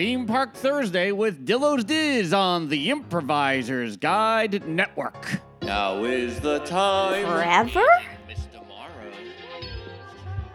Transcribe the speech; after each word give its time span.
Theme 0.00 0.24
Park 0.24 0.54
Thursday 0.54 1.12
with 1.12 1.44
Dillo's 1.44 1.84
Diz 1.84 2.32
on 2.32 2.70
the 2.70 2.88
Improviser's 2.88 3.98
Guide 3.98 4.66
Network. 4.66 5.42
Now 5.60 6.04
is 6.04 6.40
the 6.40 6.60
time. 6.60 7.26
Forever? 7.26 7.84
Miss 8.26 8.46
Tomorrow. 8.46 9.12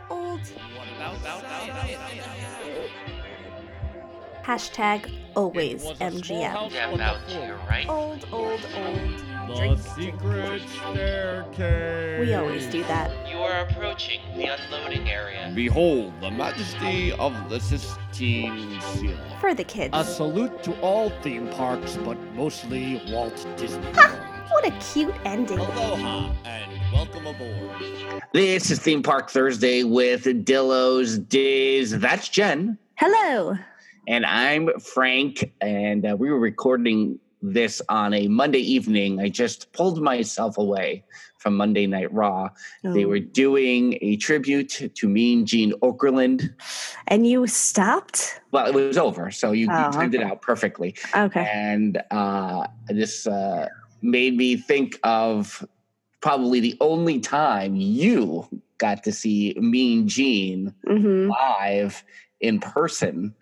Old. 0.10 0.40
What 0.40 0.88
about, 0.96 1.18
about, 1.18 1.44
about, 1.44 1.90
Hashtag 4.44 5.14
always 5.36 5.84
It 5.84 5.90
was 5.90 6.02
a 6.02 6.24
small 6.24 6.42
MGM. 6.42 6.50
house 6.50 6.72
Step 6.72 6.92
on 6.92 6.98
the 6.98 7.04
out 7.04 7.30
floor. 7.30 7.40
to 7.40 7.46
your 7.46 7.58
right. 7.70 7.88
Old, 7.88 8.28
old, 8.32 8.68
old. 8.76 9.35
The 9.48 9.56
Drink. 9.56 9.80
secret 9.80 10.62
staircase. 10.70 12.20
We 12.20 12.34
always 12.34 12.66
do 12.68 12.82
that. 12.84 13.12
You 13.30 13.38
are 13.38 13.60
approaching 13.68 14.20
the 14.36 14.46
unloading 14.46 15.08
area. 15.10 15.52
Behold 15.54 16.14
the 16.20 16.32
majesty 16.32 17.12
of 17.14 17.34
the 17.50 17.60
Sistine 17.60 18.82
Ceiling. 18.82 19.18
For 19.40 19.54
the 19.54 19.64
kids. 19.64 19.92
A 19.94 20.04
salute 20.04 20.64
to 20.64 20.74
all 20.82 21.12
theme 21.22 21.48
parks, 21.50 21.96
but 21.98 22.18
mostly 22.34 23.02
Walt 23.10 23.46
Disney 23.56 23.86
World. 23.92 24.20
What 24.50 24.66
a 24.66 24.72
cute 24.94 25.14
ending. 25.26 25.60
Aloha 25.60 26.32
and 26.46 26.72
welcome 26.92 27.28
aboard. 27.28 28.24
This 28.34 28.72
is 28.72 28.80
Theme 28.80 29.04
Park 29.04 29.30
Thursday 29.30 29.84
with 29.84 30.24
Dillo's 30.44 31.20
Diz. 31.20 31.92
That's 31.92 32.30
Jen. 32.30 32.78
Hello. 32.96 33.56
And 34.08 34.26
I'm 34.26 34.70
Frank. 34.80 35.52
And 35.62 36.06
uh, 36.06 36.16
we 36.18 36.32
were 36.32 36.40
recording 36.40 37.20
this 37.54 37.82
on 37.90 38.14
a 38.14 38.28
Monday 38.28 38.60
evening. 38.60 39.20
I 39.20 39.30
just 39.30 39.72
pulled 39.74 40.02
myself 40.02 40.58
away 40.58 41.04
from 41.38 41.56
Monday 41.56 41.86
Night 41.86 42.12
Raw. 42.12 42.50
They 42.84 43.06
Oh. 43.06 43.10
were 43.10 43.20
doing 43.20 43.98
a 44.02 44.16
tribute 44.18 44.92
to 44.96 45.08
Mean 45.08 45.46
Gene 45.46 45.74
Okerlund. 45.84 46.54
And 47.08 47.28
you 47.28 47.46
stopped? 47.46 48.42
Well, 48.52 48.66
it 48.66 48.74
was 48.74 48.98
over, 48.98 49.30
so 49.32 49.52
you, 49.52 49.66
you 49.68 49.72
Oh, 49.72 49.92
timed 49.92 50.16
it 50.16 50.24
out 50.24 50.42
perfectly. 50.42 50.96
Okay. 51.16 51.48
and 51.54 52.02
uh, 52.12 52.68
this 52.88 53.28
uh, 53.28 53.68
made 54.02 54.36
me 54.38 54.56
think 54.58 55.00
of 55.04 55.64
probably 56.22 56.60
the 56.60 56.76
only 56.82 57.20
time 57.20 57.76
you 57.76 58.48
got 58.80 59.04
to 59.04 59.12
see 59.12 59.54
Mean 59.60 60.08
Gene 60.08 60.74
Mm-hmm. 60.88 61.30
live 61.30 62.04
in 62.42 62.60
person. 62.60 63.36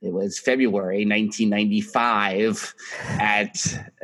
It 0.00 0.12
was 0.12 0.38
February 0.38 1.04
1995 1.04 2.74
at 3.18 3.56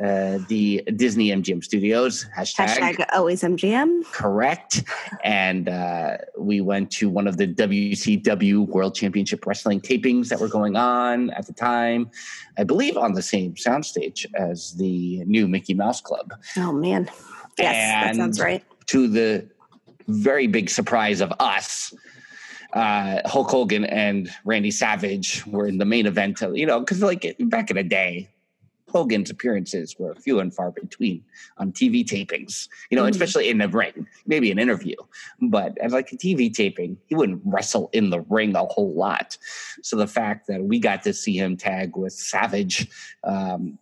uh, 0.03 0.39
the 0.49 0.83
Disney 0.97 1.29
MGM 1.29 1.63
Studios. 1.63 2.25
Hashtag, 2.37 2.67
Hashtag 2.67 3.05
always 3.13 3.43
MGM. 3.43 4.03
correct. 4.11 4.83
And 5.23 5.69
uh, 5.69 6.17
we 6.37 6.59
went 6.59 6.91
to 6.91 7.07
one 7.07 7.27
of 7.27 7.37
the 7.37 7.47
WCW 7.47 8.67
World 8.67 8.93
Championship 8.93 9.45
Wrestling 9.45 9.79
tapings 9.79 10.27
that 10.27 10.41
were 10.41 10.49
going 10.49 10.75
on 10.75 11.29
at 11.29 11.47
the 11.47 11.53
time. 11.53 12.11
I 12.57 12.65
believe 12.65 12.97
on 12.97 13.13
the 13.13 13.21
same 13.21 13.53
soundstage 13.53 14.25
as 14.35 14.73
the 14.73 15.23
new 15.23 15.47
Mickey 15.47 15.73
Mouse 15.73 16.01
Club. 16.01 16.33
Oh, 16.57 16.73
man. 16.73 17.09
Yes, 17.57 18.03
that 18.03 18.15
sounds 18.17 18.41
right. 18.41 18.65
To 18.87 19.07
the 19.07 19.47
very 20.09 20.47
big 20.47 20.69
surprise 20.69 21.21
of 21.21 21.31
us, 21.39 21.93
uh, 22.75 23.21
Hulk 23.25 23.49
Hogan 23.49 23.85
and 23.85 24.29
Randy 24.43 24.71
Savage 24.71 25.45
were 25.47 25.65
in 25.65 25.77
the 25.77 25.85
main 25.85 26.05
event. 26.05 26.41
Of, 26.41 26.55
you 26.57 26.65
know, 26.65 26.79
because 26.79 27.01
like 27.01 27.35
back 27.39 27.71
in 27.71 27.77
the 27.77 27.83
day, 27.83 28.29
Hogan's 28.91 29.29
appearances 29.29 29.95
were 29.97 30.13
few 30.15 30.39
and 30.39 30.53
far 30.53 30.71
between 30.71 31.23
on 31.57 31.71
TV 31.71 32.05
tapings. 32.05 32.69
You 32.89 32.97
know, 32.97 33.03
Mhm. 33.03 33.09
especially 33.09 33.49
in 33.49 33.57
the 33.57 33.67
ring, 33.67 34.07
maybe 34.25 34.51
an 34.51 34.59
interview, 34.59 34.95
but 35.41 35.77
as 35.79 35.91
like 35.91 36.11
a 36.11 36.17
TV 36.17 36.49
taping, 36.49 36.97
he 37.07 37.15
wouldn't 37.15 37.41
wrestle 37.45 37.89
in 37.93 38.09
the 38.09 38.21
ring 38.21 38.55
a 38.55 38.65
whole 38.65 38.93
lot. 38.93 39.37
So 39.81 39.97
the 39.97 40.07
fact 40.07 40.47
that 40.47 40.63
we 40.63 40.79
got 40.79 41.03
to 41.03 41.13
see 41.13 41.37
him 41.37 41.57
tag 41.57 41.97
with 41.97 42.13
Savage. 42.13 42.87
Um, 43.23 43.79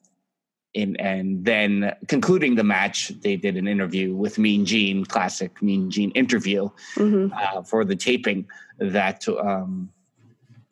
in, 0.74 0.96
and 0.98 1.46
then 1.46 1.94
concluding 2.08 2.56
the 2.56 2.64
match, 2.64 3.10
they 3.22 3.36
did 3.36 3.58
an 3.58 3.68
interview 3.68 4.16
with 4.16 4.38
Mean 4.38 4.66
Gene, 4.66 5.06
classic 5.06 5.62
Mean 5.62 5.90
Gene 5.90 6.12
interview 6.12 6.70
hmm 6.96 7.28
uh, 7.34 7.62
for 7.64 7.86
the 7.86 7.96
taping 7.96 8.48
that 8.80 9.28
um, 9.28 9.90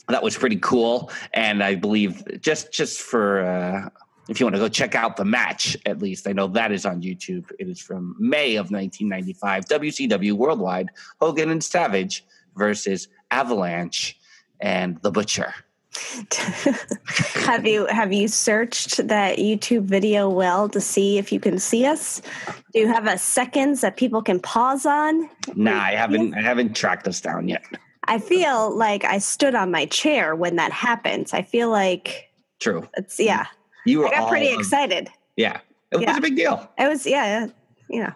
that 0.07 0.23
was 0.23 0.37
pretty 0.37 0.57
cool. 0.57 1.11
And 1.33 1.63
I 1.63 1.75
believe 1.75 2.41
just 2.41 2.71
just 2.71 3.01
for 3.01 3.41
uh, 3.45 3.89
if 4.29 4.39
you 4.39 4.45
want 4.45 4.55
to 4.55 4.59
go 4.59 4.69
check 4.69 4.95
out 4.95 5.17
the 5.17 5.25
match, 5.25 5.77
at 5.85 5.99
least 5.99 6.27
I 6.27 6.33
know 6.33 6.47
that 6.47 6.71
is 6.71 6.85
on 6.85 7.01
YouTube. 7.01 7.51
It 7.59 7.67
is 7.67 7.79
from 7.79 8.15
May 8.19 8.55
of 8.55 8.71
1995, 8.71 9.65
WCW 9.65 10.33
Worldwide, 10.33 10.89
Hogan 11.19 11.49
and 11.49 11.63
Savage 11.63 12.25
versus 12.55 13.07
Avalanche 13.31 14.17
and 14.59 15.01
the 15.01 15.11
Butcher. 15.11 15.53
have 17.45 17.67
you 17.67 17.85
have 17.87 18.13
you 18.13 18.27
searched 18.27 19.05
that 19.07 19.39
YouTube 19.39 19.83
video 19.83 20.29
well 20.29 20.69
to 20.69 20.79
see 20.79 21.17
if 21.17 21.31
you 21.31 21.39
can 21.39 21.59
see 21.59 21.85
us? 21.85 22.21
Do 22.73 22.79
you 22.79 22.87
have 22.87 23.07
a 23.07 23.17
seconds 23.17 23.81
that 23.81 23.97
people 23.97 24.21
can 24.21 24.39
pause 24.39 24.85
on? 24.85 25.29
Nah, 25.55 25.81
I 25.81 25.91
haven't 25.91 26.33
I 26.33 26.41
haven't 26.41 26.75
tracked 26.75 27.03
this 27.05 27.19
down 27.19 27.47
yet. 27.49 27.63
I 28.05 28.19
feel 28.19 28.75
like 28.75 29.03
I 29.03 29.17
stood 29.17 29.53
on 29.53 29.69
my 29.69 29.85
chair 29.85 30.35
when 30.35 30.55
that 30.55 30.71
happens. 30.71 31.33
I 31.33 31.41
feel 31.41 31.69
like 31.69 32.29
True, 32.59 32.87
it's 32.95 33.19
yeah. 33.19 33.47
you 33.85 33.99
were 33.99 34.07
I 34.07 34.19
got 34.19 34.29
pretty 34.29 34.51
all- 34.51 34.59
excited. 34.59 35.09
Yeah, 35.35 35.59
it 35.91 35.97
was 35.97 36.17
a 36.17 36.21
big 36.21 36.35
deal. 36.35 36.69
It 36.77 36.87
was 36.87 37.05
yeah, 37.05 37.47
you 37.89 38.01
know. 38.01 38.13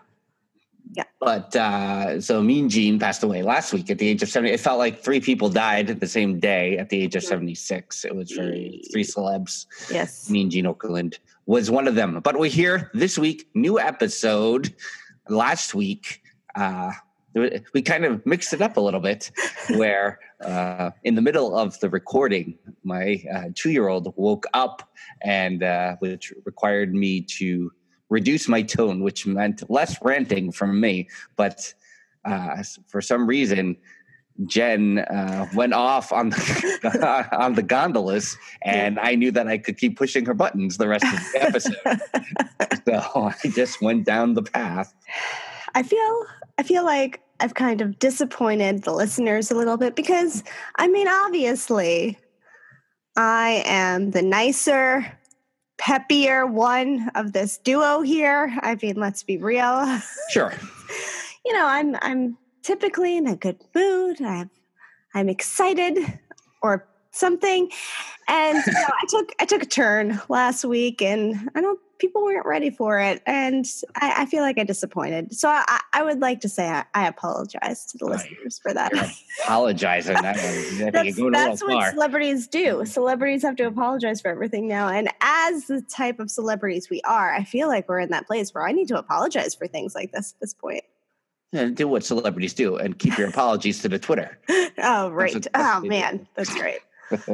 But 1.20 1.56
uh, 1.56 2.22
so 2.22 2.42
Mean 2.42 2.70
Gene 2.70 3.00
passed 3.00 3.24
away 3.24 3.42
last 3.42 3.74
week 3.74 3.90
at 3.90 3.98
the 3.98 4.08
age 4.08 4.22
of 4.22 4.30
70. 4.30 4.54
It 4.54 4.60
felt 4.60 4.78
like 4.78 5.02
three 5.02 5.20
people 5.20 5.50
died 5.50 5.88
the 6.00 6.08
same 6.08 6.40
day 6.40 6.78
at 6.78 6.90
the 6.90 7.02
age 7.02 7.16
of 7.16 7.24
76. 7.24 8.06
It 8.06 8.16
was 8.16 8.32
very 8.32 8.84
three 8.92 9.04
celebs. 9.04 9.66
Yes. 9.92 10.30
Mean 10.30 10.50
Gene 10.50 10.66
Okerlund 10.66 11.18
was 11.46 11.72
one 11.72 11.88
of 11.88 11.96
them. 11.96 12.20
But 12.24 12.38
we're 12.38 12.50
here 12.50 12.92
this 12.94 13.18
week, 13.18 13.48
new 13.54 13.80
episode. 13.80 14.74
Last 15.28 15.74
week, 15.74 16.22
uh, 16.56 16.92
we 17.74 17.82
kind 17.82 18.06
of 18.06 18.26
mixed 18.26 18.54
it 18.54 18.62
up 18.62 18.78
a 18.78 18.80
little 18.80 19.00
bit, 19.00 19.32
where 19.76 20.20
uh, 20.42 20.92
in 21.04 21.16
the 21.16 21.22
middle 21.22 21.58
of 21.58 21.80
the 21.80 21.90
recording, 21.90 22.58
my 22.84 23.24
uh, 23.34 23.46
two 23.54 23.72
year 23.72 23.88
old 23.88 24.14
woke 24.16 24.46
up, 24.54 24.90
and 25.22 25.64
uh, 25.64 25.96
which 26.00 26.34
required 26.46 26.94
me 26.94 27.22
to 27.22 27.72
reduce 28.10 28.48
my 28.48 28.62
tone, 28.62 29.02
which 29.02 29.26
meant 29.26 29.70
less 29.70 29.98
ranting 30.02 30.52
from 30.52 30.80
me. 30.80 31.10
But 31.36 31.74
uh, 32.24 32.64
for 32.88 33.02
some 33.02 33.28
reason, 33.28 33.78
Jen 34.46 35.00
uh, 35.00 35.48
went 35.56 35.74
off 35.74 36.12
on 36.12 36.30
the 36.30 37.28
on 37.32 37.54
the 37.54 37.64
gondolas, 37.64 38.38
and 38.64 39.00
I 39.00 39.16
knew 39.16 39.32
that 39.32 39.48
I 39.48 39.58
could 39.58 39.78
keep 39.78 39.98
pushing 39.98 40.26
her 40.26 40.34
buttons 40.34 40.78
the 40.78 40.88
rest 40.88 41.06
of 41.06 41.12
the 41.12 41.44
episode. 41.44 42.02
so 42.86 43.32
I 43.44 43.48
just 43.50 43.82
went 43.82 44.06
down 44.06 44.34
the 44.34 44.44
path. 44.44 44.94
I 45.74 45.84
feel 45.84 46.26
I 46.58 46.64
feel 46.64 46.84
like 46.84 47.22
I've 47.40 47.54
kind 47.54 47.82
of 47.82 47.98
disappointed 48.00 48.84
the 48.84 48.94
listeners 48.94 49.52
a 49.52 49.56
little 49.56 49.78
bit 49.78 49.96
because 49.96 50.44
I 50.78 50.88
mean 50.90 51.08
obviously 51.08 52.18
I 53.16 53.64
am 53.66 54.12
the 54.12 54.22
nicer 54.22 55.18
peppier 55.78 56.50
one 56.50 57.10
of 57.16 57.34
this 57.34 57.58
duo 57.58 58.02
here. 58.02 58.58
I 58.62 58.78
mean 58.82 58.96
let's 58.96 59.24
be 59.24 59.38
real. 59.38 60.02
Sure. 60.30 60.54
you 61.46 61.54
know, 61.54 61.66
I'm 61.66 61.96
I'm 62.02 62.38
typically 62.64 63.18
in 63.18 63.28
a 63.28 63.36
good 63.36 63.62
mood. 63.74 64.22
I'm 64.22 64.50
I'm 65.14 65.30
excited 65.30 65.98
or 66.62 66.88
something. 67.16 67.72
And 68.28 68.58
you 68.66 68.74
know, 68.74 68.80
I 69.02 69.06
took 69.10 69.32
I 69.40 69.46
took 69.46 69.64
a 69.64 69.68
turn 69.68 70.20
last 70.30 70.66
week, 70.66 71.02
and 71.02 71.50
I 71.56 71.62
don't 71.62 71.80
people 71.98 72.24
weren't 72.24 72.46
ready 72.46 72.70
for 72.70 73.00
it, 73.00 73.22
and 73.26 73.66
I, 73.96 74.24
I 74.24 74.26
feel 74.26 74.42
like 74.42 74.58
I 74.60 74.64
disappointed. 74.64 75.34
So 75.34 75.48
I, 75.48 75.80
I 75.94 76.04
would 76.04 76.20
like 76.20 76.42
to 76.42 76.50
say 76.50 76.68
I, 76.68 76.84
I 76.94 77.08
apologize 77.08 77.86
to 77.88 77.98
the 77.98 78.06
Right. 78.06 78.18
listeners 78.18 78.60
for 78.62 78.74
that. 78.74 78.92
Apologizing. 79.44 80.16
That 80.16 80.38
think 80.38 80.92
That's, 80.94 81.18
you're 81.18 81.32
going 81.32 81.36
a 81.36 81.50
that's 81.50 81.62
what 81.64 81.72
far. 81.72 81.92
celebrities 81.92 82.48
do. 82.48 82.66
Mm-hmm. 82.78 82.86
Celebrities 82.86 83.44
have 83.44 83.56
to 83.58 83.64
apologize 83.68 84.22
for 84.22 84.30
everything 84.30 84.68
now. 84.68 84.90
And 84.90 85.10
as 85.22 85.68
the 85.68 85.82
type 85.82 86.20
of 86.20 86.30
celebrities 86.30 86.90
we 86.90 87.02
are, 87.02 87.34
I 87.34 87.44
feel 87.44 87.68
like 87.70 87.88
we're 87.88 88.00
in 88.00 88.10
that 88.10 88.28
place 88.28 88.54
where 88.54 88.68
I 88.68 88.72
need 88.74 88.88
to 88.90 88.98
apologize 89.00 89.56
for 89.56 89.68
things 89.68 89.96
like 89.96 90.12
this 90.12 90.34
at 90.34 90.40
this 90.42 90.54
point. 90.54 90.84
Yeah, 91.54 91.66
do 91.66 91.88
what 91.88 92.04
celebrities 92.04 92.54
do 92.54 92.76
and 92.76 93.00
keep 93.00 93.18
your 93.18 93.30
apologies 93.30 93.82
to 93.84 93.90
the 93.90 94.00
Twitter. 94.00 94.38
Oh, 94.78 95.10
right. 95.10 95.32
that's 95.32 95.48
oh, 95.56 95.62
what 95.62 95.82
they 95.84 95.88
do. 95.88 95.90
man. 95.90 96.28
That's 96.36 96.54
great. 96.54 96.80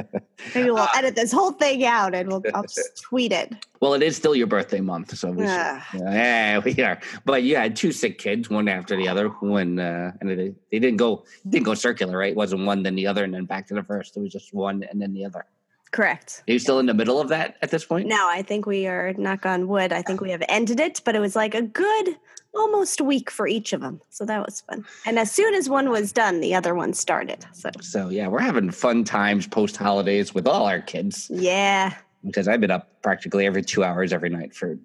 Maybe 0.55 0.69
we'll 0.71 0.77
Uh, 0.77 0.87
edit 0.95 1.15
this 1.15 1.31
whole 1.31 1.51
thing 1.51 1.85
out 1.85 2.13
and 2.13 2.29
we'll, 2.29 2.43
I'll 2.53 2.63
just 2.63 3.01
tweet 3.09 3.31
it. 3.31 3.53
Well, 3.79 3.93
it 3.93 4.03
is 4.03 4.15
still 4.15 4.35
your 4.35 4.47
birthday 4.47 4.81
month, 4.81 5.15
so 5.17 5.31
we 5.31 5.43
should. 5.43 5.49
Ah. 5.49 5.87
Yeah, 5.93 6.59
we 6.59 6.75
are. 6.83 6.99
But 7.25 7.43
you 7.43 7.55
had 7.55 7.75
two 7.75 7.91
sick 7.91 8.17
kids, 8.17 8.49
one 8.49 8.67
after 8.67 8.95
the 8.95 9.07
other. 9.07 9.29
When 9.29 9.79
uh, 9.79 10.11
and 10.19 10.29
they, 10.29 10.53
they 10.71 10.79
didn't 10.79 10.97
go 10.97 11.23
didn't 11.49 11.65
go 11.65 11.73
circular, 11.73 12.17
right? 12.17 12.31
It 12.31 12.37
wasn't 12.37 12.65
one 12.65 12.83
then 12.83 12.95
the 12.95 13.07
other, 13.07 13.23
and 13.23 13.33
then 13.33 13.45
back 13.45 13.67
to 13.67 13.73
the 13.73 13.83
first. 13.83 14.17
It 14.17 14.19
was 14.19 14.31
just 14.31 14.53
one 14.53 14.83
and 14.83 15.01
then 15.01 15.13
the 15.13 15.25
other. 15.25 15.45
Correct. 15.91 16.43
Are 16.47 16.53
you 16.53 16.59
still 16.59 16.79
in 16.79 16.85
the 16.85 16.93
middle 16.93 17.19
of 17.19 17.27
that 17.29 17.57
at 17.61 17.69
this 17.69 17.83
point? 17.83 18.07
No, 18.07 18.29
I 18.29 18.43
think 18.43 18.65
we 18.65 18.87
are 18.87 19.13
knock 19.17 19.45
on 19.45 19.67
wood. 19.67 19.91
I 19.91 20.01
think 20.01 20.21
we 20.21 20.31
have 20.31 20.41
ended 20.47 20.79
it, 20.79 21.01
but 21.03 21.15
it 21.15 21.19
was 21.19 21.35
like 21.35 21.53
a 21.53 21.61
good 21.61 22.15
almost 22.53 22.99
a 22.99 23.03
week 23.03 23.29
for 23.31 23.47
each 23.47 23.73
of 23.73 23.81
them. 23.81 24.01
So 24.09 24.25
that 24.25 24.45
was 24.45 24.61
fun. 24.61 24.85
And 25.05 25.17
as 25.19 25.31
soon 25.31 25.53
as 25.53 25.69
one 25.69 25.89
was 25.89 26.11
done, 26.11 26.41
the 26.41 26.53
other 26.55 26.75
one 26.75 26.93
started. 26.93 27.45
So 27.53 27.69
So 27.81 28.09
yeah, 28.09 28.27
we're 28.27 28.39
having 28.41 28.71
fun 28.71 29.03
times 29.03 29.47
post 29.47 29.77
holidays 29.77 30.33
with 30.33 30.47
all 30.47 30.65
our 30.67 30.81
kids 30.81 31.29
yeah. 31.33 31.93
because 32.25 32.47
I've 32.47 32.61
been 32.61 32.71
up 32.71 33.01
practically 33.01 33.45
every 33.45 33.63
two 33.63 33.83
hours 33.83 34.11
every 34.13 34.29
night 34.29 34.53
for 34.55 34.77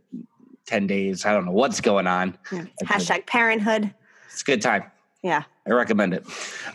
ten 0.66 0.86
days. 0.86 1.24
I 1.26 1.32
don't 1.32 1.44
know 1.44 1.52
what's 1.52 1.80
going 1.80 2.06
on. 2.06 2.36
yeah. 2.52 2.64
Hashtag 2.84 3.26
parenthood. 3.26 3.92
It's 4.30 4.42
a 4.42 4.44
good 4.44 4.62
time. 4.62 4.84
Yeah. 5.22 5.42
I 5.66 5.70
recommend 5.70 6.14
it. 6.14 6.24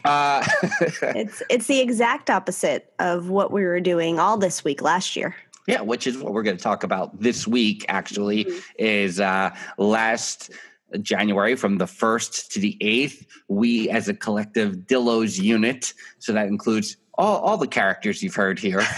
Uh, 0.03 0.45
It's 1.01 1.41
it's 1.49 1.67
the 1.67 1.79
exact 1.79 2.29
opposite 2.29 2.91
of 2.99 3.29
what 3.29 3.51
we 3.51 3.63
were 3.63 3.79
doing 3.79 4.19
all 4.19 4.37
this 4.37 4.63
week 4.63 4.81
last 4.81 5.15
year. 5.15 5.35
yeah, 5.67 5.79
which 5.81 6.05
is 6.07 6.17
what 6.17 6.33
we're 6.33 6.43
going 6.43 6.57
to 6.57 6.63
talk 6.63 6.83
about 6.83 7.17
this 7.21 7.47
week. 7.47 7.85
Actually, 7.87 8.45
Mhm. 8.45 8.61
is 8.79 9.19
uh, 9.21 9.51
last 9.77 10.51
January 11.01 11.55
from 11.55 11.77
the 11.77 11.87
first 11.87 12.51
to 12.53 12.59
the 12.59 12.77
eighth. 12.81 13.25
We, 13.47 13.89
as 13.89 14.07
a 14.07 14.13
collective, 14.13 14.75
Dillo's 14.87 15.39
unit. 15.39 15.93
So 16.19 16.33
that 16.33 16.47
includes 16.47 16.97
all, 17.17 17.39
all 17.39 17.57
the 17.57 17.67
characters 17.67 18.23
you've 18.23 18.35
heard 18.35 18.57
here. 18.59 18.81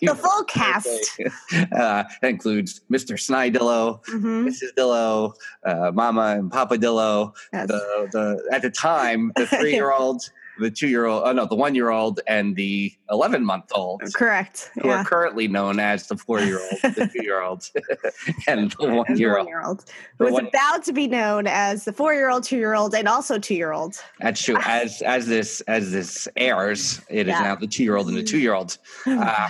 The 0.00 0.14
full 0.20 0.44
cast. 0.44 0.88
Uh, 1.72 2.04
that 2.22 2.28
includes 2.28 2.80
Mr. 2.90 3.14
Snidillo, 3.14 4.02
Mhm. 4.06 4.48
Mrs. 4.48 4.74
Dillo, 4.76 5.32
uh, 5.64 5.90
Mama 5.92 6.36
and 6.38 6.50
Papa 6.50 6.76
Dillo. 6.76 7.32
Yes. 7.52 7.68
The, 7.68 8.08
the 8.12 8.48
at 8.54 8.62
the 8.62 8.70
time 8.70 9.32
the 9.36 9.46
three 9.58 9.72
year 9.72 9.92
old, 9.92 10.22
the 10.58 10.70
two 10.70 10.88
year 10.88 11.06
old, 11.06 11.22
oh 11.24 11.26
uh, 11.30 11.32
no, 11.32 11.46
the 11.46 11.54
one 11.54 11.74
year 11.74 11.90
old 11.90 12.20
and 12.26 12.54
the 12.56 12.92
eleven 13.10 13.44
month 13.44 13.66
old. 13.74 14.02
Correct. 14.14 14.70
Who 14.82 14.88
Yeah. 14.88 15.00
are 15.00 15.04
currently 15.04 15.48
known 15.48 15.78
as 15.78 16.06
the 16.08 16.16
four 16.16 16.40
year 16.40 16.60
old, 16.60 16.94
the 16.94 17.08
two 17.12 17.22
year 17.22 17.42
old, 17.42 17.68
and 18.48 18.70
the 18.72 18.88
one 18.88 19.16
year 19.18 19.36
old. 19.38 19.46
one-year-old, 19.46 19.84
who 20.18 20.24
was 20.32 20.44
about 20.48 20.84
to 20.84 20.92
be 20.92 21.06
known 21.06 21.46
as 21.46 21.84
the 21.84 21.92
four-year-old, 21.92 22.44
two-year-old, 22.44 22.94
and 22.94 23.08
also 23.08 23.38
two-year-old. 23.38 23.96
That's 24.20 24.42
true. 24.42 24.56
Ah. 24.58 24.80
As 24.82 25.02
as 25.02 25.26
this 25.26 25.60
as 25.62 25.92
this 25.92 26.28
airs, 26.36 27.00
it 27.08 27.28
is 27.28 27.32
Yeah. 27.32 27.40
now 27.40 27.54
the 27.56 27.66
two 27.66 27.84
year 27.84 27.96
old 27.96 28.08
and 28.08 28.16
the 28.16 28.22
mm. 28.22 28.28
two 28.28 28.38
year 28.38 28.54
old. 28.54 28.78
Oh, 29.06 29.18
Uh, 29.20 29.48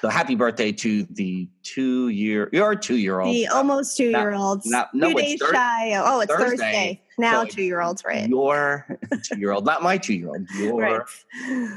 So 0.00 0.10
happy 0.10 0.34
birthday 0.34 0.70
to 0.70 1.04
the 1.04 1.48
two 1.62 2.08
year 2.10 2.50
your 2.52 2.74
two 2.74 2.96
year 2.96 3.20
old. 3.20 3.34
the 3.34 3.46
almost 3.46 3.96
two-year-olds. 3.96 4.66
not- 4.66 4.92
no, 4.92 5.10
two 5.10 5.16
it's 5.18 5.40
days 5.40 5.50
shy. 5.50 5.94
Oh, 5.96 6.20
it's 6.20 6.30
Thursday. 6.30 6.46
Thursday. 6.56 7.02
Now 7.18 7.44
So 7.44 7.50
two-year-olds, 7.50 8.04
right? 8.04 8.28
Your 8.28 8.86
two 9.22 9.38
year 9.38 9.52
old, 9.52 9.64
not 9.64 9.82
my 9.82 9.98
two 9.98 10.14
year 10.14 10.28
old. 10.28 10.48
Your 10.58 10.76
Right. 10.76 11.02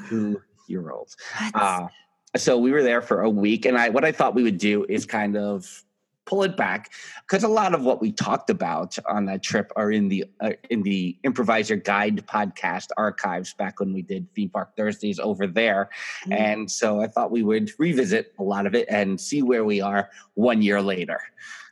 two 0.10 0.42
year 0.68 0.90
old. 0.92 1.16
Uh, 1.54 1.88
so 2.36 2.58
we 2.58 2.72
were 2.72 2.84
there 2.84 3.02
for 3.02 3.22
a 3.22 3.30
week, 3.30 3.66
and 3.66 3.78
I 3.78 3.90
what 3.90 4.04
I 4.06 4.12
thought 4.12 4.36
we 4.36 4.44
would 4.44 4.58
do 4.58 4.86
is 4.90 5.06
kind 5.06 5.38
of 5.38 5.84
pull 6.26 6.44
it 6.44 6.58
back 6.58 6.92
because 7.22 7.46
a 7.46 7.48
lot 7.48 7.74
of 7.74 7.84
what 7.86 8.02
we 8.02 8.12
talked 8.12 8.50
about 8.50 8.98
on 9.08 9.24
that 9.26 9.42
trip 9.42 9.72
are 9.78 9.92
in 9.94 10.10
the 10.10 10.26
uh, 10.42 10.52
in 10.70 10.84
the 10.84 11.18
improviser 11.24 11.78
guide 11.78 12.22
podcast 12.28 12.88
archives 12.98 13.54
back 13.54 13.80
when 13.80 13.94
we 13.94 14.02
did 14.02 14.28
theme 14.36 14.50
park 14.50 14.76
thursdays 14.76 15.20
over 15.20 15.48
there 15.48 15.90
Mm. 16.26 16.38
and 16.38 16.70
so 16.72 17.00
i 17.02 17.08
thought 17.08 17.32
we 17.32 17.44
would 17.44 17.72
revisit 17.80 18.34
a 18.40 18.44
lot 18.44 18.66
of 18.66 18.76
it 18.76 18.88
and 18.90 19.18
see 19.22 19.42
where 19.42 19.64
we 19.64 19.80
are 19.80 20.10
one 20.34 20.62
year 20.62 20.82
later 20.82 21.22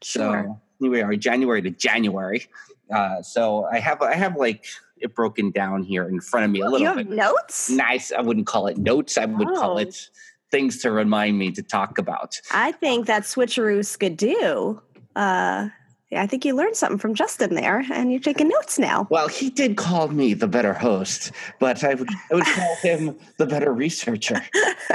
Sure. 0.01 0.45
so 0.45 0.62
here 0.79 0.89
we 0.91 1.01
are 1.01 1.13
january 1.17 1.62
to 1.62 1.69
january 1.71 2.45
uh, 2.94 3.22
so 3.22 3.66
i 3.72 3.80
have 3.80 4.02
i 4.02 4.14
have 4.16 4.36
like 4.36 4.66
it 4.98 5.14
broken 5.14 5.52
down 5.52 5.84
here 5.84 6.08
in 6.08 6.22
front 6.22 6.46
of 6.46 6.52
me 6.52 6.62
a 6.62 6.66
little 6.66 6.80
you 6.80 6.86
have 6.88 6.96
bit 6.96 7.10
notes? 7.10 7.70
nice. 7.70 8.14
I 8.14 8.22
wouldn't 8.22 8.48
call 8.48 8.68
it 8.68 8.78
notes. 8.78 9.18
I 9.18 9.26
would 9.26 9.50
call 9.50 9.74
Oh. 9.74 9.78
it 9.78 10.10
things 10.52 10.82
to 10.84 10.92
remind 10.92 11.38
me 11.38 11.52
to 11.52 11.62
talk 11.62 11.98
about. 11.98 12.40
I 12.54 12.72
think 12.72 13.06
that 13.08 13.24
switcheroo 13.24 13.86
skidoo. 13.86 14.80
Uh, 15.14 15.68
yeah, 16.12 16.22
I 16.24 16.28
think 16.28 16.46
you 16.46 16.56
learned 16.56 16.78
something 16.78 16.98
from 16.98 17.14
Justin 17.14 17.56
there, 17.56 17.84
and 17.92 18.10
you're 18.10 18.22
taking 18.22 18.48
notes 18.48 18.80
now. 18.80 19.06
Well, 19.10 19.28
he 19.28 19.50
did 19.50 19.76
call 19.76 20.08
me 20.08 20.34
the 20.34 20.48
better 20.48 20.74
host, 20.74 21.34
but 21.60 21.84
I 21.84 21.96
would, 21.96 22.08
I 22.32 22.36
would 22.36 22.46
call 22.46 22.76
him 22.78 23.18
the 23.38 23.46
better 23.48 23.74
researcher. 23.74 24.42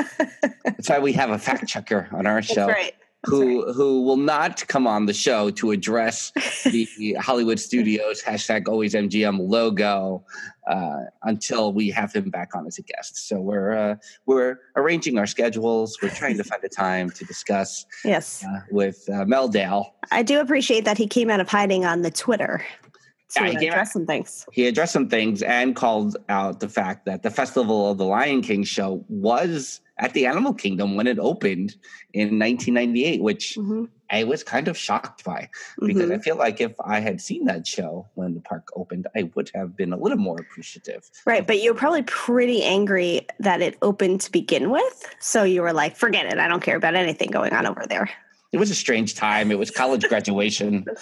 That's 0.65 0.89
why 0.89 0.99
we 0.99 1.13
have 1.13 1.29
a 1.31 1.39
fact 1.39 1.67
checker 1.69 2.09
on 2.13 2.27
our 2.27 2.37
That's 2.37 2.53
show 2.55 2.67
right. 2.69 2.95
Who 3.27 3.71
who 3.73 4.03
will 4.03 4.17
not 4.17 4.67
come 4.69 4.87
on 4.87 5.07
the 5.07 5.13
show 5.13 5.51
to 5.51 5.73
address 5.73 6.33
the 6.65 7.17
Hollywood 7.21 7.61
Studios 7.61 8.23
hashtag 8.23 8.69
always 8.69 8.95
MGM 8.95 9.49
logo 9.49 10.25
uh, 10.67 11.05
until 11.25 11.73
we 11.73 11.91
have 11.91 12.13
him 12.15 12.31
back 12.31 12.55
on 12.55 12.67
as 12.67 12.79
a 12.79 12.83
guest. 12.83 13.29
So 13.29 13.41
we're 13.41 13.73
uh, 13.77 13.97
we're 14.27 14.59
arranging 14.77 15.19
our 15.19 15.27
schedules. 15.27 15.99
We're 16.03 16.11
trying 16.11 16.39
to 16.39 16.45
find 16.45 16.65
a 16.65 16.69
time 16.69 17.11
to 17.11 17.25
discuss 17.25 17.85
Yes, 18.05 18.45
uh, 18.45 18.61
with 18.71 19.09
uh, 19.13 19.27
Mel 19.27 19.49
Dale. 19.49 19.95
I 20.11 20.23
do 20.23 20.41
appreciate 20.41 20.85
that 20.87 20.97
he 20.97 21.07
came 21.07 21.29
out 21.31 21.41
of 21.41 21.49
hiding 21.49 21.85
on 21.85 22.03
the 22.03 22.11
Twitter 22.11 22.65
Yeah, 23.37 23.45
he 23.47 23.51
came 23.51 23.69
out- 23.71 23.75
address 23.75 23.93
some 23.93 24.07
things. 24.07 24.47
He 24.53 24.67
addressed 24.67 24.93
some 24.93 25.09
things 25.09 25.43
and 25.43 25.77
called 25.77 26.17
out 26.29 26.61
the 26.61 26.69
fact 26.69 27.07
that 27.07 27.23
the 27.23 27.31
Festival 27.31 27.91
of 27.91 27.99
the 27.99 28.05
Lion 28.05 28.43
King 28.43 28.65
show 28.65 29.05
was 29.09 29.81
at 29.99 30.15
the 30.15 30.25
Animal 30.27 30.55
Kingdom 30.55 30.97
when 30.97 31.07
it 31.07 31.19
opened 31.19 31.77
in 32.15 32.39
1998, 32.39 33.23
which 33.23 33.57
Mhm, 33.59 33.89
I 34.11 34.25
was 34.25 34.43
kind 34.43 34.67
of 34.67 34.77
shocked 34.77 35.25
by 35.25 35.49
because 35.79 36.09
mhm. 36.11 36.15
I 36.15 36.19
feel 36.19 36.37
like 36.37 36.61
if 36.61 36.73
I 36.83 37.01
had 37.01 37.21
seen 37.21 37.45
that 37.45 37.67
show 37.67 38.09
when 38.15 38.33
the 38.35 38.41
park 38.41 38.69
opened, 38.75 39.07
I 39.15 39.31
would 39.35 39.51
have 39.55 39.77
been 39.77 39.93
a 39.93 39.97
little 39.99 40.19
more 40.19 40.41
appreciative. 40.41 41.09
Right, 41.27 41.47
but 41.47 41.61
you're 41.63 41.75
probably 41.75 42.03
pretty 42.05 42.63
angry 42.63 43.27
that 43.41 43.61
it 43.61 43.77
opened 43.83 44.23
to 44.23 44.33
begin 44.33 44.71
with. 44.71 45.15
So 45.21 45.45
you 45.45 45.61
were 45.63 45.75
like, 45.75 45.97
forget 45.97 46.27
it. 46.27 46.39
I 46.39 46.49
don't 46.49 46.63
care 46.63 46.77
about 46.77 46.95
anything 46.95 47.31
going 47.31 47.53
on 47.53 47.67
over 47.67 47.85
there. 47.89 48.09
It 48.53 48.59
was 48.59 48.69
a 48.71 48.75
strange 48.75 49.15
time. 49.15 49.53
It 49.53 49.59
was 49.59 49.71
college 49.71 50.09
graduation. 50.09 50.87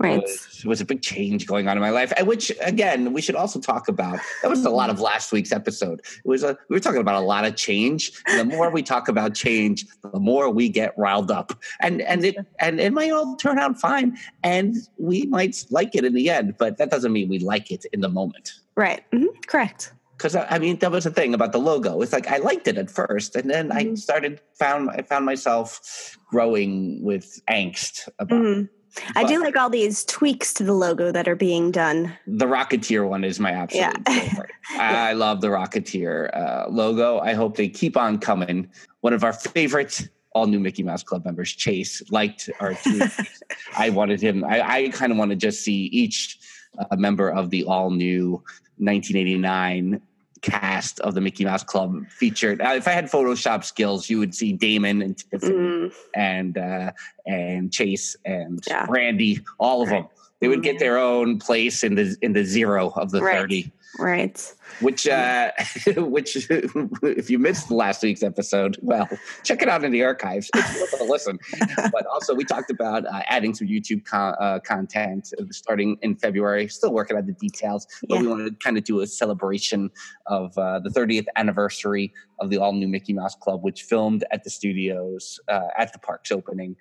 Right. 0.00 0.18
It 0.18 0.22
was, 0.22 0.60
it 0.64 0.66
was 0.66 0.80
a 0.80 0.84
big 0.84 1.02
change 1.02 1.46
going 1.46 1.68
on 1.68 1.76
in 1.76 1.80
my 1.80 1.90
life, 1.90 2.12
and 2.16 2.26
which 2.26 2.50
again 2.60 3.12
we 3.12 3.22
should 3.22 3.36
also 3.36 3.60
talk 3.60 3.86
about. 3.86 4.18
That 4.42 4.50
was 4.50 4.64
a 4.64 4.70
lot 4.70 4.90
of 4.90 4.98
last 4.98 5.30
week's 5.30 5.52
episode. 5.52 6.00
It 6.00 6.28
was 6.28 6.42
a 6.42 6.58
we 6.68 6.74
were 6.74 6.80
talking 6.80 7.00
about 7.00 7.14
a 7.22 7.24
lot 7.24 7.44
of 7.44 7.54
change. 7.54 8.10
And 8.26 8.40
the 8.40 8.56
more 8.56 8.70
we 8.70 8.82
talk 8.82 9.06
about 9.08 9.34
change, 9.34 9.86
the 10.02 10.18
more 10.18 10.50
we 10.50 10.68
get 10.68 10.98
riled 10.98 11.30
up, 11.30 11.52
and 11.80 12.02
and 12.02 12.24
it 12.24 12.36
and 12.58 12.80
it 12.80 12.92
might 12.92 13.12
all 13.12 13.36
turn 13.36 13.58
out 13.60 13.78
fine, 13.78 14.18
and 14.42 14.74
we 14.98 15.26
might 15.26 15.64
like 15.70 15.94
it 15.94 16.04
in 16.04 16.12
the 16.12 16.28
end. 16.28 16.56
But 16.58 16.76
that 16.78 16.90
doesn't 16.90 17.12
mean 17.12 17.28
we 17.28 17.38
like 17.38 17.70
it 17.70 17.86
in 17.92 18.00
the 18.00 18.08
moment. 18.08 18.54
Right. 18.74 19.08
mhm, 19.12 19.28
Correct. 19.46 19.92
Because 20.16 20.34
I 20.36 20.58
mean, 20.58 20.78
that 20.80 20.90
was 20.90 21.04
the 21.04 21.10
thing 21.10 21.34
about 21.34 21.52
the 21.52 21.58
logo. 21.58 22.00
It's 22.02 22.12
like 22.12 22.26
I 22.28 22.38
liked 22.38 22.66
it 22.68 22.78
at 22.78 22.90
first, 22.90 23.36
and 23.36 23.48
then 23.48 23.70
I 23.72 23.84
Mhm. 23.84 23.98
started 23.98 24.40
found 24.54 24.90
I 24.90 25.02
found 25.02 25.24
myself 25.24 26.16
growing 26.34 27.00
with 27.00 27.40
angst 27.48 28.08
about 28.18 28.40
Mhm. 28.42 28.68
I 29.16 29.24
do 29.24 29.40
like 29.40 29.56
all 29.56 29.70
these 29.70 30.04
tweaks 30.04 30.52
to 30.54 30.64
the 30.64 30.72
logo 30.72 31.10
that 31.12 31.26
are 31.28 31.34
being 31.36 31.70
done. 31.72 32.12
The 32.26 32.46
Rocketeer 32.46 33.08
one 33.08 33.22
is 33.24 33.38
my 33.40 33.50
absolute 33.52 33.96
Yeah. 34.06 34.20
favorite. 34.28 34.50
I 34.78 35.12
love 35.14 35.40
the 35.40 35.48
Rocketeer 35.48 36.36
uh, 36.36 36.66
logo. 36.70 37.18
I 37.20 37.34
hope 37.34 37.56
they 37.56 37.68
keep 37.68 37.96
on 37.96 38.18
coming. 38.18 38.68
One 39.00 39.12
of 39.12 39.22
our 39.24 39.32
favorite 39.32 40.08
all 40.32 40.46
new 40.48 40.58
Mickey 40.58 40.82
Mouse 40.82 41.04
Club 41.04 41.24
members, 41.24 41.52
Chase, 41.52 42.02
liked 42.10 42.50
our 42.58 42.72
tweets. 42.84 43.42
I 43.78 43.90
wanted 43.90 44.20
him, 44.20 44.42
I, 44.44 44.60
I 44.76 44.88
kind 44.88 45.12
of 45.12 45.18
want 45.18 45.30
to 45.30 45.36
just 45.36 45.62
see 45.62 45.84
each 46.02 46.38
uh, 46.78 46.96
member 46.96 47.28
of 47.30 47.50
the 47.50 47.62
all 47.64 47.90
new 47.90 48.42
1989 48.78 50.00
cast 50.44 51.00
of 51.00 51.14
the 51.14 51.20
Mickey 51.20 51.44
Mouse 51.44 51.64
Club 51.64 52.06
featured. 52.10 52.60
Uh, 52.60 52.74
if 52.76 52.86
I 52.86 52.90
had 52.92 53.06
Photoshop 53.06 53.64
skills, 53.64 54.10
you 54.10 54.18
would 54.18 54.34
see 54.34 54.52
Damon 54.52 55.00
and 55.02 55.16
Tiffany 55.30 55.54
Mm, 55.54 55.94
and 56.14 56.58
uh, 56.58 56.92
and 57.26 57.72
Chase 57.72 58.14
and 58.24 58.62
Yeah. 58.68 58.86
Randy, 58.88 59.40
all 59.58 59.82
of 59.82 59.88
them. 59.88 60.06
They 60.40 60.48
would 60.48 60.62
get 60.62 60.78
their 60.78 60.98
own 60.98 61.38
place 61.38 61.82
in 61.82 61.94
the 61.94 62.14
in 62.20 62.34
the 62.34 62.44
zero 62.44 62.90
of 62.96 63.10
the 63.10 63.22
Right. 63.22 63.38
thirty. 63.38 63.72
Right. 63.98 64.54
Which, 64.80 65.06
uh, 65.06 65.52
which, 65.96 66.36
if 66.50 67.30
you 67.30 67.38
missed 67.38 67.70
last 67.70 68.02
week's 68.02 68.22
episode, 68.22 68.76
well, 68.82 69.08
check 69.44 69.62
it 69.62 69.68
out 69.68 69.84
in 69.84 69.92
the 69.92 70.02
archives. 70.02 70.50
It's 70.54 70.80
worth 70.92 71.00
a 71.00 71.04
listen. 71.04 71.38
But 71.92 72.06
also, 72.06 72.34
we 72.34 72.44
talked 72.44 72.70
about 72.70 73.06
uh, 73.06 73.22
adding 73.28 73.54
some 73.54 73.68
YouTube 73.68 74.04
con- 74.04 74.34
uh, 74.40 74.58
content 74.60 75.32
uh, 75.38 75.44
starting 75.50 75.96
in 76.02 76.16
February. 76.16 76.66
Still 76.68 76.92
working 76.92 77.16
on 77.16 77.26
the 77.26 77.32
details, 77.32 77.86
but 78.08 78.16
Yeah. 78.16 78.22
we 78.22 78.26
want 78.28 78.46
to 78.46 78.54
kind 78.64 78.76
of 78.78 78.84
do 78.84 79.00
a 79.00 79.06
celebration 79.06 79.90
of 80.26 80.56
uh, 80.58 80.80
the 80.80 80.90
30th 80.90 81.26
anniversary 81.36 82.12
of 82.40 82.50
the 82.50 82.58
all 82.58 82.72
new 82.72 82.88
Mickey 82.88 83.12
Mouse 83.12 83.34
Club, 83.36 83.62
which 83.62 83.82
filmed 83.82 84.24
at 84.32 84.42
the 84.44 84.50
studios 84.50 85.38
uh, 85.48 85.68
at 85.78 85.92
the 85.92 85.98
park's 85.98 86.32
opening. 86.32 86.74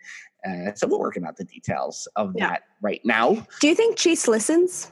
Uh, 0.48 0.74
so 0.76 0.88
we're 0.88 1.00
working 1.00 1.26
out 1.26 1.38
the 1.38 1.44
details 1.46 2.08
of 2.16 2.34
Yeah. 2.36 2.50
that 2.50 2.64
right 2.82 3.02
now. 3.06 3.46
Do 3.62 3.68
you 3.68 3.76
think 3.76 3.98
Chase 3.98 4.28
listens? 4.28 4.90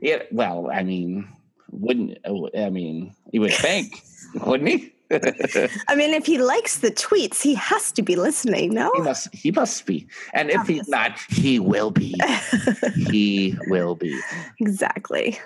Yeah, 0.00 0.22
well, 0.30 0.70
I 0.72 0.82
mean, 0.82 1.28
wouldn't 1.70 2.18
I 2.56 2.70
mean 2.70 3.14
he 3.32 3.38
would 3.38 3.52
think, 3.52 4.02
wouldn't 4.46 4.68
he? 4.68 4.92
I 5.88 5.94
mean, 5.94 6.12
if 6.14 6.26
he 6.26 6.38
likes 6.38 6.78
the 6.78 6.90
tweets, 6.90 7.40
he 7.42 7.54
has 7.54 7.92
to 7.92 8.02
be 8.02 8.16
listening, 8.16 8.74
no? 8.74 8.90
he 8.94 9.02
must 9.02 9.34
he 9.34 9.50
must 9.50 9.86
be. 9.86 10.06
And 10.32 10.50
if 10.50 10.66
he's 10.66 10.88
not, 10.88 11.18
he 11.28 11.58
will 11.60 11.90
be. 11.90 12.14
he 13.08 13.56
will 13.68 13.94
be. 13.94 14.18
exactly. 14.60 15.38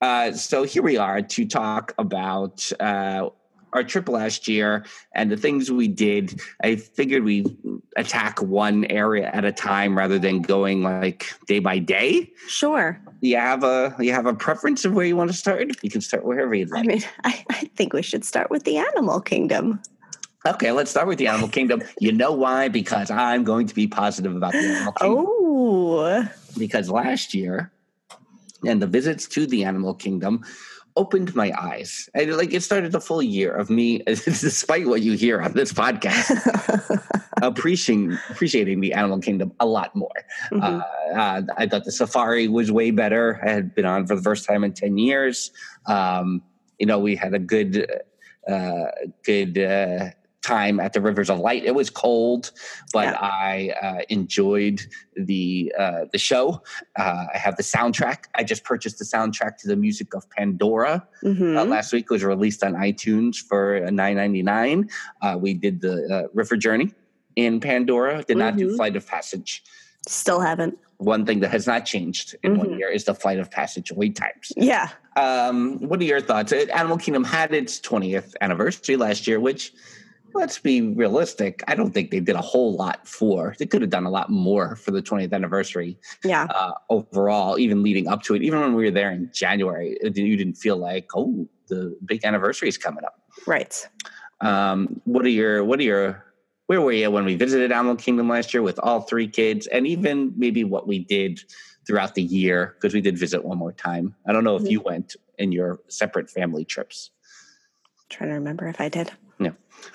Uh, 0.00 0.32
so 0.32 0.62
here 0.62 0.82
we 0.82 0.96
are 0.96 1.22
to 1.22 1.44
talk 1.44 1.92
about 1.98 2.70
uh, 2.80 3.28
our 3.72 3.84
trip 3.84 4.08
last 4.08 4.48
year 4.48 4.84
and 5.14 5.30
the 5.30 5.36
things 5.36 5.70
we 5.70 5.88
did, 5.88 6.40
I 6.62 6.76
figured 6.76 7.24
we 7.24 7.44
attack 7.96 8.40
one 8.42 8.84
area 8.86 9.30
at 9.32 9.44
a 9.44 9.52
time 9.52 9.96
rather 9.96 10.18
than 10.18 10.42
going 10.42 10.82
like 10.82 11.32
day 11.46 11.58
by 11.58 11.78
day. 11.78 12.30
Sure. 12.46 13.00
You 13.20 13.36
have 13.36 13.64
a 13.64 13.94
you 13.98 14.12
have 14.12 14.26
a 14.26 14.34
preference 14.34 14.84
of 14.84 14.94
where 14.94 15.06
you 15.06 15.16
want 15.16 15.30
to 15.30 15.36
start? 15.36 15.68
You 15.82 15.90
can 15.90 16.00
start 16.00 16.24
wherever 16.24 16.54
you'd 16.54 16.70
like. 16.70 16.84
I 16.84 16.86
mean, 16.86 17.02
I, 17.24 17.44
I 17.50 17.70
think 17.76 17.92
we 17.92 18.02
should 18.02 18.24
start 18.24 18.50
with 18.50 18.64
the 18.64 18.78
animal 18.78 19.20
kingdom. 19.20 19.80
Okay, 20.46 20.70
let's 20.70 20.90
start 20.90 21.08
with 21.08 21.18
the 21.18 21.26
animal 21.26 21.48
kingdom. 21.48 21.82
You 21.98 22.12
know 22.12 22.32
why? 22.32 22.68
Because 22.68 23.10
I'm 23.10 23.44
going 23.44 23.66
to 23.66 23.74
be 23.74 23.86
positive 23.86 24.34
about 24.34 24.52
the 24.52 24.58
animal 24.58 24.92
kingdom. 24.92 25.26
Oh, 25.28 26.28
Because 26.56 26.88
last 26.88 27.34
year, 27.34 27.72
and 28.64 28.80
the 28.80 28.86
visits 28.86 29.26
to 29.28 29.46
the 29.46 29.64
animal 29.64 29.94
kingdom 29.94 30.44
opened 30.98 31.34
my 31.34 31.52
eyes. 31.58 32.10
And 32.12 32.36
like 32.36 32.52
it 32.52 32.62
started 32.62 32.94
a 32.94 33.00
full 33.00 33.22
year 33.22 33.54
of 33.54 33.70
me, 33.70 33.98
despite 34.06 34.86
what 34.86 35.00
you 35.00 35.12
hear 35.12 35.40
on 35.40 35.52
this 35.52 35.72
podcast, 35.72 36.28
appreciating 37.42 38.18
appreciating 38.28 38.80
the 38.80 38.92
animal 38.92 39.20
kingdom 39.20 39.52
a 39.60 39.66
lot 39.66 39.94
more. 39.94 40.18
Mhm. 40.52 40.62
Uh, 40.62 41.14
uh, 41.14 41.42
I 41.56 41.66
thought 41.66 41.84
the 41.84 41.92
safari 41.92 42.48
was 42.48 42.70
way 42.70 42.90
better. 42.90 43.40
I 43.42 43.50
had 43.50 43.74
been 43.74 43.86
on 43.86 44.06
for 44.06 44.16
the 44.16 44.22
first 44.22 44.46
time 44.46 44.64
in 44.64 44.72
ten 44.74 44.98
years. 44.98 45.52
Um, 45.86 46.42
you 46.78 46.86
know, 46.86 46.98
we 46.98 47.16
had 47.16 47.32
a 47.32 47.38
good, 47.38 47.86
uh, 48.46 48.86
good 49.24 49.56
uh, 49.56 50.10
time 50.42 50.80
at 50.80 50.92
the 50.92 51.00
Rivers 51.00 51.30
of 51.30 51.38
Light. 51.40 51.64
It 51.64 51.74
was 51.74 51.90
cold, 51.90 52.52
but 52.92 53.06
Yeah. 53.06 53.18
I 53.20 53.74
uh, 53.82 54.00
enjoyed 54.08 54.80
the 55.16 55.72
uh, 55.78 56.04
the 56.12 56.18
show. 56.18 56.62
Uh, 56.98 57.26
I 57.34 57.38
have 57.38 57.56
the 57.56 57.62
soundtrack. 57.62 58.24
I 58.34 58.44
just 58.44 58.64
purchased 58.64 58.98
the 58.98 59.04
soundtrack 59.04 59.56
to 59.58 59.68
the 59.68 59.76
music 59.76 60.14
of 60.14 60.28
Pandora 60.30 61.06
uh, 61.24 61.64
last 61.64 61.92
week. 61.92 62.04
It 62.04 62.10
was 62.10 62.24
released 62.24 62.62
on 62.62 62.74
iTunes 62.74 63.36
for 63.36 63.80
nine 63.90 64.16
ninety 64.16 64.42
nine. 64.42 64.88
Uh, 65.22 65.36
we 65.40 65.54
did 65.54 65.80
the 65.80 65.94
uh, 66.12 66.28
River 66.34 66.56
Journey 66.56 66.92
in 67.36 67.60
Pandora. 67.60 68.22
Did 68.24 68.36
not 68.38 68.56
do 68.56 68.68
Mhm. 68.68 68.76
Flight 68.76 68.96
of 68.96 69.06
Passage. 69.06 69.62
still 70.06 70.40
haven't. 70.40 70.78
One 70.96 71.26
thing 71.26 71.40
that 71.40 71.50
has 71.50 71.66
not 71.66 71.84
changed 71.84 72.34
in 72.42 72.56
one 72.56 72.68
Mhm. 72.70 72.78
year 72.78 72.88
is 72.88 73.04
the 73.04 73.14
Flight 73.14 73.38
of 73.38 73.50
Passage 73.50 73.92
wait 73.92 74.16
times. 74.16 74.52
Yeah. 74.56 74.88
Um, 75.16 75.78
what 75.80 76.00
are 76.00 76.04
your 76.04 76.20
thoughts? 76.22 76.50
Uh, 76.52 76.64
Animal 76.72 76.96
Kingdom 76.96 77.24
had 77.24 77.52
its 77.52 77.78
20th 77.78 78.34
anniversary 78.40 78.96
last 78.96 79.26
year, 79.26 79.38
which, 79.38 79.72
let's 80.38 80.58
be 80.58 80.80
realistic, 80.80 81.62
I 81.68 81.74
don't 81.74 81.92
think 81.92 82.10
they 82.10 82.20
did 82.20 82.36
a 82.36 82.40
whole 82.40 82.74
lot 82.76 83.06
for. 83.06 83.54
They 83.58 83.66
could 83.66 83.82
have 83.82 83.90
done 83.90 84.04
a 84.06 84.10
lot 84.10 84.30
more 84.30 84.76
for 84.76 84.92
the 84.92 85.02
20th 85.02 85.32
anniversary 85.32 85.98
Yeah. 86.24 86.44
uh, 86.44 86.72
overall, 86.88 87.58
even 87.58 87.82
leading 87.82 88.06
up 88.08 88.22
to 88.24 88.34
it. 88.34 88.42
Even 88.42 88.60
when 88.60 88.74
we 88.74 88.84
were 88.84 88.90
there 88.90 89.10
in 89.10 89.30
January, 89.34 89.98
it- 90.00 90.16
you 90.16 90.36
didn't 90.36 90.54
feel 90.54 90.76
like, 90.76 91.08
oh, 91.14 91.48
the 91.66 91.96
big 92.04 92.24
anniversary 92.24 92.68
is 92.68 92.78
coming 92.78 93.04
up. 93.04 93.20
Right. 93.46 93.86
Um, 94.40 95.00
what 95.04 95.24
are 95.26 95.28
your, 95.30 95.64
what 95.64 95.80
are 95.80 95.82
your, 95.82 96.24
where 96.66 96.80
were 96.80 96.92
you 96.92 97.10
when 97.10 97.24
we 97.24 97.34
visited 97.34 97.72
Animal 97.72 97.96
Kingdom 97.96 98.28
last 98.28 98.54
year 98.54 98.62
with 98.62 98.78
all 98.78 99.00
three 99.02 99.26
kids, 99.26 99.66
and 99.66 99.86
even 99.86 100.32
maybe 100.36 100.62
what 100.64 100.86
we 100.86 101.00
did 101.00 101.40
throughout 101.86 102.14
the 102.14 102.22
year 102.22 102.74
because 102.76 102.94
we 102.94 103.00
did 103.00 103.18
visit 103.18 103.44
one 103.44 103.58
more 103.58 103.72
time. 103.72 104.14
I 104.26 104.32
don't 104.32 104.44
know 104.44 104.56
if 104.56 104.62
Mhm. 104.62 104.70
you 104.70 104.80
went 104.82 105.16
in 105.38 105.50
your 105.52 105.80
separate 105.88 106.30
family 106.30 106.64
trips, 106.64 107.10
trying 108.10 108.28
to 108.30 108.34
remember 108.34 108.68
if 108.68 108.80
I 108.80 108.88
did. 108.88 109.10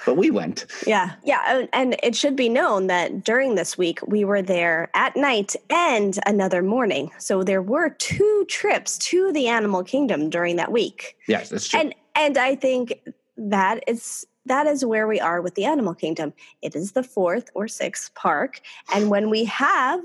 But 0.05 0.15
we 0.15 0.29
went. 0.29 0.65
Yeah. 0.85 1.13
Yeah. 1.23 1.65
and- 1.73 1.95
it 2.03 2.15
should 2.15 2.35
be 2.35 2.49
known 2.49 2.87
that 2.87 3.23
during 3.23 3.55
this 3.55 3.77
week, 3.77 3.99
we 4.07 4.25
were 4.25 4.41
there 4.41 4.89
at 4.93 5.15
night 5.15 5.55
and 5.69 6.19
another 6.25 6.61
morning. 6.61 7.11
So 7.17 7.43
there 7.43 7.61
were 7.61 7.89
two 7.91 8.45
trips 8.49 8.97
to 9.09 9.31
the 9.31 9.47
animal 9.47 9.83
kingdom 9.83 10.29
during 10.29 10.55
that 10.57 10.71
week. 10.71 11.15
Yes, 11.27 11.49
that's 11.49 11.67
true. 11.67 11.79
And 11.79 11.95
and 12.15 12.37
I 12.37 12.55
think 12.55 12.99
that 13.37 13.83
is 13.87 14.27
that 14.45 14.67
is 14.67 14.83
where 14.85 15.07
we 15.07 15.19
are 15.19 15.41
with 15.41 15.55
the 15.55 15.65
animal 15.65 15.93
kingdom. 15.93 16.33
It 16.61 16.75
is 16.75 16.91
the 16.91 17.03
fourth 17.03 17.49
or 17.53 17.67
sixth 17.67 18.13
park. 18.15 18.61
And 18.93 19.09
when 19.09 19.29
we 19.29 19.45
have 19.45 20.01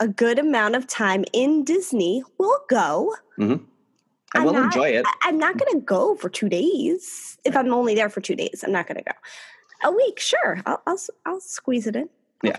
a 0.00 0.08
good 0.08 0.38
amount 0.38 0.76
of 0.76 0.86
time 0.86 1.24
in 1.32 1.64
Disney, 1.64 2.22
we'll 2.38 2.62
go. 2.68 3.14
Mm-hmm. 3.38 3.64
And 4.34 4.40
I'm 4.40 4.44
we'll 4.44 4.54
not- 4.54 4.64
enjoy 4.74 4.88
it. 4.90 5.04
I- 5.06 5.28
I'm 5.28 5.38
not 5.38 5.56
going 5.58 5.72
to 5.72 5.80
go 5.84 6.14
for 6.16 6.28
two 6.28 6.48
days. 6.48 7.38
If 7.44 7.56
I'm 7.56 7.72
only 7.72 7.94
there 7.94 8.08
for 8.08 8.20
two 8.20 8.36
days, 8.36 8.62
I'm 8.64 8.72
not 8.72 8.86
going 8.86 8.98
to 8.98 9.04
go. 9.04 9.12
A 9.84 9.92
week, 9.92 10.20
sure. 10.20 10.60
I'll, 10.64 10.80
I'll, 10.86 10.98
I'll 11.26 11.40
squeeze 11.40 11.86
it 11.86 11.96
in. 11.96 12.08
Yeah. 12.44 12.56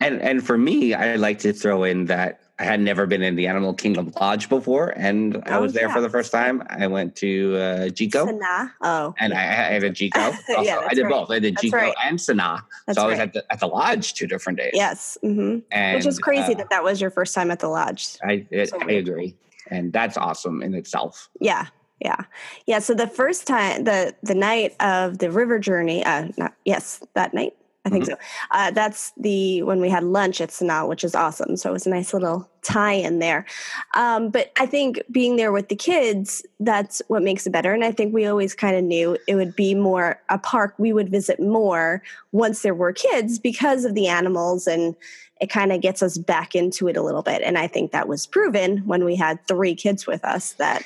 And 0.00 0.22
and 0.22 0.46
for 0.46 0.56
me, 0.56 0.94
I 0.94 1.16
like 1.16 1.40
to 1.40 1.52
throw 1.52 1.82
in 1.82 2.04
that 2.04 2.42
I 2.60 2.64
had 2.64 2.78
never 2.78 3.06
been 3.06 3.22
in 3.22 3.34
the 3.34 3.48
Animal 3.48 3.74
Kingdom 3.74 4.12
Lodge 4.20 4.48
before, 4.48 4.90
and 4.96 5.42
I 5.46 5.56
Oh, 5.56 5.62
was 5.62 5.72
there 5.72 5.88
yeah. 5.88 5.94
for 5.94 6.00
the 6.00 6.08
first 6.08 6.30
time. 6.30 6.62
I 6.70 6.86
went 6.86 7.16
to 7.16 7.56
uh, 7.56 7.60
Jiko. 7.88 8.26
Sanaa. 8.30 8.70
Oh, 8.82 9.14
And 9.18 9.34
I, 9.34 9.40
I 9.40 9.72
had 9.74 9.82
a 9.82 9.90
Jiko. 9.90 10.32
Yeah, 10.64 10.80
I 10.88 10.94
did 10.94 11.02
right. 11.02 11.10
both. 11.10 11.30
I 11.32 11.40
did 11.40 11.56
That's 11.56 11.66
Jiko 11.66 11.72
right. 11.72 11.94
and 12.04 12.18
Sanaa. 12.20 12.62
that's 12.86 12.98
so 12.98 13.04
I 13.04 13.06
was 13.08 13.18
right. 13.18 13.26
at 13.26 13.32
the 13.32 13.52
at 13.52 13.58
the 13.58 13.66
lodge 13.66 14.14
two 14.14 14.28
different 14.28 14.58
days. 14.60 14.70
yes. 14.74 15.18
hmm 15.22 15.58
and, 15.72 15.96
Which 15.96 16.06
is 16.06 16.20
crazy 16.20 16.54
uh, 16.54 16.58
that 16.58 16.70
that 16.70 16.84
was 16.84 17.00
your 17.00 17.10
first 17.10 17.34
time 17.34 17.50
at 17.50 17.58
the 17.58 17.68
lodge. 17.68 18.16
I 18.22 18.46
it, 18.52 18.68
So 18.70 18.78
I 18.80 18.92
agree, 18.92 19.34
and 19.70 19.92
that's 19.92 20.16
awesome 20.16 20.62
in 20.62 20.74
itself. 20.74 21.28
Yeah. 21.40 21.66
Yeah. 22.00 22.24
Yeah. 22.66 22.80
So 22.80 22.94
the 22.94 23.06
first 23.06 23.46
time, 23.46 23.84
the 23.84 24.14
the 24.22 24.34
night 24.34 24.74
of 24.80 25.18
the 25.18 25.30
river 25.30 25.58
journey, 25.58 26.04
uh, 26.04 26.28
not, 26.36 26.54
yes, 26.64 27.02
that 27.14 27.32
night, 27.32 27.54
I 27.86 27.88
think 27.88 28.04
Mhm. 28.04 28.08
so. 28.08 28.16
Uh, 28.50 28.70
that's 28.72 29.12
the 29.16 29.62
when 29.62 29.80
we 29.80 29.88
had 29.88 30.02
lunch 30.04 30.40
at 30.40 30.50
Sanaa, 30.50 30.88
which 30.88 31.04
is 31.04 31.14
awesome. 31.14 31.56
So 31.56 31.70
it 31.70 31.72
was 31.72 31.86
a 31.86 31.90
nice 31.90 32.12
little 32.12 32.48
tie 32.62 32.92
in 32.94 33.20
there. 33.20 33.46
Um, 33.94 34.28
but 34.28 34.50
I 34.58 34.66
think 34.66 35.00
being 35.10 35.36
there 35.36 35.52
with 35.52 35.68
the 35.68 35.76
kids, 35.76 36.44
that's 36.58 37.00
what 37.06 37.22
makes 37.22 37.46
it 37.46 37.50
better. 37.50 37.72
And 37.72 37.84
I 37.84 37.92
think 37.92 38.12
we 38.12 38.26
always 38.26 38.54
kind 38.54 38.76
of 38.76 38.82
knew 38.82 39.16
it 39.28 39.36
would 39.36 39.54
be 39.54 39.74
more 39.74 40.20
a 40.28 40.36
park 40.38 40.74
we 40.76 40.92
would 40.92 41.08
visit 41.08 41.38
more 41.40 42.02
once 42.32 42.62
there 42.62 42.74
were 42.74 42.92
kids 42.92 43.38
because 43.38 43.84
of 43.84 43.94
the 43.94 44.08
animals 44.08 44.66
and 44.66 44.96
it 45.40 45.48
kind 45.50 45.70
of 45.70 45.80
gets 45.80 46.02
us 46.02 46.18
back 46.18 46.54
into 46.56 46.88
it 46.88 46.96
a 46.96 47.02
little 47.02 47.22
bit. 47.22 47.42
And 47.42 47.56
I 47.56 47.68
think 47.68 47.92
that 47.92 48.08
was 48.08 48.26
proven 48.26 48.78
when 48.78 49.04
we 49.04 49.14
had 49.14 49.46
three 49.46 49.74
kids 49.76 50.06
with 50.06 50.24
us 50.24 50.52
that 50.54 50.82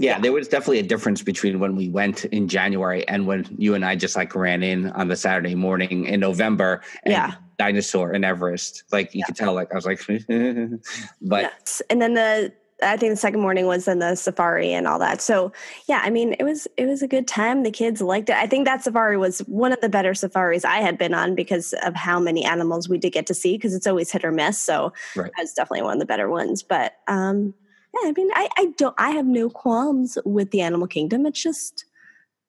Yeah, 0.00 0.18
there 0.18 0.32
was 0.32 0.48
definitely 0.48 0.78
a 0.80 0.82
difference 0.84 1.22
between 1.22 1.60
when 1.60 1.76
we 1.76 1.88
went 1.88 2.24
in 2.26 2.48
January 2.48 3.06
and 3.08 3.26
when 3.26 3.46
you 3.58 3.74
and 3.74 3.84
I 3.84 3.96
just 3.96 4.16
like 4.16 4.34
ran 4.34 4.62
in 4.62 4.88
on 4.92 5.08
the 5.08 5.16
Saturday 5.16 5.54
morning 5.54 6.06
in 6.06 6.20
November. 6.20 6.80
And 7.04 7.12
Yeah. 7.12 7.34
Dinosaur 7.58 8.12
and 8.12 8.24
Everest. 8.24 8.84
Like 8.90 9.14
you 9.14 9.22
could 9.22 9.36
tell, 9.36 9.52
like 9.52 9.70
I 9.70 9.74
was 9.74 9.84
like, 9.84 10.00
but 11.20 11.42
Yes. 11.42 11.82
and 11.90 12.00
then 12.00 12.14
the 12.14 12.52
I 12.82 12.96
think 12.96 13.12
the 13.12 13.16
second 13.16 13.40
morning 13.40 13.66
was 13.66 13.86
in 13.86 13.98
the 13.98 14.14
safari 14.14 14.72
and 14.72 14.86
all 14.86 14.98
that. 15.00 15.20
So 15.20 15.52
yeah, 15.86 16.00
I 16.02 16.08
mean 16.08 16.34
it 16.38 16.44
was 16.44 16.66
it 16.78 16.86
was 16.86 17.02
a 17.02 17.08
good 17.08 17.28
time. 17.28 17.62
The 17.62 17.70
kids 17.70 18.00
liked 18.00 18.30
it. 18.30 18.36
I 18.36 18.46
think 18.46 18.64
that 18.64 18.82
safari 18.82 19.18
was 19.18 19.40
one 19.40 19.72
of 19.74 19.80
the 19.82 19.90
better 19.90 20.14
safaris 20.14 20.64
I 20.64 20.78
had 20.78 20.96
been 20.96 21.12
on 21.12 21.34
because 21.34 21.74
of 21.84 21.94
how 21.94 22.18
many 22.18 22.42
animals 22.42 22.88
we 22.88 22.96
did 22.96 23.12
get 23.12 23.26
to 23.26 23.34
see 23.34 23.58
because 23.58 23.74
it's 23.74 23.86
always 23.86 24.10
hit 24.10 24.24
or 24.24 24.32
miss. 24.32 24.56
So 24.58 24.94
Right. 25.14 25.30
that's 25.36 25.52
definitely 25.52 25.82
one 25.82 25.92
of 25.94 26.00
the 26.00 26.06
better 26.06 26.30
ones. 26.30 26.62
But 26.62 26.94
um 27.06 27.52
yeah, 27.94 28.08
I 28.08 28.12
mean 28.16 28.30
I, 28.34 28.48
I 28.56 28.66
don't 28.76 28.94
I 28.98 29.10
have 29.10 29.26
no 29.26 29.48
qualms 29.50 30.18
with 30.24 30.50
the 30.50 30.60
animal 30.60 30.86
kingdom. 30.86 31.26
It's 31.26 31.42
just 31.42 31.84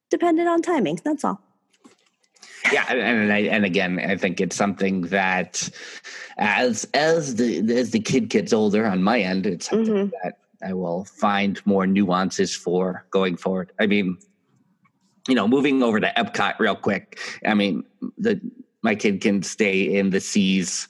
dependent 0.09 0.47
on 0.47 0.61
timing. 0.61 0.99
That's 1.03 1.23
all. 1.23 1.41
yeah, 2.71 2.85
and 2.89 2.99
and, 2.99 3.33
I, 3.33 3.39
and 3.39 3.65
again, 3.65 3.99
I 3.99 4.17
think 4.17 4.39
it's 4.39 4.55
something 4.55 5.01
that 5.03 5.67
as 6.37 6.87
as 6.93 7.35
the 7.35 7.57
as 7.77 7.91
the 7.91 7.99
kid 7.99 8.29
gets 8.29 8.53
older, 8.53 8.85
on 8.85 9.03
my 9.03 9.19
end, 9.19 9.45
it's 9.45 9.69
something 9.69 9.93
Mhm. 10.09 10.11
that 10.23 10.37
I 10.63 10.73
will 10.73 11.05
find 11.05 11.59
more 11.65 11.87
nuances 11.87 12.55
for 12.55 13.05
going 13.09 13.35
forward. 13.35 13.71
I 13.79 13.87
mean, 13.87 14.17
you 15.27 15.33
know, 15.35 15.47
moving 15.47 15.81
over 15.81 15.99
to 15.99 16.13
Epcot 16.17 16.59
real 16.59 16.75
quick. 16.75 17.19
I 17.45 17.53
mean, 17.55 17.83
the 18.17 18.39
my 18.83 18.95
kid 18.95 19.21
can 19.21 19.43
stay 19.43 19.81
in 19.97 20.09
the 20.11 20.19
seas 20.19 20.87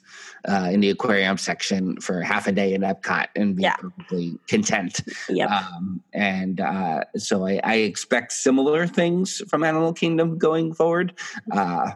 uh, 0.48 0.68
in 0.72 0.80
the 0.80 0.90
aquarium 0.90 1.38
section 1.38 2.00
for 2.00 2.20
half 2.22 2.46
a 2.46 2.52
day 2.52 2.74
in 2.74 2.82
Epcot 2.82 3.28
and 3.36 3.56
be 3.56 3.62
Yeah. 3.62 3.76
perfectly 3.76 4.38
content. 4.48 5.00
Yep. 5.28 5.50
Um, 5.50 6.02
and 6.12 6.60
uh, 6.60 7.04
so 7.16 7.46
I, 7.46 7.60
I 7.62 7.74
expect 7.76 8.32
similar 8.32 8.86
things 8.86 9.42
from 9.48 9.62
Animal 9.64 9.92
Kingdom 9.92 10.38
going 10.38 10.74
forward. 10.74 11.14
Uh, 11.52 11.92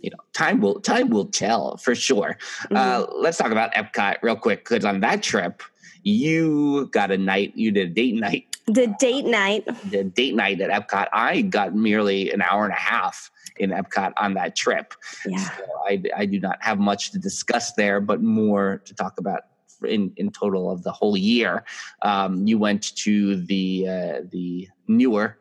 you 0.00 0.10
know, 0.10 0.16
time 0.32 0.60
will 0.60 0.80
time 0.80 1.10
will 1.10 1.26
tell 1.26 1.76
for 1.78 1.94
sure. 1.94 2.36
Uh, 2.70 3.04
Mhm. 3.04 3.08
let's 3.16 3.36
talk 3.38 3.50
about 3.50 3.72
Epcot 3.74 4.16
real 4.22 4.36
quick 4.36 4.60
because 4.64 4.84
on 4.84 5.00
that 5.00 5.22
trip, 5.24 5.62
you 6.04 6.88
got 6.92 7.10
a 7.10 7.18
night. 7.18 7.52
You 7.56 7.72
did 7.72 7.90
a 7.90 7.92
date 7.94 8.14
night. 8.14 8.46
The 8.68 8.94
date 8.98 9.24
night. 9.24 9.64
The 9.90 10.04
date 10.04 10.34
night 10.34 10.60
at 10.60 10.70
Epcot. 10.70 11.08
I 11.12 11.42
got 11.42 11.74
merely 11.74 12.30
an 12.32 12.42
hour 12.42 12.64
and 12.64 12.72
a 12.72 12.76
half 12.76 13.30
in 13.58 13.70
Epcot 13.70 14.12
on 14.16 14.34
that 14.34 14.54
trip. 14.54 14.94
Yeah. 15.26 15.38
So 15.38 15.64
I, 15.86 16.02
I 16.16 16.26
do 16.26 16.38
not 16.40 16.58
have 16.60 16.78
much 16.78 17.10
to 17.12 17.18
discuss 17.18 17.72
there, 17.72 18.00
but 18.00 18.22
more 18.22 18.78
to 18.84 18.94
talk 18.94 19.18
about 19.18 19.42
in, 19.86 20.12
in 20.16 20.30
total 20.30 20.70
of 20.70 20.82
the 20.82 20.92
whole 20.92 21.16
year. 21.16 21.64
Um, 22.02 22.46
you 22.46 22.58
went 22.58 22.94
to 22.96 23.36
the 23.36 23.86
uh, 23.88 24.20
the 24.30 24.68
newer 24.86 25.38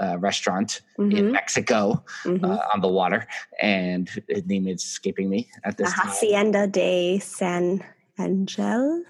uh, 0.00 0.16
restaurant 0.18 0.82
in 0.98 1.10
Mhm. 1.10 1.32
Mexico 1.32 2.04
Mhm. 2.24 2.44
uh, 2.44 2.60
on 2.72 2.80
the 2.80 2.88
water, 2.88 3.26
and 3.60 4.08
his 4.28 4.46
name 4.46 4.68
is 4.68 4.82
escaping 4.84 5.28
me 5.28 5.48
at 5.64 5.76
this 5.76 5.92
time. 5.92 6.06
Hacienda 6.08 6.66
de 6.68 7.18
San 7.18 7.82
Angel. 8.18 9.02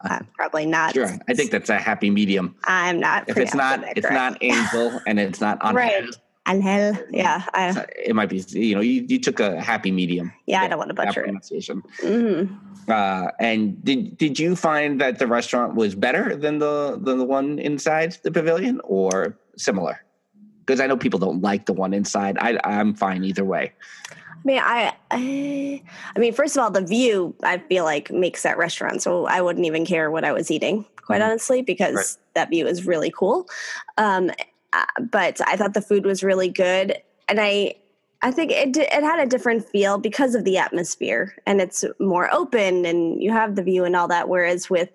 Uh, 0.00 0.20
probably 0.34 0.66
not. 0.66 0.94
Sure, 0.94 1.10
I 1.28 1.34
think 1.34 1.50
that's 1.50 1.70
a 1.70 1.78
happy 1.78 2.10
medium. 2.10 2.54
I'm 2.64 3.00
not. 3.00 3.28
If 3.28 3.36
it's 3.36 3.54
not, 3.54 3.82
it's 3.96 4.10
not. 4.10 4.36
Angel, 4.42 5.00
and 5.06 5.18
it's 5.18 5.40
not 5.40 5.60
on 5.62 5.74
Right. 5.74 6.04
Angel. 6.46 6.98
Yeah, 7.10 7.42
I, 7.54 7.86
It 8.04 8.14
might 8.14 8.28
be, 8.28 8.44
you 8.50 8.74
know, 8.74 8.82
you, 8.82 9.06
you 9.08 9.18
took 9.18 9.40
a 9.40 9.58
happy 9.58 9.90
medium. 9.90 10.30
yeah, 10.46 10.60
I 10.60 10.68
don't 10.68 10.76
want 10.78 10.90
to 10.90 10.94
butcher 10.94 11.20
it. 11.20 11.24
pronunciation. 11.24 11.82
Mhm. 12.02 12.58
Uh, 12.86 13.30
and 13.40 13.82
did 13.82 14.18
did 14.18 14.38
you 14.38 14.54
find 14.54 15.00
that 15.00 15.18
the 15.18 15.26
restaurant 15.26 15.74
was 15.74 15.94
better 15.94 16.36
than 16.36 16.58
the 16.58 16.98
than 17.02 17.16
the 17.16 17.24
one 17.24 17.58
inside 17.58 18.18
the 18.22 18.30
pavilion, 18.30 18.78
or 18.84 19.38
similar? 19.56 20.04
Because 20.66 20.80
I 20.80 20.86
know 20.86 20.96
people 20.98 21.18
don't 21.18 21.40
like 21.40 21.64
the 21.64 21.72
one 21.72 21.94
inside. 21.94 22.36
I 22.38 22.58
I'm 22.62 22.92
fine 22.94 23.24
either 23.24 23.44
way. 23.44 23.72
I 24.44 24.46
mean, 24.46 24.58
I, 24.62 24.92
I, 25.10 25.82
I 26.14 26.18
mean, 26.18 26.34
first 26.34 26.56
of 26.56 26.62
all, 26.62 26.70
the 26.70 26.82
view 26.84 27.34
I 27.42 27.58
feel 27.58 27.84
like 27.84 28.10
makes 28.10 28.42
that 28.42 28.58
restaurant. 28.58 29.00
So 29.02 29.26
I 29.26 29.40
wouldn't 29.40 29.64
even 29.64 29.86
care 29.86 30.10
what 30.10 30.24
I 30.24 30.32
was 30.32 30.50
eating, 30.50 30.84
quite 31.02 31.20
Mhm. 31.22 31.26
honestly, 31.26 31.62
because 31.62 31.94
Right. 31.94 32.16
that 32.34 32.50
view 32.50 32.66
is 32.66 32.86
really 32.86 33.10
cool. 33.10 33.48
Um, 33.96 34.30
uh, 34.74 34.84
but 35.10 35.40
I 35.46 35.56
thought 35.56 35.72
the 35.74 35.80
food 35.80 36.04
was 36.04 36.22
really 36.22 36.48
good, 36.48 36.96
and 37.28 37.40
I, 37.40 37.74
I 38.22 38.30
think 38.32 38.50
it 38.50 38.76
it 38.76 39.02
had 39.02 39.18
a 39.20 39.26
different 39.26 39.66
feel 39.68 39.98
because 39.98 40.34
of 40.34 40.44
the 40.44 40.58
atmosphere, 40.58 41.34
and 41.46 41.60
it's 41.60 41.84
more 42.00 42.32
open, 42.34 42.84
and 42.84 43.22
you 43.22 43.30
have 43.32 43.54
the 43.54 43.62
view 43.62 43.84
and 43.84 43.94
all 43.96 44.08
that. 44.08 44.28
Whereas 44.28 44.68
with 44.68 44.90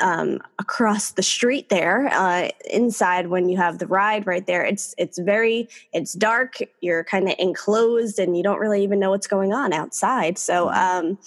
um, 0.00 0.40
across 0.58 1.12
the 1.12 1.22
street 1.22 1.68
there 1.68 2.08
uh, 2.12 2.48
inside 2.70 3.28
when 3.28 3.48
you 3.48 3.56
have 3.56 3.78
the 3.78 3.86
ride 3.86 4.26
right 4.26 4.46
there 4.46 4.64
it's 4.64 4.94
it's 4.98 5.18
very 5.18 5.68
it's 5.92 6.12
dark 6.12 6.58
you're 6.80 7.04
kind 7.04 7.28
of 7.28 7.34
enclosed 7.38 8.18
and 8.18 8.36
you 8.36 8.42
don't 8.42 8.58
really 8.58 8.82
even 8.82 8.98
know 8.98 9.10
what's 9.10 9.26
going 9.26 9.52
on 9.52 9.72
outside 9.72 10.38
so 10.38 10.70
um, 10.70 11.18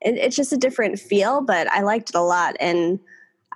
it, 0.00 0.16
it's 0.16 0.36
just 0.36 0.52
a 0.52 0.56
different 0.56 0.98
feel 0.98 1.40
but 1.40 1.68
i 1.68 1.82
liked 1.82 2.10
it 2.10 2.16
a 2.16 2.22
lot 2.22 2.56
and 2.60 2.98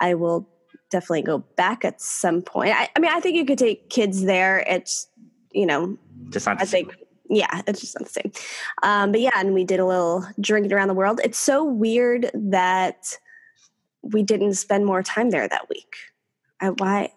i 0.00 0.14
will 0.14 0.46
definitely 0.90 1.22
go 1.22 1.38
back 1.56 1.84
at 1.84 2.00
some 2.00 2.42
point 2.42 2.74
i, 2.74 2.88
I 2.94 3.00
mean 3.00 3.10
i 3.10 3.20
think 3.20 3.36
you 3.36 3.44
could 3.44 3.58
take 3.58 3.88
kids 3.90 4.24
there 4.24 4.60
it's 4.66 5.08
you 5.52 5.66
know 5.66 5.96
Just 6.30 6.46
not. 6.46 6.60
I 6.60 6.64
think, 6.64 6.94
yeah, 7.28 7.62
it's 7.66 7.80
just 7.80 7.98
not 7.98 8.06
the 8.06 8.12
same. 8.12 8.32
Um, 8.82 9.12
but 9.12 9.20
yeah, 9.20 9.32
and 9.36 9.54
we 9.54 9.64
did 9.64 9.80
a 9.80 9.86
little 9.86 10.26
drinking 10.40 10.72
around 10.72 10.88
the 10.88 10.94
world. 10.94 11.20
It's 11.22 11.38
so 11.38 11.64
weird 11.64 12.30
that 12.34 13.18
we 14.02 14.22
didn't 14.22 14.54
spend 14.54 14.86
more 14.86 15.02
time 15.02 15.30
there 15.30 15.48
that 15.48 15.68
week. 15.68 15.94
I, 16.60 16.70
why? 16.70 17.12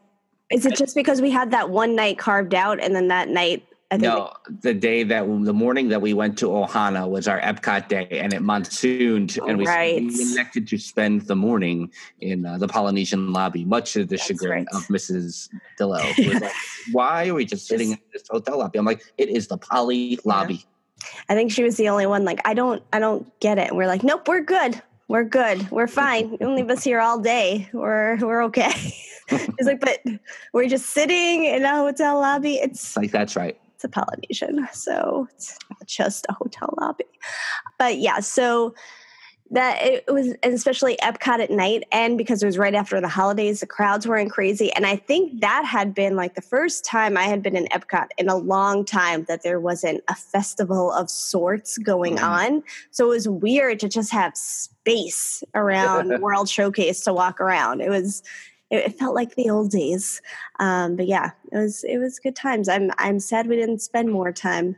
Is 0.51 0.65
it 0.65 0.75
just 0.75 0.95
because 0.95 1.21
we 1.21 1.31
had 1.31 1.51
that 1.51 1.69
one 1.69 1.95
night 1.95 2.17
carved 2.17 2.53
out, 2.53 2.79
and 2.81 2.95
then 2.95 3.07
that 3.07 3.29
night? 3.29 3.65
I 3.89 3.95
think 3.95 4.03
No, 4.03 4.31
the 4.61 4.73
day 4.73 5.03
that 5.03 5.23
the 5.43 5.53
morning 5.53 5.89
that 5.89 6.01
we 6.01 6.13
went 6.13 6.37
to 6.39 6.45
Ohana 6.47 7.09
was 7.09 7.27
our 7.27 7.39
Epcot 7.41 7.87
day, 7.89 8.07
and 8.09 8.33
it 8.33 8.41
monsooned, 8.41 9.37
and 9.45 9.57
we, 9.57 9.65
Right. 9.65 10.01
we 10.01 10.21
elected 10.31 10.67
to 10.69 10.77
spend 10.77 11.23
the 11.23 11.35
morning 11.35 11.91
in 12.19 12.45
uh, 12.45 12.57
the 12.57 12.67
Polynesian 12.67 13.33
lobby, 13.33 13.65
much 13.65 13.93
to 13.93 13.99
the 14.05 14.15
That's 14.15 14.25
chagrin 14.27 14.51
right. 14.51 14.67
of 14.73 14.83
Mrs. 14.87 15.49
Dillo. 15.79 15.99
like, 16.41 16.51
Why 16.93 17.27
are 17.27 17.33
we 17.33 17.45
just 17.45 17.67
sitting 17.67 17.91
in 17.91 17.99
this 18.13 18.23
hotel 18.29 18.59
lobby? 18.59 18.79
I'm 18.79 18.85
like, 18.85 19.03
it 19.17 19.27
is 19.29 19.47
the 19.47 19.57
Poly 19.57 20.19
lobby. 20.23 20.65
I 21.27 21.35
think 21.35 21.51
she 21.51 21.63
was 21.63 21.75
the 21.77 21.89
only 21.89 22.05
one. 22.05 22.23
Like, 22.23 22.39
I 22.45 22.53
don't, 22.53 22.83
I 22.93 22.99
don't 22.99 23.27
get 23.39 23.57
it. 23.57 23.69
And 23.69 23.77
we're 23.77 23.87
like, 23.87 24.03
nope, 24.03 24.27
we're 24.27 24.41
good. 24.41 24.81
We're 25.11 25.25
good. 25.25 25.69
We're 25.71 25.87
fine. 26.03 26.37
You 26.39 26.55
leave 26.55 26.69
us 26.69 26.85
here 26.85 27.01
all 27.01 27.19
day. 27.19 27.67
We're 27.73 28.15
we're 28.21 28.43
okay. 28.45 28.71
She's 29.29 29.65
like, 29.67 29.81
but 29.81 29.99
we're 30.53 30.69
just 30.69 30.87
sitting 30.91 31.43
in 31.43 31.65
a 31.65 31.75
hotel 31.75 32.19
lobby. 32.19 32.55
It's 32.55 32.81
It's 32.81 32.97
like 32.97 33.11
that's 33.11 33.35
right. 33.35 33.57
it's 33.75 33.83
a 33.83 33.89
Polynesian, 33.89 34.67
so 34.71 35.27
it's 35.35 35.57
not 35.69 35.85
just 35.85 36.25
a 36.29 36.33
hotel 36.33 36.73
lobby. 36.79 37.03
But 37.77 37.97
yeah, 37.97 38.21
so 38.21 38.73
that 39.51 39.81
it 39.83 40.05
was 40.11 40.33
especially 40.43 40.97
Epcot 41.03 41.39
at 41.39 41.51
night, 41.51 41.83
and 41.91 42.17
because 42.17 42.41
it 42.41 42.45
was 42.45 42.57
right 42.57 42.73
after 42.73 43.01
the 43.01 43.07
holidays, 43.09 43.59
the 43.59 43.65
crowds 43.67 44.07
weren't 44.07 44.31
crazy. 44.31 44.71
And 44.73 44.85
I 44.85 44.95
think 44.95 45.41
that 45.41 45.65
had 45.65 45.93
been 45.93 46.15
like 46.15 46.35
the 46.35 46.41
first 46.41 46.85
time 46.85 47.17
I 47.17 47.23
had 47.23 47.43
been 47.43 47.57
in 47.57 47.65
Epcot 47.67 48.07
in 48.17 48.29
a 48.29 48.35
long 48.37 48.85
time 48.85 49.25
that 49.25 49.43
there 49.43 49.59
wasn't 49.59 50.01
a 50.07 50.15
festival 50.15 50.91
of 50.93 51.09
sorts 51.09 51.77
going 51.77 52.15
Mhm. 52.17 52.23
on. 52.23 52.63
So 52.91 53.05
it 53.07 53.09
was 53.09 53.27
weird 53.27 53.79
to 53.81 53.89
just 53.89 54.11
have 54.13 54.37
space 54.37 55.43
around 55.53 56.07
World 56.21 56.49
Showcase 56.49 57.01
to 57.01 57.13
walk 57.13 57.41
around. 57.41 57.81
It 57.81 57.89
was 57.89 58.23
it 58.69 58.97
felt 58.97 59.13
like 59.13 59.35
the 59.35 59.49
old 59.49 59.69
days. 59.69 60.21
Um, 60.59 60.95
but 60.95 61.05
yeah, 61.07 61.31
it 61.51 61.57
was 61.57 61.83
it 61.83 61.97
was 61.97 62.19
good 62.19 62.37
times. 62.37 62.69
I'm 62.69 62.89
I'm 62.97 63.19
sad 63.19 63.47
we 63.47 63.57
didn't 63.57 63.79
spend 63.81 64.09
more 64.09 64.31
time 64.31 64.77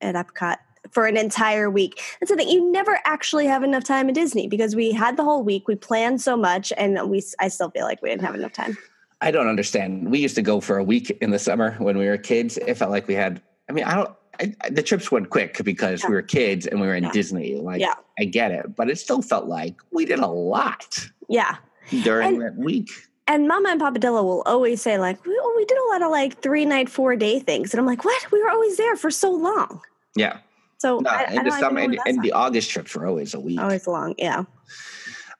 at 0.00 0.14
Epcot 0.14 0.58
for 0.90 1.06
an 1.06 1.16
entire 1.16 1.70
week. 1.70 2.00
That's 2.20 2.30
the 2.30 2.36
thing. 2.36 2.48
You 2.48 2.70
never 2.70 2.98
actually 3.04 3.46
have 3.46 3.62
enough 3.62 3.84
time 3.84 4.08
at 4.08 4.14
Disney 4.14 4.46
because 4.48 4.74
we 4.76 4.92
had 4.92 5.16
the 5.16 5.24
whole 5.24 5.42
week. 5.42 5.68
We 5.68 5.74
planned 5.76 6.20
so 6.20 6.36
much, 6.36 6.72
and 6.76 6.98
we 7.10 7.22
I 7.38 7.48
still 7.48 7.70
feel 7.70 7.84
like 7.84 8.02
we 8.02 8.08
didn't 8.10 8.22
have 8.22 8.34
enough 8.34 8.52
time. 8.52 8.76
I 9.20 9.30
don't 9.30 9.48
understand. 9.48 10.10
We 10.10 10.18
used 10.18 10.34
to 10.36 10.42
go 10.42 10.60
for 10.60 10.78
a 10.78 10.84
week 10.84 11.10
in 11.20 11.30
the 11.30 11.38
summer 11.38 11.72
when 11.78 11.98
we 11.98 12.06
were 12.06 12.16
kids. 12.16 12.56
It 12.58 12.74
felt 12.74 12.90
like 12.90 13.06
we 13.06 13.14
had. 13.14 13.42
I 13.68 13.72
mean, 13.72 13.84
I 13.84 13.94
don't. 13.96 14.10
I, 14.40 14.70
the 14.70 14.82
trips 14.82 15.12
went 15.12 15.28
quick 15.28 15.62
because 15.64 16.02
we 16.08 16.14
were 16.14 16.22
kids 16.22 16.66
and 16.66 16.80
we 16.80 16.86
were 16.86 16.94
in 16.94 17.04
Yeah. 17.04 17.12
Disney. 17.12 17.56
Like, 17.56 17.80
Yeah. 17.80 17.92
I 18.18 18.24
get 18.24 18.52
it, 18.52 18.74
but 18.74 18.88
it 18.88 18.98
still 18.98 19.20
felt 19.20 19.46
like 19.46 19.74
we 19.92 20.06
did 20.06 20.18
a 20.18 20.26
lot 20.26 20.98
Yeah. 21.28 21.56
during 22.02 22.28
And- 22.28 22.40
that 22.42 22.56
week. 22.56 22.88
And 23.26 23.46
Mama 23.46 23.68
and 23.68 23.80
Papadillo 23.80 24.24
will 24.24 24.42
always 24.46 24.80
say 24.82 24.98
like, 24.98 25.24
we, 25.26 25.38
we 25.56 25.64
did 25.66 25.76
a 25.78 25.86
lot 25.92 26.02
of 26.02 26.10
like 26.10 26.40
three 26.42 26.64
night, 26.64 26.88
four 26.88 27.14
day 27.16 27.38
things, 27.38 27.72
and 27.74 27.80
I'm 27.80 27.86
like, 27.86 28.04
what? 28.04 28.32
We 28.32 28.42
were 28.42 28.48
always 28.50 28.76
there 28.78 28.96
for 28.96 29.10
so 29.10 29.30
long. 29.30 29.82
Yeah, 30.16 30.38
So 30.80 30.98
no, 30.98 31.10
I, 31.10 31.14
I 31.14 31.22
and 31.24 31.34
don't 31.36 31.44
the 31.44 31.50
summer 31.52 31.80
know 31.80 31.84
and, 31.84 31.98
and 32.06 32.22
the. 32.22 32.32
August 32.32 32.70
trips 32.70 32.94
were 32.94 33.06
always 33.06 33.34
a 33.34 33.40
week. 33.40 33.60
always 33.60 33.86
long. 33.86 34.14
Yeah. 34.18 34.44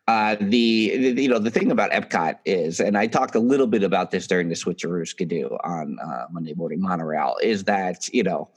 Uh, 0.07 0.37
the, 0.40 1.12
the 1.14 1.22
you 1.22 1.29
know 1.29 1.38
the 1.38 1.50
thing 1.50 1.70
about 1.70 1.90
Epcot 1.92 2.38
is, 2.44 2.79
and 2.81 2.98
I 2.98 3.07
talked 3.07 3.35
a 3.35 3.38
little 3.40 3.66
bit 3.68 3.83
about 3.83 4.11
this 4.11 4.26
during 4.26 4.48
the 4.48 4.55
Switcheroo 4.55 5.07
Skidoo 5.07 5.48
on 5.64 5.96
uh, 6.05 6.24
Monday 6.31 6.53
Morning 6.55 6.81
Monorail, 6.83 7.37
is 7.42 7.64
that 7.64 8.09
you 8.12 8.22
know 8.22 8.50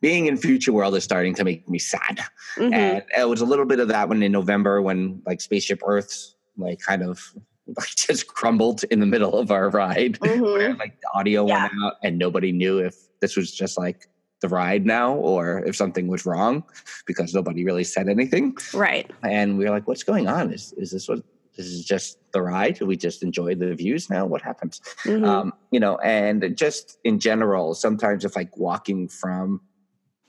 being 0.00 0.26
in 0.26 0.36
Future 0.36 0.72
World 0.72 0.96
is 0.96 1.04
starting 1.04 1.34
to 1.34 1.44
make 1.44 1.68
me 1.68 1.78
sad, 1.78 2.20
Mhm. 2.56 2.72
and 2.74 3.02
it 3.16 3.28
was 3.28 3.40
a 3.40 3.44
little 3.44 3.66
bit 3.66 3.78
of 3.78 3.88
that 3.88 4.08
when 4.08 4.22
in 4.22 4.32
November 4.32 4.80
when 4.82 5.20
like 5.26 5.40
Spaceship 5.40 5.80
Earth 5.86 6.34
like 6.56 6.80
kind 6.80 7.02
of 7.02 7.20
like 7.76 7.94
just 7.94 8.26
crumbled 8.26 8.82
in 8.84 8.98
the 9.00 9.06
middle 9.06 9.34
of 9.38 9.50
our 9.50 9.68
ride, 9.70 10.18
Mhm. 10.20 10.40
where 10.54 10.74
like 10.74 10.98
the 11.02 11.08
audio 11.14 11.44
went 11.44 11.72
out 11.84 11.94
and 12.02 12.18
nobody 12.18 12.50
knew 12.52 12.78
if 12.78 12.96
this 13.20 13.36
was 13.36 13.52
just 13.52 13.76
like 13.78 14.08
the 14.40 14.48
ride 14.48 14.86
now 14.86 15.14
or 15.14 15.62
if 15.66 15.76
something 15.76 16.08
was 16.08 16.24
wrong 16.26 16.64
because 17.06 17.34
nobody 17.34 17.64
really 17.64 17.84
said 17.84 18.08
anything 18.08 18.56
Right. 18.74 19.10
and 19.22 19.58
we 19.58 19.64
were 19.64 19.70
like, 19.70 19.86
"What's 19.86 20.02
going 20.02 20.28
on? 20.28 20.52
Is 20.52 20.72
is 20.76 20.90
this 20.90 21.08
what? 21.08 21.22
This 21.56 21.66
is 21.66 21.84
just 21.84 22.18
the 22.32 22.40
ride? 22.40 22.80
We 22.80 22.96
just 22.96 23.22
enjoy 23.22 23.54
the 23.54 23.74
views 23.74 24.08
now? 24.08 24.24
What 24.24 24.40
happens? 24.40 24.80
Mhm. 25.04 25.26
Um, 25.26 25.52
you 25.70 25.80
know, 25.80 25.98
and 25.98 26.56
just 26.56 26.98
in 27.04 27.18
general, 27.18 27.74
sometimes 27.74 28.24
if 28.24 28.34
like 28.36 28.56
walking 28.56 29.08
from, 29.08 29.60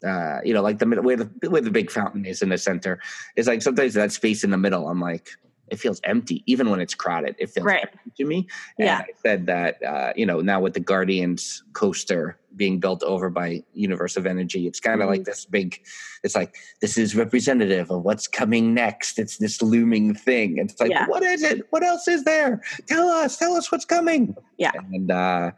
uh, 0.05 0.39
you 0.43 0.53
know, 0.53 0.61
like 0.61 0.79
the 0.79 0.85
middle 0.85 1.03
where 1.05 1.15
the 1.17 1.49
where 1.49 1.61
the 1.61 1.71
big 1.71 1.89
fountain 1.91 2.25
is 2.25 2.41
in 2.41 2.49
the 2.49 2.57
center, 2.57 2.99
is 3.37 3.47
like 3.47 3.61
sometimes 3.61 3.93
that 3.93 4.11
space 4.11 4.43
in 4.43 4.49
the 4.51 4.57
middle. 4.57 4.89
I'm 4.89 4.99
like, 4.99 5.29
it 5.71 5.79
feels 5.79 6.01
empty, 6.03 6.43
even 6.45 6.69
when 6.69 6.79
it's 6.81 6.93
crowded. 6.93 7.35
It 7.39 7.49
feels 7.49 7.65
Right. 7.65 7.81
empty 7.81 8.11
to 8.17 8.25
me. 8.25 8.47
And 8.77 8.85
Yeah. 8.87 8.97
I 8.99 9.07
said 9.23 9.45
that, 9.47 9.81
uh, 9.81 10.13
you 10.15 10.25
know, 10.25 10.41
now 10.41 10.59
with 10.59 10.73
the 10.73 10.81
Guardians 10.81 11.63
coaster 11.73 12.37
being 12.57 12.79
built 12.81 13.01
over 13.03 13.29
by 13.29 13.63
Universe 13.73 14.17
of 14.17 14.25
Energy, 14.25 14.67
it's 14.67 14.81
kind 14.81 15.01
of 15.01 15.07
Mhm. 15.07 15.11
like 15.11 15.23
this 15.23 15.45
big. 15.45 15.81
It's 16.23 16.35
like 16.35 16.53
this 16.81 16.97
is 16.97 17.15
representative 17.15 17.89
of 17.89 18.03
what's 18.03 18.27
coming 18.27 18.73
next. 18.73 19.17
It's 19.17 19.37
this 19.37 19.61
looming 19.61 20.13
thing. 20.13 20.57
It's 20.57 20.79
like, 20.81 20.91
Yeah. 20.91 21.07
what 21.07 21.23
is 21.23 21.41
it? 21.41 21.65
What 21.69 21.83
else 21.83 22.07
is 22.09 22.25
there? 22.25 22.61
Tell 22.87 23.07
us. 23.07 23.37
Tell 23.37 23.53
us 23.53 23.71
what's 23.71 23.85
coming. 23.85 24.35
Yeah. 24.57 24.71
And 24.93 25.09
uh, 25.09 25.51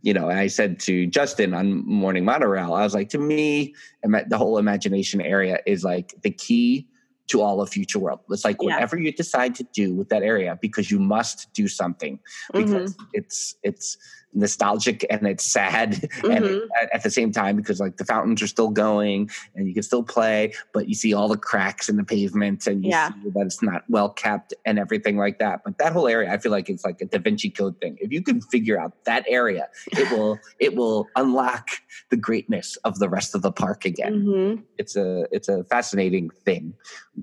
you 0.00 0.14
know, 0.14 0.30
I 0.30 0.46
said 0.46 0.78
to 0.80 1.06
Justin 1.08 1.52
on 1.52 1.84
Morning 1.84 2.24
Monorail, 2.24 2.72
I 2.72 2.84
was 2.84 2.94
like, 2.94 3.08
to 3.10 3.18
me, 3.18 3.74
the 4.02 4.38
whole 4.38 4.56
imagination 4.56 5.20
area 5.20 5.58
is 5.66 5.82
like 5.84 6.14
the 6.22 6.30
key 6.30 6.86
to 7.28 7.40
all 7.42 7.60
of 7.60 7.68
Future 7.68 7.98
World. 7.98 8.20
It's 8.30 8.44
like 8.44 8.56
Yeah. 8.60 8.74
whatever 8.74 8.98
you 8.98 9.12
decide 9.12 9.54
to 9.56 9.64
do 9.74 9.94
with 9.94 10.08
that 10.08 10.22
area, 10.22 10.58
because 10.60 10.90
you 10.90 10.98
must 10.98 11.52
do 11.54 11.68
something 11.68 12.18
because 12.52 12.96
Mhm. 12.96 13.06
it's 13.12 13.54
it's 13.62 13.96
nostalgic 14.34 15.04
and 15.10 15.26
it's 15.26 15.44
sad 15.44 15.94
and 16.24 16.44
Mhm. 16.44 16.60
at, 16.92 17.02
the 17.02 17.10
same 17.10 17.32
time 17.32 17.56
because 17.56 17.80
like 17.80 17.96
the 17.96 18.04
fountains 18.04 18.42
are 18.42 18.46
still 18.46 18.68
going 18.70 19.30
and 19.54 19.66
you 19.66 19.74
can 19.74 19.82
still 19.82 20.02
play 20.02 20.52
but 20.74 20.88
you 20.88 20.94
see 20.94 21.14
all 21.14 21.28
the 21.28 21.36
cracks 21.36 21.88
in 21.88 21.96
the 21.96 22.04
pavement 22.04 22.66
and 22.66 22.84
you 22.84 22.90
Yeah. 22.90 23.08
see 23.08 23.30
that 23.34 23.46
it's 23.46 23.62
not 23.62 23.84
well 23.88 24.10
kept 24.10 24.52
and 24.66 24.78
everything 24.78 25.16
like 25.16 25.38
that 25.38 25.62
but 25.64 25.78
that 25.78 25.92
whole 25.92 26.06
area 26.08 26.30
i 26.32 26.36
feel 26.38 26.52
like 26.52 26.68
it's 26.68 26.84
like 26.84 27.00
a 27.00 27.06
da 27.06 27.18
vinci 27.18 27.50
code 27.50 27.80
thing 27.80 27.96
if 28.00 28.12
you 28.12 28.22
can 28.22 28.40
figure 28.40 28.78
out 28.78 28.92
that 29.04 29.24
area 29.28 29.68
it 29.92 30.10
will 30.12 30.38
it 30.58 30.76
will 30.76 31.06
unlock 31.16 31.68
the 32.10 32.16
greatness 32.16 32.76
of 32.84 32.98
the 32.98 33.08
rest 33.08 33.34
of 33.34 33.42
the 33.42 33.52
park 33.52 33.84
again 33.84 34.24
Mhm. 34.26 34.62
it's 34.76 34.94
a 34.96 35.26
it's 35.32 35.48
a 35.48 35.64
fascinating 35.64 36.28
thing 36.44 36.74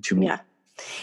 to 0.02 0.14
me 0.16 0.26
Yeah. 0.26 0.40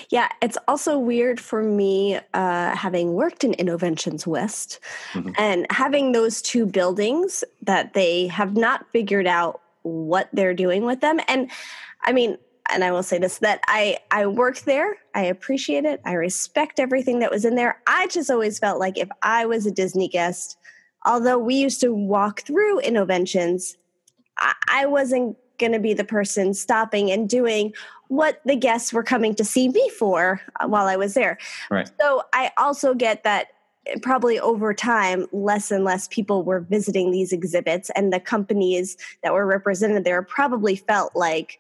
Yeah, 0.10 0.30
it's 0.42 0.58
also 0.68 0.98
weird 1.00 1.40
for 1.40 1.64
me 1.64 2.20
uh, 2.34 2.76
having 2.76 3.14
worked 3.14 3.44
in 3.44 3.54
Innoventions 3.54 4.28
West 4.28 4.80
Mhm. 5.14 5.34
and 5.38 5.68
having 5.72 6.12
those 6.12 6.42
two 6.42 6.66
buildings 6.66 7.44
that 7.62 7.94
they 7.94 8.28
have 8.28 8.56
not 8.56 8.86
figured 8.92 9.28
out 9.28 9.62
what 9.82 10.30
they're 10.34 10.54
doing 10.54 10.86
with 10.86 11.02
them. 11.02 11.20
And 11.28 11.50
I 12.04 12.14
mean, 12.14 12.38
and 12.72 12.84
I 12.84 12.92
will 12.92 13.04
say 13.04 13.18
this 13.18 13.40
that 13.40 13.62
I 13.68 13.98
I 14.12 14.28
worked 14.28 14.66
there. 14.66 14.98
I 15.14 15.24
appreciate 15.24 15.86
it. 15.86 16.02
I 16.06 16.14
respect 16.14 16.80
everything 16.80 17.20
that 17.20 17.32
was 17.32 17.44
in 17.44 17.56
there. 17.56 17.82
I 17.88 18.08
just 18.08 18.30
always 18.32 18.60
felt 18.60 18.80
like 18.80 18.98
if 18.98 19.10
I 19.22 19.46
was 19.46 19.66
a 19.66 19.72
Disney 19.72 20.08
guest 20.08 20.58
although 21.06 21.38
we 21.38 21.56
used 21.56 21.82
to 21.82 21.94
walk 21.94 22.42
through 22.44 22.80
Innoventions, 22.82 23.76
I, 24.38 24.54
I 24.68 24.86
wasn't 24.86 25.38
going 25.58 25.72
to 25.72 25.80
be 25.80 25.94
the 25.94 26.04
person 26.04 26.54
stopping 26.54 27.12
and 27.12 27.30
doing 27.30 27.74
what 28.08 28.42
the 28.46 28.56
guests 28.56 28.94
were 28.94 29.04
coming 29.04 29.34
to 29.36 29.44
see 29.44 29.70
me 29.70 29.89
for 29.89 30.42
uh, 30.60 30.68
while 30.68 30.88
I 30.88 30.96
was 30.96 31.13
there. 31.13 31.38
Right. 31.70 31.89
So 32.00 32.24
I 32.34 32.52
also 32.58 32.94
get 32.94 33.24
that 33.24 33.48
eh, 33.88 33.96
probably 34.02 34.39
over 34.39 34.74
time, 34.74 35.28
less 35.32 35.72
and 35.72 35.84
less 35.84 36.08
people 36.10 36.44
were 36.44 36.60
visiting 36.60 37.12
these 37.12 37.32
exhibits, 37.32 37.89
and 37.92 38.13
the 38.13 38.20
companies 38.20 38.98
that 39.24 39.34
were 39.34 39.46
represented 39.46 40.04
there 40.04 40.22
probably 40.22 40.76
felt 40.76 41.16
like 41.16 41.60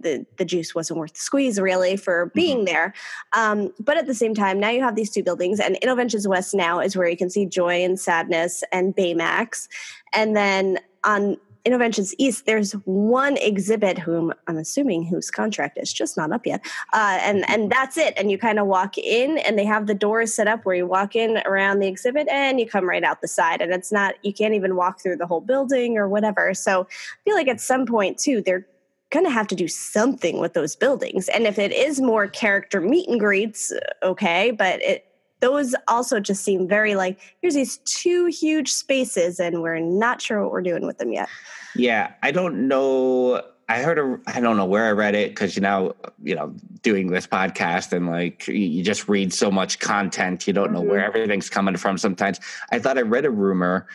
the, 0.00 0.24
the 0.36 0.44
juice 0.44 0.76
wasn't 0.76 0.98
worth 0.98 1.14
the 1.14 1.20
squeeze 1.20 1.60
really 1.60 1.96
for 1.96 2.30
being 2.34 2.64
there. 2.64 2.94
Um, 3.32 3.72
but 3.80 3.96
at 3.96 4.06
the 4.06 4.14
same 4.14 4.32
time, 4.32 4.60
now 4.60 4.70
you 4.70 4.80
have 4.80 4.94
these 4.94 5.10
two 5.10 5.24
buildings, 5.24 5.58
and 5.58 5.76
Innoventions 5.82 6.28
West 6.28 6.54
now 6.54 6.78
is 6.78 6.96
where 6.96 7.08
you 7.08 7.16
can 7.16 7.30
see 7.30 7.46
Joy 7.46 7.82
and 7.84 7.98
Sadness 7.98 8.62
and 8.70 8.94
Baymax. 8.94 9.68
And 10.12 10.36
then 10.36 10.78
on 11.04 11.36
Innoventions 11.64 12.14
East, 12.18 12.46
there's 12.46 12.72
one 12.84 13.36
exhibit 13.36 13.98
whom 13.98 14.32
I'm 14.46 14.56
assuming 14.56 15.04
whose 15.04 15.30
contract 15.30 15.78
is 15.78 15.92
just 15.92 16.16
not 16.16 16.32
up 16.32 16.46
yet, 16.46 16.64
uh, 16.92 17.18
and 17.20 17.48
and 17.48 17.70
that's 17.70 17.96
it. 17.96 18.14
And 18.16 18.30
you 18.30 18.38
kind 18.38 18.58
of 18.58 18.66
walk 18.66 18.96
in, 18.98 19.38
and 19.38 19.58
they 19.58 19.64
have 19.64 19.86
the 19.86 19.94
doors 19.94 20.34
set 20.34 20.48
up 20.48 20.64
where 20.64 20.76
you 20.76 20.86
walk 20.86 21.16
in 21.16 21.38
around 21.46 21.80
the 21.80 21.88
exhibit, 21.88 22.28
and 22.28 22.60
you 22.60 22.66
come 22.66 22.88
right 22.88 23.04
out 23.04 23.20
the 23.20 23.28
side. 23.28 23.60
And 23.60 23.72
it's 23.72 23.92
not 23.92 24.14
you 24.22 24.32
can't 24.32 24.54
even 24.54 24.76
walk 24.76 25.00
through 25.00 25.16
the 25.16 25.26
whole 25.26 25.40
building 25.40 25.98
or 25.98 26.08
whatever. 26.08 26.54
So 26.54 26.82
I 26.82 27.18
feel 27.24 27.34
like 27.34 27.48
at 27.48 27.60
some 27.60 27.86
point 27.86 28.18
too, 28.18 28.40
they're 28.40 28.66
going 29.10 29.24
to 29.24 29.30
have 29.30 29.46
to 29.48 29.54
do 29.54 29.68
something 29.68 30.38
with 30.38 30.52
those 30.52 30.76
buildings. 30.76 31.28
And 31.28 31.46
if 31.46 31.58
it 31.58 31.72
is 31.72 32.00
more 32.00 32.26
character 32.26 32.80
meet 32.80 33.08
and 33.08 33.18
greets, 33.18 33.72
okay, 34.02 34.50
but 34.50 34.82
it 34.82 35.07
those 35.40 35.74
also 35.86 36.20
just 36.20 36.42
seem 36.44 36.66
very 36.68 36.94
like 36.94 37.18
here's 37.40 37.54
these 37.54 37.78
two 37.78 38.26
huge 38.26 38.72
spaces 38.72 39.38
and 39.38 39.62
we're 39.62 39.78
not 39.78 40.20
sure 40.20 40.42
what 40.42 40.50
we're 40.52 40.62
doing 40.62 40.86
with 40.86 40.98
them 40.98 41.12
yet. 41.12 41.28
Yeah, 41.76 42.12
I 42.22 42.30
don't 42.30 42.66
know. 42.68 43.42
I 43.70 43.82
heard 43.82 43.98
a, 43.98 44.18
I 44.26 44.40
don't 44.40 44.56
know 44.56 44.64
where 44.64 44.86
I 44.86 44.92
read 44.92 45.14
it 45.14 45.30
because 45.30 45.54
you 45.54 45.60
know, 45.62 45.94
you 46.22 46.34
know, 46.34 46.54
doing 46.82 47.08
this 47.08 47.26
podcast 47.26 47.92
and 47.92 48.06
like 48.08 48.48
you, 48.48 48.82
just 48.82 49.08
read 49.08 49.32
so 49.32 49.50
much 49.50 49.78
content, 49.78 50.46
you 50.46 50.52
don't 50.54 50.72
know 50.72 50.80
where 50.80 51.00
Mhm. 51.00 51.06
everything's 51.08 51.50
coming 51.50 51.76
from. 51.76 51.98
Sometimes 51.98 52.40
I 52.72 52.78
thought 52.78 52.96
I 52.98 53.02
read 53.02 53.24
a 53.26 53.30
rumor 53.30 53.86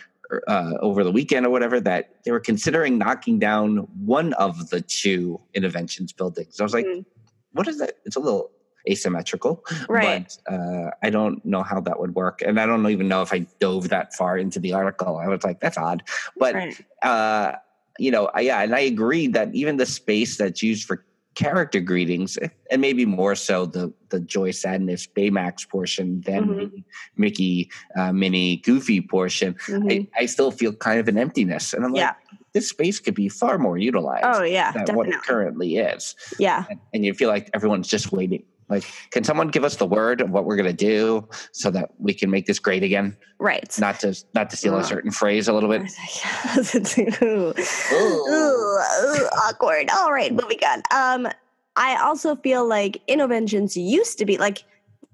uh, 0.48 0.74
over 0.80 1.04
the 1.04 1.12
weekend 1.12 1.46
or 1.46 1.50
whatever 1.50 1.80
that 1.80 2.24
they 2.24 2.32
were 2.32 2.40
considering 2.40 2.98
knocking 2.98 3.38
down 3.40 3.78
one 4.06 4.34
of 4.34 4.70
the 4.70 4.82
two 4.82 5.40
Innoventions 5.56 6.16
buildings. 6.16 6.60
I 6.60 6.64
was 6.64 6.74
like, 6.74 6.86
Mhm. 6.86 7.06
what 7.52 7.68
is 7.68 7.78
that? 7.80 7.94
It's 8.06 8.16
a 8.16 8.20
little 8.20 8.50
asymmetrical, 8.90 9.64
Right. 9.90 10.32
But 10.48 10.54
uh, 10.54 10.92
I 11.02 11.10
don't 11.10 11.44
know 11.46 11.64
how 11.64 11.80
that 11.82 12.00
would 12.00 12.16
work, 12.16 12.42
and 12.46 12.60
I 12.60 12.66
don't 12.66 12.86
even 12.90 13.08
know 13.08 13.22
if 13.22 13.34
I 13.34 13.40
dove 13.60 13.90
that 13.90 14.14
far 14.14 14.38
into 14.38 14.60
the 14.60 14.74
article. 14.74 15.18
I 15.18 15.28
was 15.28 15.44
like, 15.44 15.60
that's 15.60 15.78
odd, 15.78 16.04
but 16.38 16.56
Right. 16.56 16.78
uh, 17.02 17.54
you 18.00 18.12
know, 18.12 18.26
I, 18.34 18.42
yeah, 18.42 18.62
and 18.62 18.74
I 18.74 18.80
agree 18.82 19.28
that 19.28 19.54
even 19.54 19.78
the 19.78 19.86
space 19.86 20.38
that's 20.38 20.64
used 20.64 20.86
for 20.88 21.06
character 21.36 21.80
greetings, 21.80 22.38
and 22.70 22.82
maybe 22.82 23.06
more 23.06 23.36
so 23.36 23.66
the 23.66 23.92
the 24.10 24.20
joy, 24.20 24.52
sadness, 24.52 25.08
Baymax 25.08 25.68
portion 25.68 26.22
than 26.22 26.46
Mhm. 26.48 26.58
the 26.72 26.84
Mickey, 27.18 27.72
uh, 27.98 28.12
Minnie, 28.14 28.58
Goofy 28.58 29.02
portion, 29.02 29.56
Mhm. 29.68 30.08
I, 30.16 30.22
I 30.22 30.26
still 30.28 30.52
feel 30.52 30.74
kind 30.74 31.00
of 31.00 31.08
an 31.08 31.18
emptiness, 31.18 31.74
and 31.74 31.84
I'm 31.86 31.92
like, 31.94 32.16
this 32.54 32.70
space 32.70 33.00
could 33.00 33.16
be 33.16 33.30
far 33.30 33.58
more 33.58 33.78
utilized 33.80 34.26
Oh 34.28 34.44
yeah, 34.44 34.72
than 34.74 34.86
definitely. 34.86 34.96
what 34.96 35.08
it 35.16 35.22
currently 35.24 35.78
is, 35.78 36.16
Yeah. 36.38 36.66
and, 36.70 36.80
and 36.94 37.04
you 37.06 37.14
feel 37.16 37.30
like 37.30 37.50
everyone's 37.56 37.88
just 37.88 38.12
waiting. 38.12 38.44
Like, 38.74 38.86
can 39.12 39.24
someone 39.24 39.50
give 39.50 39.64
us 39.64 39.76
the 39.76 39.86
word 39.86 40.20
of 40.20 40.32
what 40.32 40.46
we're 40.46 40.56
going 40.56 40.66
to 40.66 40.74
do 40.74 41.28
so 41.52 41.70
that 41.72 41.92
we 42.00 42.14
can 42.14 42.30
make 42.32 42.48
this 42.48 42.58
great 42.58 42.84
again? 42.84 43.16
Right. 43.40 43.78
Not 43.80 44.00
to 44.00 44.16
not 44.34 44.50
to 44.50 44.58
steal 44.58 44.78
a 44.78 44.84
certain 44.84 45.12
phrase 45.12 45.48
a 45.48 45.54
little 45.54 45.70
bit. 45.70 45.82
ooh. 47.22 47.54
Ooh, 47.94 48.34
ooh, 48.34 49.28
awkward. 49.46 49.90
All 49.92 50.12
right, 50.12 50.32
moving 50.32 50.60
on. 50.66 50.82
Um, 50.92 51.32
I 51.76 51.96
also 52.02 52.36
feel 52.36 52.68
like 52.68 53.02
Innoventions 53.08 53.76
used 53.76 54.18
to 54.20 54.26
be 54.26 54.38
like 54.38 54.64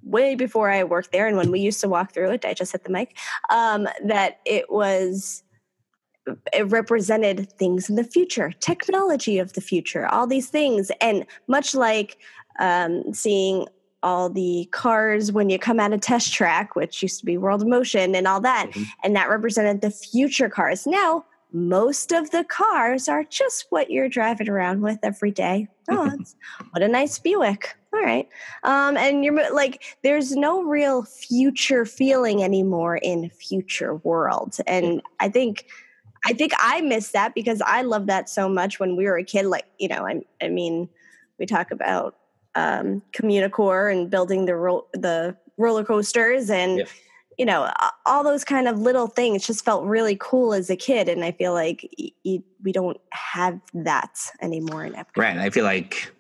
way 0.04 0.36
before 0.36 0.70
I 0.72 0.84
worked 0.84 1.12
there, 1.12 1.28
and 1.28 1.36
when 1.38 1.52
we 1.52 1.60
used 1.60 1.82
to 1.82 1.90
walk 1.90 2.14
through 2.14 2.32
it, 2.32 2.46
I 2.46 2.54
just 2.54 2.72
hit 2.72 2.84
the 2.84 2.92
mic. 2.92 3.18
Um, 3.50 3.88
that 4.06 4.40
it 4.46 4.72
was 4.72 5.44
it 6.54 6.68
represented 6.68 7.52
things 7.54 7.90
in 7.90 7.96
the 7.96 8.04
future, 8.04 8.52
technology 8.60 9.40
of 9.40 9.54
the 9.54 9.62
future, 9.62 10.08
all 10.08 10.28
these 10.28 10.50
things, 10.50 10.92
and 11.02 11.26
much 11.48 11.74
like 11.74 12.18
um, 12.60 13.14
seeing 13.14 13.68
all 14.02 14.30
the 14.30 14.68
cars 14.72 15.32
when 15.32 15.50
you 15.50 15.60
come 15.60 15.80
out 15.80 15.92
of 15.92 16.00
test 16.00 16.34
track, 16.34 16.76
which 16.76 17.02
used 17.02 17.20
to 17.20 17.26
be 17.26 17.38
World 17.38 17.62
of 17.62 17.68
Motion 17.68 18.16
and 18.16 18.28
all 18.28 18.40
that, 18.40 18.70
Mhm. 18.72 18.86
and 19.04 19.16
that 19.16 19.30
represented 19.30 19.82
the 19.82 19.92
future 19.92 20.48
cars. 20.50 20.88
Now, 20.88 21.26
most 21.52 22.12
of 22.12 22.30
the 22.30 22.44
cars 22.44 23.10
are 23.10 23.24
just 23.24 23.66
what 23.72 23.90
you're 23.90 24.08
driving 24.08 24.48
around 24.50 24.82
with 24.82 25.00
every 25.04 25.32
day. 25.32 25.68
Oh, 25.90 26.12
what 26.70 26.84
a 26.84 26.88
nice 26.88 27.18
Buick. 27.18 27.76
All 27.92 28.00
right. 28.00 28.30
Um, 28.64 28.96
and 28.96 29.26
you're 29.26 29.52
like, 29.52 29.98
there's 30.04 30.36
no 30.36 30.62
real 30.62 31.04
future 31.04 31.86
feeling 31.86 32.44
anymore 32.44 32.98
in 32.98 33.32
future 33.32 33.96
world. 33.96 34.58
And 34.68 35.02
I 35.20 35.28
think, 35.28 35.66
I 36.24 36.34
think 36.34 36.54
I 36.60 36.82
miss 36.82 37.12
that 37.12 37.34
because 37.34 37.62
I 37.66 37.82
love 37.82 38.06
that 38.08 38.30
so 38.30 38.48
much 38.48 38.80
when 38.80 38.96
we 38.96 39.06
were 39.06 39.18
a 39.18 39.24
kid. 39.24 39.48
Like, 39.48 39.66
you 39.80 39.88
know, 39.88 40.06
I, 40.06 40.22
I 40.42 40.50
mean, 40.50 40.88
we 41.40 41.48
talk 41.48 41.72
about 41.72 42.16
um, 42.56 43.02
Communicore 43.14 43.92
and 43.92 44.10
building 44.10 44.46
the 44.46 44.56
ro- 44.56 44.88
the 44.94 45.36
roller 45.58 45.84
coasters 45.84 46.50
and 46.50 46.80
Yeah. 46.80 46.86
you 47.38 47.46
know 47.46 47.72
all 48.06 48.24
those 48.24 48.44
kind 48.44 48.68
of 48.68 48.80
little 48.80 49.08
things 49.08 49.46
just 49.46 49.64
felt 49.66 49.84
really 49.86 50.18
cool 50.20 50.54
as 50.54 50.70
a 50.70 50.76
kid 50.76 51.08
and 51.10 51.24
I 51.24 51.32
feel 51.32 51.54
like 51.54 51.88
y- 52.00 52.10
y- 52.26 52.44
we 52.64 52.72
don't 52.72 53.00
have 53.12 53.60
that 53.74 54.18
anymore 54.42 54.86
in 54.86 54.94
Epcot. 54.94 55.18
Right. 55.18 55.38
I 55.38 55.50
feel 55.50 55.66
like 55.66 56.12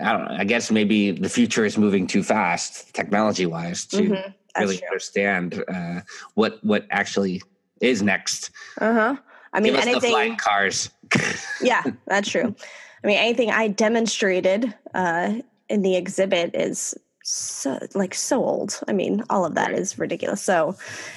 I 0.00 0.12
don't 0.12 0.24
know. 0.26 0.36
I 0.38 0.44
guess 0.44 0.70
maybe 0.70 1.10
the 1.10 1.28
future 1.28 1.64
is 1.64 1.76
moving 1.76 2.06
too 2.06 2.22
fast, 2.22 2.94
technology 2.94 3.46
wise, 3.46 3.84
to 3.86 3.96
Mhm, 4.02 4.34
really 4.58 4.76
true. 4.78 4.86
understand 4.86 5.64
uh, 5.68 6.00
what 6.34 6.62
what 6.64 6.86
actually 6.90 7.42
is 7.80 8.02
next. 8.02 8.50
Uh 8.80 8.92
huh. 8.92 9.16
I 9.52 9.60
mean, 9.60 9.72
Give 9.72 9.78
us 9.80 9.84
the 9.86 9.90
anything. 9.92 10.10
flying 10.12 10.36
cars. 10.36 10.90
Yeah, 11.62 11.82
that's 12.06 12.28
true. 12.28 12.54
I 13.02 13.06
mean, 13.06 13.16
anything 13.16 13.50
I 13.50 13.68
demonstrated 13.68 14.72
uh, 14.94 15.34
in 15.68 15.82
the 15.82 15.96
exhibit 15.96 16.54
is 16.54 16.94
so 17.22 17.78
like 17.94 18.14
so 18.14 18.44
old. 18.44 18.80
I 18.88 18.92
mean, 18.92 19.22
all 19.30 19.44
of 19.44 19.54
that 19.54 19.72
is 19.72 19.98
ridiculous. 19.98 20.42
So, 20.42 20.76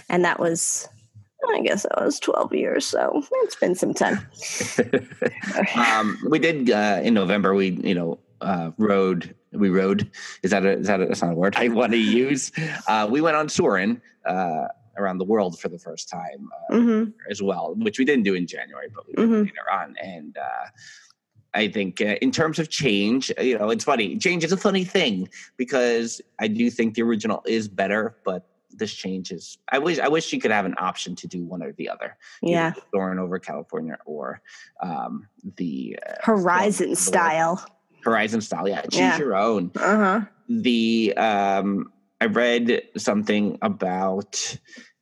and 0.10 0.26
that 0.26 0.40
was, 0.40 0.88
I 1.50 1.62
guess, 1.62 1.84
that 1.84 2.04
was 2.04 2.20
twelve 2.20 2.54
years. 2.54 2.86
So 2.86 3.24
it's 3.44 3.56
been 3.56 3.76
some 3.76 3.94
time. 3.94 4.20
um, 5.76 6.18
we 6.30 6.40
did 6.40 6.70
uh, 6.70 7.00
in 7.04 7.14
November. 7.14 7.54
We 7.54 7.70
you 7.70 7.96
know 7.96 8.20
uh, 8.42 8.72
rode. 8.78 9.36
We 9.54 9.70
rode. 9.70 10.10
Is 10.44 10.52
that 10.52 10.66
a, 10.66 10.72
is 10.80 10.88
that 10.88 11.02
a, 11.02 11.06
that's 11.06 11.22
not 11.22 11.32
a 11.32 11.36
word 11.36 11.56
I 11.58 11.70
want 11.70 11.92
to 11.94 11.98
use? 11.98 12.52
Uh, 12.88 13.08
we 13.10 13.22
went 13.22 13.36
on 13.36 13.50
Soarin' 13.50 14.02
uh, 14.26 14.68
around 14.98 15.18
the 15.18 15.26
world 15.26 15.60
for 15.60 15.70
the 15.70 15.80
first 15.80 16.10
time 16.10 16.50
uh, 16.70 16.78
hmm 16.78 17.04
as 17.30 17.42
well, 17.42 17.76
which 17.78 18.00
we 18.00 18.06
didn't 18.06 18.24
do 18.24 18.34
in 18.34 18.48
January, 18.48 18.88
but 18.94 19.06
we 19.08 19.14
did 19.14 19.30
later 19.30 19.72
on. 19.72 19.96
And 20.02 20.38
uh, 20.38 20.68
I 21.54 21.68
think 21.68 22.02
uh, 22.02 22.16
in 22.22 22.32
terms 22.32 22.60
of 22.60 22.70
change, 22.70 23.32
uh, 23.38 23.42
you 23.42 23.58
know, 23.58 23.70
it's 23.70 23.84
funny. 23.84 24.18
Change 24.18 24.44
is 24.44 24.52
a 24.52 24.58
funny 24.58 24.84
thing 24.84 25.28
because 25.58 26.22
I 26.40 26.48
do 26.48 26.70
think 26.70 26.96
the 26.96 27.02
original 27.02 27.44
is 27.46 27.68
better, 27.68 28.16
but 28.24 28.48
this 28.72 28.94
change 28.94 29.32
is. 29.32 29.58
I 29.70 29.80
wish 29.80 30.00
I 30.00 30.08
wish 30.08 30.32
you 30.32 30.40
could 30.40 30.52
have 30.52 30.66
an 30.66 30.76
option 30.78 31.16
to 31.18 31.28
do 31.28 31.44
one 31.44 31.62
or 31.62 31.74
the 31.74 31.90
other. 31.90 32.18
Yeah, 32.42 32.74
Soarin' 32.94 33.20
over 33.20 33.38
California 33.40 33.98
or 34.06 34.42
um, 34.82 35.28
the 35.58 36.00
uh, 36.08 36.14
Horizon 36.24 36.92
the 36.92 36.96
style. 36.96 37.66
Horizon 38.04 38.42
style. 38.42 38.68
Yeah, 38.68 38.82
choose 38.84 39.00
Yeah. 39.00 39.18
your 39.18 39.36
own. 39.36 39.72
Uh 39.76 39.98
huh. 39.98 40.22
The 40.48 41.14
um, 41.18 41.92
I 42.22 42.26
read 42.26 42.82
something 42.98 43.58
about 43.62 44.58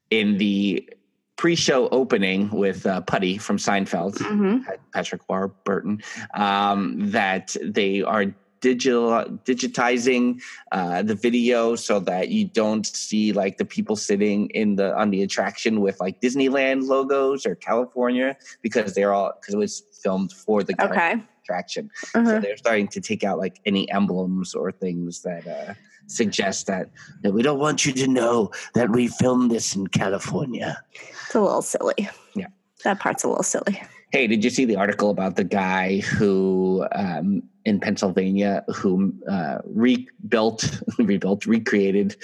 in 0.10 0.38
the 0.38 0.90
pre-show 1.39 1.88
opening 1.89 2.49
with 2.52 2.86
uh, 2.86 2.99
Puddy 3.02 3.38
from 3.38 3.58
Seinfeld, 3.58 4.19
hmm 4.19 4.58
Patrick 4.93 5.21
Warburton, 5.30 6.02
um, 6.34 7.12
that 7.12 7.56
they 7.63 8.02
are 8.04 8.25
digital 8.62 9.23
digitizing 9.45 10.41
uh, 10.73 11.02
the 11.02 11.15
video 11.15 11.75
so 11.78 12.02
that 12.02 12.28
you 12.28 12.43
don't 12.45 12.86
see 12.86 13.32
like 13.32 13.56
the 13.58 13.63
people 13.63 13.95
sitting 13.95 14.49
in 14.49 14.75
the 14.75 14.93
on 14.99 15.12
the 15.12 15.23
attraction 15.23 15.80
with 15.80 15.97
like 16.02 16.19
Disneyland 16.19 16.86
logos 16.89 17.45
or 17.45 17.56
California 17.56 18.36
because 18.62 18.93
they're 18.93 19.13
all 19.13 19.32
because 19.39 19.54
it 19.54 19.58
was 19.58 19.84
filmed 20.04 20.34
for 20.34 20.62
the 20.62 20.73
Okay. 20.84 21.15
attraction. 21.41 21.89
So 22.04 22.19
Uh-huh. 22.19 22.39
they're 22.41 22.58
starting 22.58 22.89
to 22.89 22.99
take 22.99 23.23
out 23.23 23.38
like 23.39 23.56
any 23.65 23.89
emblems 23.91 24.54
or 24.54 24.73
things 24.73 25.21
that 25.21 25.43
uh, 25.47 25.73
suggest 26.08 26.67
that, 26.67 26.88
that 27.23 27.32
we 27.34 27.41
don't 27.41 27.60
want 27.60 27.86
you 27.86 27.93
to 27.93 28.08
know 28.08 28.52
that 28.73 28.89
we 28.91 29.08
filmed 29.08 29.52
this 29.52 29.75
in 29.75 29.88
California. 29.88 30.82
It's 31.30 31.36
a 31.36 31.42
little 31.42 31.62
silly. 31.62 32.10
Yeah. 32.34 32.48
That 32.84 33.00
part's 33.00 33.24
a 33.24 33.28
little 33.28 33.44
silly. 33.44 33.80
Hey, 34.12 34.26
did 34.26 34.44
you 34.44 34.50
see 34.50 34.65
the 34.65 34.78
article 34.78 35.12
about 35.12 35.36
the 35.36 35.44
guy 35.44 36.00
who 36.00 36.88
um, 36.92 37.44
in 37.65 37.80
Pennsylvania 37.80 38.63
who 38.74 39.13
uh, 39.30 39.60
rebuilt, 39.63 40.82
rebuilt, 40.98 41.46
recreated 41.46 42.15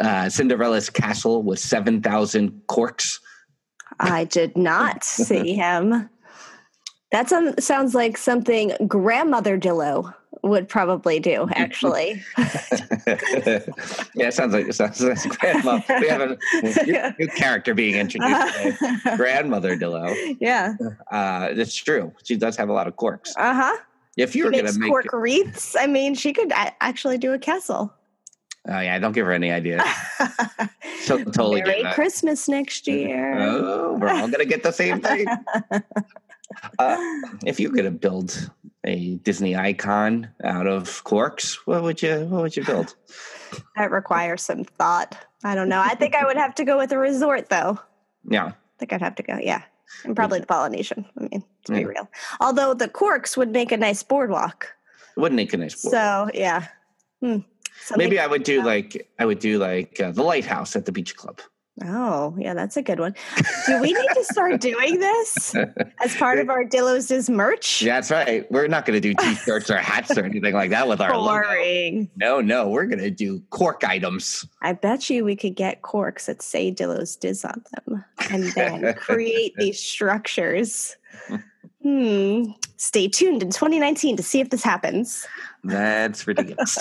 uh, 0.00 0.28
Cinderella's 0.28 0.90
castle 0.90 1.44
with 1.44 1.60
seven 1.60 2.02
thousand 2.02 2.60
corks? 2.66 3.20
I 4.00 4.24
did 4.24 4.56
not 4.56 5.04
see 5.04 5.54
him. 5.54 6.10
That 7.12 7.28
sound, 7.28 7.62
sounds 7.62 7.94
like 7.94 8.18
something 8.18 8.72
grandmother 8.88 9.56
Dillo 9.56 10.12
would 10.42 10.68
probably 10.68 11.20
do, 11.20 11.48
actually. 11.54 12.22
yeah, 12.36 13.60
it 14.16 14.34
sounds 14.34 14.52
like 14.54 14.66
it 14.68 14.74
sounds 14.74 15.00
like 15.00 15.38
grandma. 15.38 15.80
We 16.00 16.08
have 16.08 16.20
a 16.20 16.38
new, 16.84 17.14
new 17.18 17.28
character 17.28 17.74
being 17.74 17.94
introduced 17.94 18.54
today. 18.56 18.76
Grandmother 19.16 19.76
Dillo. 19.76 20.36
yeah. 20.40 20.74
Uh, 21.10 21.48
it's 21.52 21.74
true. 21.74 22.12
She 22.24 22.36
does 22.36 22.56
have 22.56 22.68
a 22.68 22.72
lot 22.72 22.86
of 22.88 22.96
quirks. 22.96 23.34
Uh 23.36 23.54
huh. 23.54 23.76
If 24.16 24.34
you 24.36 24.42
She 24.42 24.44
were 24.46 24.50
going 24.52 24.66
to 24.72 24.78
make, 24.78 24.90
cork 24.90 25.06
wreaths. 25.12 25.74
I 25.78 25.86
mean, 25.86 26.14
she 26.14 26.32
could 26.32 26.52
actually 26.54 27.16
do 27.18 27.32
a 27.32 27.38
castle. 27.38 27.92
oh 28.68 28.80
yeah, 28.80 28.94
I 28.94 28.98
don't 28.98 29.12
give 29.12 29.24
her 29.26 29.32
any 29.32 29.50
ideas. 29.50 29.82
She'll 31.04 31.24
totally 31.24 31.62
Merry. 31.62 31.84
Christmas 31.94 32.48
next 32.48 32.86
year. 32.86 33.38
Oh, 33.40 33.96
we're 33.98 34.08
all 34.10 34.28
gonna 34.28 34.44
get 34.44 34.62
the 34.62 34.70
same 34.72 35.00
thing. 35.00 35.26
Uh, 36.78 36.96
if 37.46 37.58
you 37.58 37.70
could 37.70 37.84
have 37.86 37.98
built 38.00 38.50
a 38.84 39.16
Disney 39.18 39.56
icon 39.56 40.28
out 40.44 40.66
of 40.66 41.02
corks, 41.04 41.66
what 41.66 41.82
would 41.82 42.02
you 42.02 42.20
what 42.26 42.42
would 42.42 42.56
you 42.56 42.64
build? 42.64 42.94
That 43.76 43.90
requires 43.90 44.40
some 44.42 44.64
thought. 44.64 45.14
I 45.44 45.54
don't 45.54 45.68
know. 45.68 45.80
I 45.84 45.94
think 45.94 46.14
I 46.14 46.24
would 46.24 46.38
have 46.38 46.54
to 46.54 46.64
go 46.64 46.78
with 46.78 46.90
a 46.90 46.96
resort, 46.96 47.50
though. 47.50 47.78
Yeah, 48.26 48.46
I 48.46 48.54
think 48.78 48.94
I'd 48.94 49.02
have 49.02 49.14
to 49.16 49.22
go. 49.22 49.36
Yeah. 49.42 49.60
And 50.04 50.16
probably 50.16 50.40
the 50.40 50.46
Polynesian. 50.46 51.04
I 51.18 51.22
mean, 51.24 51.44
to 51.66 51.72
be 51.72 51.80
Yeah. 51.80 51.84
real. 51.86 52.10
Although 52.40 52.72
the 52.72 52.88
corks 52.88 53.36
would 53.36 53.50
make 53.50 53.70
a 53.70 53.76
nice 53.76 54.02
boardwalk. 54.02 54.68
wouldn't 55.18 55.36
make 55.36 55.52
a 55.52 55.58
nice 55.58 55.82
board. 55.82 55.92
So, 55.92 56.30
yeah. 56.32 56.66
Hmm. 57.20 57.38
Maybe 57.94 58.18
I 58.18 58.26
would 58.26 58.42
do 58.42 58.62
like 58.62 59.06
I 59.18 59.26
would 59.26 59.38
do 59.38 59.58
like 59.58 60.00
uh, 60.00 60.12
the 60.12 60.22
lighthouse 60.22 60.74
at 60.76 60.86
the 60.86 60.92
beach 60.92 61.14
club. 61.16 61.40
Oh, 61.80 62.36
yeah, 62.38 62.52
that's 62.52 62.76
a 62.76 62.82
good 62.82 63.00
one. 63.00 63.14
Do 63.66 63.80
we 63.80 63.94
need 63.94 64.08
to 64.14 64.24
start 64.24 64.60
doing 64.60 65.00
this 65.00 65.54
as 66.04 66.14
part 66.16 66.38
of 66.38 66.50
our 66.50 66.64
Dillo's 66.64 67.06
Diz 67.06 67.30
merch? 67.30 67.80
Yeah, 67.80 67.94
that's 67.94 68.10
right. 68.10 68.50
We're 68.52 68.68
not 68.68 68.84
going 68.84 69.00
to 69.00 69.00
do 69.00 69.14
t-shirts 69.14 69.70
or 69.70 69.76
hats 69.78 70.16
or 70.16 70.24
anything 70.24 70.52
like 70.52 70.68
that 70.70 70.86
with 70.86 71.00
our 71.00 71.16
logo. 71.16 72.06
No, 72.16 72.42
no, 72.42 72.68
we're 72.68 72.84
going 72.84 72.98
to 72.98 73.10
do 73.10 73.40
cork 73.48 73.84
items. 73.84 74.46
I 74.60 74.74
bet 74.74 75.08
you 75.08 75.24
we 75.24 75.34
could 75.34 75.56
get 75.56 75.80
corks 75.80 76.26
that 76.26 76.42
say 76.42 76.70
Dillo's 76.70 77.16
Diz 77.16 77.42
on 77.42 77.64
them 77.72 78.04
and 78.30 78.44
then 78.52 78.92
create 78.94 79.54
these 79.56 79.80
structures. 79.80 80.96
Hmm. 81.82 82.44
Stay 82.76 83.08
tuned 83.08 83.42
in 83.42 83.50
2019 83.50 84.18
to 84.18 84.22
see 84.22 84.40
if 84.40 84.50
this 84.50 84.62
happens. 84.62 85.26
That's 85.64 86.26
ridiculous. 86.26 86.78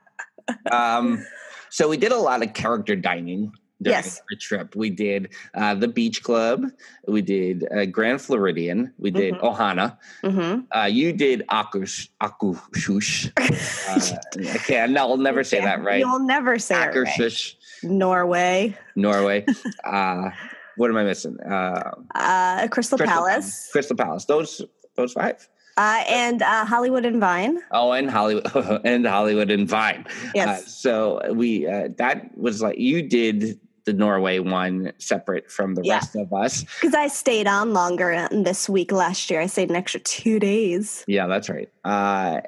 um, 0.72 1.24
so 1.70 1.88
we 1.88 1.96
did 1.96 2.12
a 2.12 2.16
lot 2.16 2.42
of 2.42 2.52
character 2.52 2.96
dining 2.96 3.52
during 3.80 3.96
Yes. 3.96 4.20
our 4.30 4.36
trip. 4.40 4.74
We 4.74 4.90
did 4.90 5.30
uh, 5.54 5.74
the 5.74 5.88
beach 5.88 6.22
club. 6.22 6.64
We 7.06 7.22
did 7.22 7.66
uh, 7.72 7.86
Grand 7.86 8.20
Floridian. 8.20 8.92
We 8.98 9.10
did 9.10 9.34
Mhm. 9.34 9.42
Ohana. 9.42 9.96
Mm-hmm. 10.24 10.60
Uh, 10.76 10.84
you 10.86 11.12
did 11.12 11.44
Akush 11.50 12.08
Akushush. 12.20 13.32
Uh, 13.88 14.50
I 14.54 14.58
can't. 14.58 14.92
No, 14.92 15.00
I'll 15.08 15.16
never 15.16 15.42
say 15.42 15.60
that 15.60 15.82
right. 15.82 15.98
You'll 16.00 16.18
never 16.20 16.58
say 16.58 16.74
it 16.76 16.94
right. 16.94 17.54
Norway, 17.82 18.76
Norway. 18.96 19.46
uh, 19.84 20.30
what 20.76 20.90
am 20.90 20.96
I 20.98 21.04
missing? 21.04 21.38
Uh, 21.40 21.92
uh, 22.14 22.68
Crystal, 22.68 22.98
Palace, 22.98 23.70
Crystal 23.72 23.96
Palace. 23.96 24.26
Those 24.26 24.60
those 24.96 25.12
five. 25.14 25.48
uh, 25.78 26.02
and 26.08 26.42
uh, 26.42 26.66
Hollywood 26.66 27.06
and 27.06 27.18
Vine. 27.18 27.60
Oh, 27.70 27.92
and 27.92 28.10
Hollywood 28.10 28.46
and 28.84 29.06
Hollywood 29.06 29.50
and 29.50 29.66
Vine. 29.66 30.04
Yes. 30.34 30.48
Uh, 30.48 30.68
so 30.68 31.32
we 31.32 31.66
uh, 31.66 31.88
that 31.96 32.36
was 32.36 32.60
like 32.60 32.78
you 32.78 33.00
did 33.02 33.58
the 33.88 33.94
Norway 33.94 34.38
one 34.38 34.92
separate 34.98 35.50
from 35.50 35.74
the 35.74 35.80
Yeah. 35.82 35.94
rest 35.94 36.14
of 36.14 36.30
us. 36.34 36.62
Because 36.80 36.94
I 36.94 37.08
stayed 37.08 37.46
on 37.46 37.72
longer 37.72 38.28
this 38.30 38.68
week 38.68 38.92
last 38.92 39.30
year. 39.30 39.40
I 39.40 39.46
stayed 39.46 39.70
an 39.70 39.76
extra 39.76 39.98
two 40.00 40.38
days. 40.38 41.04
Yeah, 41.06 41.26
that's 41.26 41.48
right. 41.48 41.70
Uh, 41.84 42.42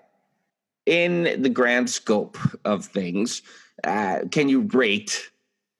in 0.84 1.40
the 1.40 1.48
grand 1.48 1.88
scope 1.88 2.36
of 2.66 2.84
things, 2.84 3.40
uh, 3.84 4.20
can 4.30 4.50
you 4.50 4.68
rate 4.74 5.30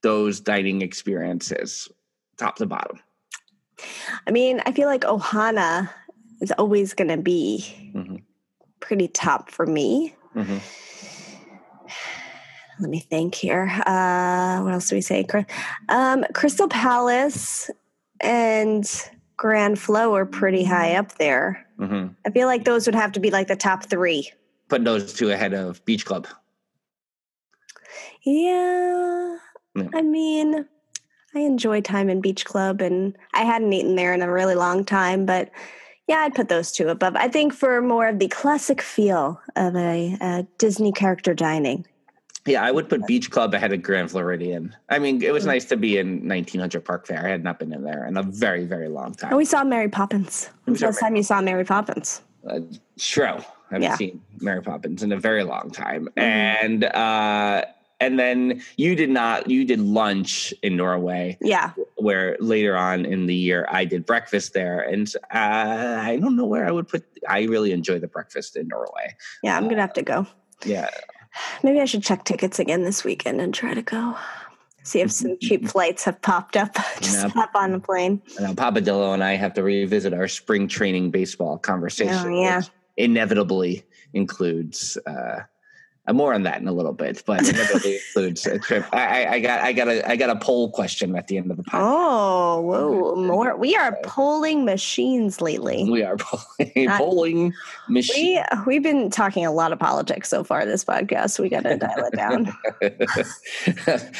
those 0.03 0.41
dining 0.41 0.81
experiences 0.81 1.89
top 2.39 2.57
to 2.57 2.65
bottom? 2.67 2.99
I 4.27 4.31
mean, 4.31 4.63
I 4.65 4.73
feel 4.73 4.89
like 4.89 5.03
Ohana 5.03 5.91
is 6.41 6.53
always 6.57 6.95
going 6.95 7.09
to 7.09 7.19
be 7.19 7.93
Mhm. 7.95 8.23
pretty 8.81 9.09
top 9.09 9.51
for 9.51 9.67
me. 9.67 10.15
Mhm. 10.35 10.61
Let 12.81 12.91
me 12.91 13.01
think 13.01 13.35
here. 13.35 13.69
Uh, 13.87 14.61
what 14.63 14.73
else 14.73 14.89
do 14.89 14.97
we 14.97 15.01
say? 15.03 15.27
Um, 15.89 16.25
Crystal 16.35 16.69
Palace 16.69 17.71
and 18.21 18.91
Grand 19.37 19.79
Flow 19.79 20.15
are 20.15 20.27
pretty 20.27 20.65
high 20.65 20.95
up 20.97 21.17
there. 21.17 21.67
hmm 21.79 22.09
I 22.27 22.31
feel 22.31 22.47
like 22.47 22.65
those 22.65 22.87
would 22.87 22.95
have 22.95 23.13
to 23.13 23.21
be 23.21 23.31
like 23.31 23.49
the 23.49 23.57
top 23.57 23.85
three. 23.85 24.31
Put 24.69 24.85
those 24.85 25.13
two 25.13 25.31
ahead 25.31 25.53
of 25.55 25.85
Beach 25.85 26.05
Club. 26.05 26.27
Yeah. 28.23 29.37
Yeah. 29.75 29.89
I 29.95 30.03
mean, 30.03 30.67
I 31.35 31.39
enjoy 31.41 31.81
time 31.81 32.09
in 32.09 32.21
Beach 32.21 32.45
Club 32.45 32.81
and 32.81 33.17
I 33.35 33.43
hadn't 33.43 33.73
eaten 33.73 33.95
there 33.97 34.13
in 34.13 34.23
a 34.23 34.31
really 34.31 34.55
long 34.55 34.85
time, 34.85 35.27
but 35.27 35.51
yeah, 36.09 36.19
I'd 36.19 36.35
put 36.35 36.49
those 36.49 36.73
two 36.73 36.89
above. 36.89 37.15
I 37.15 37.29
think 37.29 37.53
for 37.55 37.81
more 37.81 38.09
of 38.09 38.19
the 38.19 38.29
classic 38.29 38.83
feel 38.83 39.41
of 39.55 39.77
a, 39.77 40.17
a 40.21 40.47
Disney 40.59 40.93
character 40.93 41.35
dining. 41.35 41.87
Yeah, 42.47 42.65
I 42.65 42.71
would 42.71 42.89
put 42.89 43.07
Beach 43.07 43.31
Club 43.31 43.53
ahead 43.55 43.73
of 43.73 43.83
Grand 43.83 44.11
Floridian. 44.11 44.75
I 44.89 44.99
mean, 44.99 45.23
it 45.23 45.33
was 45.33 45.45
Mm. 45.45 45.49
nice 45.49 45.65
to 45.67 45.77
be 45.77 45.99
in 45.99 46.27
1900 46.27 46.85
Park 46.85 47.07
Fare. 47.07 47.25
I 47.25 47.29
had 47.29 47.45
not 47.45 47.59
been 47.59 47.73
in 47.73 47.83
there 47.85 48.07
in 48.07 48.17
a 48.17 48.23
very, 48.23 48.65
very 48.65 48.89
long 48.89 49.15
time. 49.15 49.31
And 49.31 49.37
we 49.37 49.45
saw 49.45 49.63
Mary 49.63 49.89
Poppins. 49.89 50.49
When's 50.65 50.81
the 50.81 50.87
last 50.87 51.01
time 51.01 51.17
you 51.17 51.23
saw 51.23 51.41
Mary 51.43 51.65
Poppins? 51.65 52.23
uh, 52.49 52.61
true. 52.99 53.25
I 53.27 53.43
haven't 53.75 53.83
Yeah. 53.83 53.97
seen 53.97 54.23
Mary 54.41 54.63
Poppins 54.63 55.03
in 55.03 55.13
a 55.13 55.19
very 55.19 55.45
long 55.45 55.71
time. 55.71 56.09
Mhm. 56.17 56.23
And 56.23 56.85
uh 56.85 57.63
and 58.03 58.19
then 58.19 58.63
you 58.79 58.95
did 58.97 59.11
not 59.11 59.51
you 59.51 59.63
did 59.67 59.79
lunch 59.79 60.55
in 60.63 60.75
Norway 60.75 61.37
Yeah. 61.43 61.73
where 61.97 62.39
later 62.41 62.75
on 62.79 63.05
in 63.05 63.27
the 63.27 63.35
year 63.35 63.67
I 63.71 63.85
did 63.85 64.07
breakfast 64.07 64.55
there 64.55 64.81
and 64.81 65.07
uh, 65.35 65.99
I 66.01 66.17
don't 66.19 66.35
know 66.35 66.47
where 66.47 66.67
I 66.67 66.71
would 66.71 66.89
put 66.89 67.05
I 67.29 67.43
really 67.43 67.73
enjoy 67.73 67.99
the 67.99 68.09
breakfast 68.09 68.57
in 68.57 68.69
Norway. 68.69 69.15
Yeah, 69.43 69.55
I'm 69.59 69.65
going 69.65 69.77
to 69.77 69.83
have 69.83 69.93
to 69.93 70.03
go. 70.03 70.27
Yeah. 70.65 70.89
Maybe 71.63 71.81
I 71.81 71.85
should 71.85 72.03
check 72.03 72.25
tickets 72.25 72.59
again 72.59 72.83
this 72.85 73.05
weekend 73.05 73.41
and 73.41 73.53
try 73.55 73.75
to 73.75 73.83
go. 73.83 74.17
See 74.83 75.01
if 75.01 75.13
some 75.13 75.37
cheap 75.41 75.69
flights 75.69 76.05
have 76.05 76.21
popped 76.23 76.57
up. 76.57 76.75
Just 77.01 77.23
Yep. 77.23 77.33
hop 77.33 77.51
on 77.55 77.73
the 77.73 77.79
plane. 77.81 78.23
Now 78.41 78.53
Papadillo 78.55 79.13
and 79.13 79.23
I 79.23 79.37
have 79.37 79.53
to 79.55 79.63
revisit 79.63 80.15
our 80.15 80.27
spring 80.27 80.69
training 80.69 81.11
baseball 81.11 81.59
conversation. 81.59 82.15
Oh, 82.15 82.41
yeah. 82.43 82.57
which 82.59 82.71
inevitably 82.97 83.85
includes 84.15 84.97
uh, 85.07 85.41
more 86.13 86.35
on 86.35 86.43
that 86.45 86.61
in 86.61 86.69
a 86.69 86.73
little 86.73 86.93
bit, 86.93 87.23
but 87.27 87.41
inevitably 87.49 87.97
includes 88.09 88.47
a 88.47 88.59
trip. 88.59 88.85
I, 88.93 89.25
I, 89.25 89.33
I 89.33 89.41
got 89.41 89.61
I 89.61 89.73
got 89.73 89.89
a 89.89 90.11
I 90.11 90.17
got 90.17 90.31
a 90.31 90.37
poll 90.37 90.71
question 90.71 91.15
at 91.17 91.29
the 91.29 91.37
end 91.37 91.51
of 91.51 91.57
the 91.57 91.63
podcast. 91.65 91.81
Oh, 91.83 92.61
whoa, 92.61 93.15
more. 93.17 93.57
We 93.57 93.77
are 93.77 93.97
polling 94.05 94.65
machines 94.65 95.41
lately. 95.41 95.89
We 95.91 96.03
are 96.03 96.17
polling, 96.17 96.89
polling 96.91 97.55
machine. 97.89 98.43
We 98.67 98.81
we've 98.81 98.83
been 98.83 99.11
talking 99.11 99.45
a 99.45 99.53
lot 99.53 99.73
of 99.73 99.79
politics 99.79 100.29
so 100.29 100.43
far 100.45 100.65
this 100.65 100.85
podcast. 100.85 101.39
We 101.39 101.49
got 101.49 101.65
to 101.65 101.77
dial 101.77 102.05
it 102.05 102.17
down. 102.17 102.53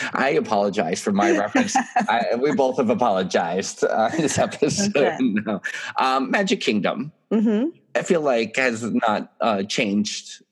I 0.13 0.31
apologize 0.31 1.01
for 1.01 1.13
my 1.13 1.37
reference. 1.37 1.77
I, 2.09 2.35
we 2.37 2.55
both 2.55 2.77
have 2.77 2.91
apologized 2.91 3.85
uh, 3.85 4.09
this 4.11 4.39
episode. 4.39 4.97
Okay. 4.97 5.17
No. 5.47 5.63
Um, 5.99 6.31
Magic 6.31 6.61
Kingdom. 6.61 7.13
hmm 7.33 7.69
I 7.95 8.03
feel 8.03 8.21
like 8.21 8.57
has 8.57 8.83
not 8.83 9.33
uh, 9.41 9.63
changed, 9.63 10.43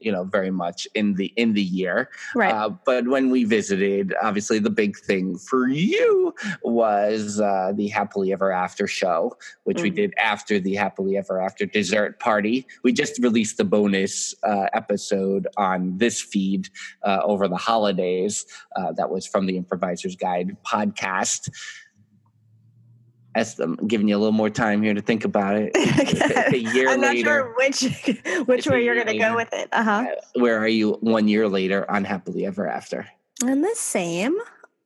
you 0.00 0.12
know, 0.12 0.24
very 0.24 0.50
much 0.50 0.86
in 0.94 1.14
the 1.14 1.26
in 1.36 1.54
the 1.54 1.62
year. 1.62 2.08
Right. 2.34 2.52
Uh, 2.52 2.70
but 2.84 3.08
when 3.08 3.30
we 3.30 3.44
visited, 3.44 4.14
obviously 4.22 4.58
the 4.58 4.70
big 4.70 4.96
thing 4.96 5.36
for 5.38 5.68
you 5.68 6.34
was 6.62 7.40
uh, 7.40 7.72
the 7.74 7.88
Happily 7.88 8.32
Ever 8.32 8.52
After 8.52 8.86
show, 8.86 9.36
which 9.64 9.82
we 9.82 9.90
Mhm. 9.90 9.96
did 9.96 10.14
after 10.18 10.58
the 10.60 10.74
Happily 10.76 11.16
Ever 11.16 11.40
After 11.40 11.66
dessert 11.66 12.20
party. 12.20 12.66
We 12.84 12.92
just 12.92 13.18
released 13.22 13.56
the 13.56 13.64
bonus 13.64 14.34
uh, 14.44 14.66
episode 14.72 15.46
on 15.56 15.98
this 15.98 16.20
feed 16.20 16.68
uh, 17.02 17.20
over 17.24 17.48
the 17.48 17.56
holidays. 17.56 18.46
Uh, 18.76 18.92
that 18.92 19.10
was 19.10 19.26
from 19.26 19.46
the 19.46 19.56
Improviser's 19.56 20.16
Guide 20.16 20.56
podcast. 20.64 21.50
As 23.34 23.58
I'm 23.60 23.76
giving 23.86 24.08
you 24.08 24.16
a 24.16 24.18
little 24.18 24.32
more 24.32 24.50
time 24.50 24.82
here 24.82 24.94
to 24.94 25.00
think 25.02 25.24
about 25.24 25.54
it. 25.56 25.72
A 26.52 26.56
year 26.56 26.88
I'm 26.88 27.00
not 27.00 27.14
later. 27.14 27.24
sure 27.28 27.54
which 27.56 27.80
which 28.46 28.66
way 28.66 28.84
you're 28.84 28.94
going 28.94 29.06
to 29.06 29.18
go 29.18 29.36
with 29.36 29.50
it. 29.52 29.68
Uh 29.72 29.82
huh. 29.84 30.06
Where 30.34 30.58
are 30.58 30.66
you 30.68 30.92
one 31.00 31.28
year 31.28 31.48
later 31.48 31.88
on 31.90 32.04
Happily 32.04 32.46
Ever 32.46 32.66
After? 32.68 33.06
I'm 33.44 33.60
the 33.62 33.74
same. 33.74 34.36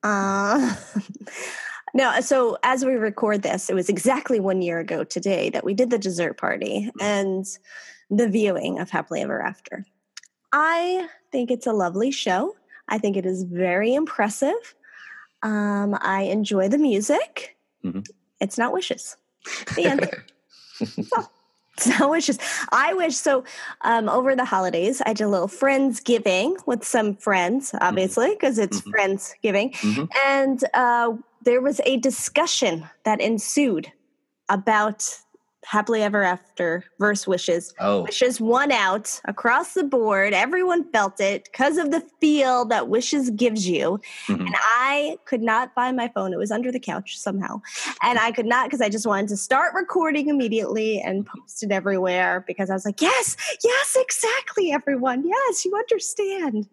Uh, 0.02 0.74
no, 1.94 2.20
so 2.20 2.58
as 2.64 2.84
we 2.84 2.94
record 2.94 3.42
this, 3.42 3.70
it 3.70 3.74
was 3.74 3.88
exactly 3.88 4.40
one 4.40 4.60
year 4.60 4.80
ago 4.80 5.04
today 5.04 5.48
that 5.50 5.64
we 5.64 5.72
did 5.74 5.90
the 5.90 5.98
dessert 5.98 6.36
party 6.36 6.90
and 7.00 7.46
the 8.10 8.28
viewing 8.28 8.78
of 8.80 8.90
Happily 8.90 9.22
Ever 9.22 9.40
After. 9.40 9.86
I 10.52 11.08
think 11.30 11.50
it's 11.50 11.66
a 11.66 11.72
lovely 11.72 12.10
show. 12.10 12.54
I 12.88 12.98
think 12.98 13.16
it 13.16 13.24
is 13.24 13.44
very 13.44 13.94
impressive. 13.94 14.74
Um, 15.42 15.96
I 16.00 16.22
enjoy 16.24 16.68
the 16.68 16.78
music. 16.78 17.56
Mhm. 17.84 18.06
It's 18.42 18.58
not 18.58 18.72
wishes. 18.72 19.16
The 19.76 19.84
end. 19.86 20.10
It's 21.78 21.88
not 21.98 22.10
wishes. 22.10 22.38
I 22.70 22.92
wish 22.92 23.16
so. 23.16 23.44
Um, 23.82 24.08
over 24.08 24.36
the 24.36 24.44
holidays, 24.44 25.00
I 25.06 25.14
did 25.14 25.24
a 25.24 25.28
little 25.28 25.48
friendsgiving 25.48 26.56
with 26.66 26.84
some 26.84 27.16
friends, 27.16 27.74
obviously, 27.80 28.30
because 28.34 28.58
it's 28.58 28.82
Mhm. 28.82 28.92
friendsgiving, 28.92 29.72
Mhm. 29.72 30.08
and 30.26 30.64
uh, 30.74 31.12
there 31.42 31.60
was 31.62 31.80
a 31.86 31.96
discussion 31.98 32.88
that 33.04 33.20
ensued 33.20 33.90
about 34.48 35.00
happily 35.64 36.02
ever 36.02 36.22
after 36.22 36.84
verse 36.98 37.26
wishes. 37.26 37.72
Oh, 37.78 38.02
Wishes 38.02 38.40
won 38.40 38.72
out 38.72 39.20
across 39.26 39.74
the 39.74 39.84
board. 39.84 40.32
Everyone 40.32 40.90
felt 40.90 41.20
it 41.20 41.44
because 41.50 41.78
of 41.78 41.90
the 41.90 42.00
feel 42.20 42.64
that 42.66 42.88
Wishes 42.88 43.30
gives 43.30 43.68
you. 43.68 44.00
Mhm. 44.26 44.46
And 44.46 44.54
I 44.58 45.18
could 45.24 45.42
not 45.42 45.74
find 45.74 45.96
my 45.96 46.08
phone. 46.08 46.32
It 46.32 46.38
was 46.38 46.50
under 46.50 46.72
the 46.72 46.80
couch 46.80 47.18
somehow. 47.18 47.60
And 48.02 48.18
I 48.18 48.32
could 48.32 48.46
not 48.46 48.66
because 48.66 48.80
I 48.80 48.88
just 48.88 49.06
wanted 49.06 49.28
to 49.28 49.36
start 49.36 49.74
recording 49.74 50.28
immediately 50.28 51.00
and 51.00 51.26
post 51.26 51.62
it 51.62 51.70
everywhere 51.70 52.44
because 52.46 52.70
I 52.70 52.74
was 52.74 52.84
like, 52.84 53.00
yes, 53.00 53.36
yes, 53.62 53.96
exactly, 53.98 54.72
everyone. 54.72 55.24
Yes, 55.26 55.64
you 55.64 55.74
understand. 55.76 56.68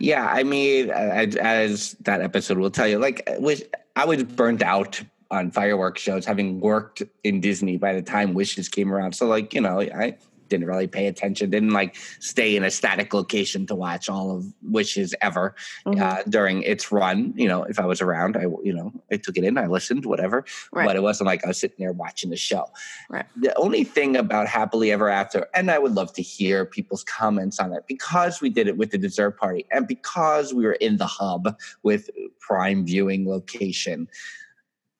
Yeah, 0.00 0.26
I 0.26 0.42
mean, 0.42 0.90
as, 0.90 1.36
as 1.36 1.92
that 2.00 2.20
episode 2.20 2.58
will 2.58 2.70
tell 2.70 2.88
you, 2.88 2.98
like, 2.98 3.28
I 3.28 3.38
was 3.38 3.62
I 3.96 4.04
was 4.06 4.22
burnt 4.24 4.62
out 4.62 5.02
on 5.32 5.50
fireworks 5.50 6.00
shows, 6.02 6.24
having 6.26 6.60
worked 6.60 7.02
in 7.24 7.40
Disney 7.40 7.78
by 7.78 7.94
the 7.94 8.02
time 8.02 8.34
Wishes 8.34 8.68
came 8.68 8.92
around. 8.92 9.14
So, 9.14 9.26
like, 9.26 9.54
you 9.54 9.60
know, 9.62 9.80
I 9.80 10.16
didn't 10.48 10.66
really 10.66 10.86
pay 10.86 11.06
attention, 11.06 11.48
didn't 11.48 11.70
like 11.70 11.96
stay 12.20 12.54
in 12.56 12.62
a 12.62 12.70
static 12.70 13.14
location 13.14 13.64
to 13.66 13.74
watch 13.74 14.10
all 14.10 14.36
of 14.36 14.44
Wishes 14.62 15.14
ever 15.22 15.54
Mhm. 15.86 15.98
uh, 15.98 16.22
during 16.28 16.62
its 16.62 16.92
run. 16.92 17.32
You 17.34 17.48
know, 17.48 17.62
if 17.62 17.80
I 17.80 17.86
was 17.86 18.02
around, 18.02 18.36
I 18.36 18.42
you 18.62 18.74
know 18.74 18.92
I 19.10 19.16
took 19.16 19.38
it 19.38 19.44
in, 19.44 19.56
I 19.56 19.66
listened, 19.66 20.04
whatever. 20.04 20.44
Right. 20.70 20.86
But 20.86 20.96
it 20.96 21.02
wasn't 21.02 21.28
like 21.28 21.42
I 21.42 21.48
was 21.48 21.58
sitting 21.58 21.78
there 21.78 21.92
watching 21.92 22.28
the 22.28 22.36
show. 22.36 22.66
Right. 23.08 23.24
The 23.34 23.56
only 23.56 23.82
thing 23.84 24.14
about 24.14 24.46
Happily 24.46 24.92
Ever 24.92 25.08
After, 25.08 25.48
and 25.54 25.70
I 25.70 25.78
would 25.78 25.94
love 25.94 26.12
to 26.12 26.22
hear 26.22 26.66
people's 26.66 27.04
comments 27.04 27.58
on 27.58 27.72
it, 27.72 27.84
because 27.88 28.42
we 28.42 28.50
did 28.50 28.68
it 28.68 28.76
with 28.76 28.90
the 28.90 28.98
dessert 28.98 29.38
party, 29.38 29.64
and 29.70 29.88
because 29.88 30.52
we 30.52 30.64
were 30.66 30.74
in 30.74 30.98
the 30.98 31.06
hub 31.06 31.56
with 31.82 32.10
prime 32.40 32.84
viewing 32.84 33.26
location. 33.26 34.06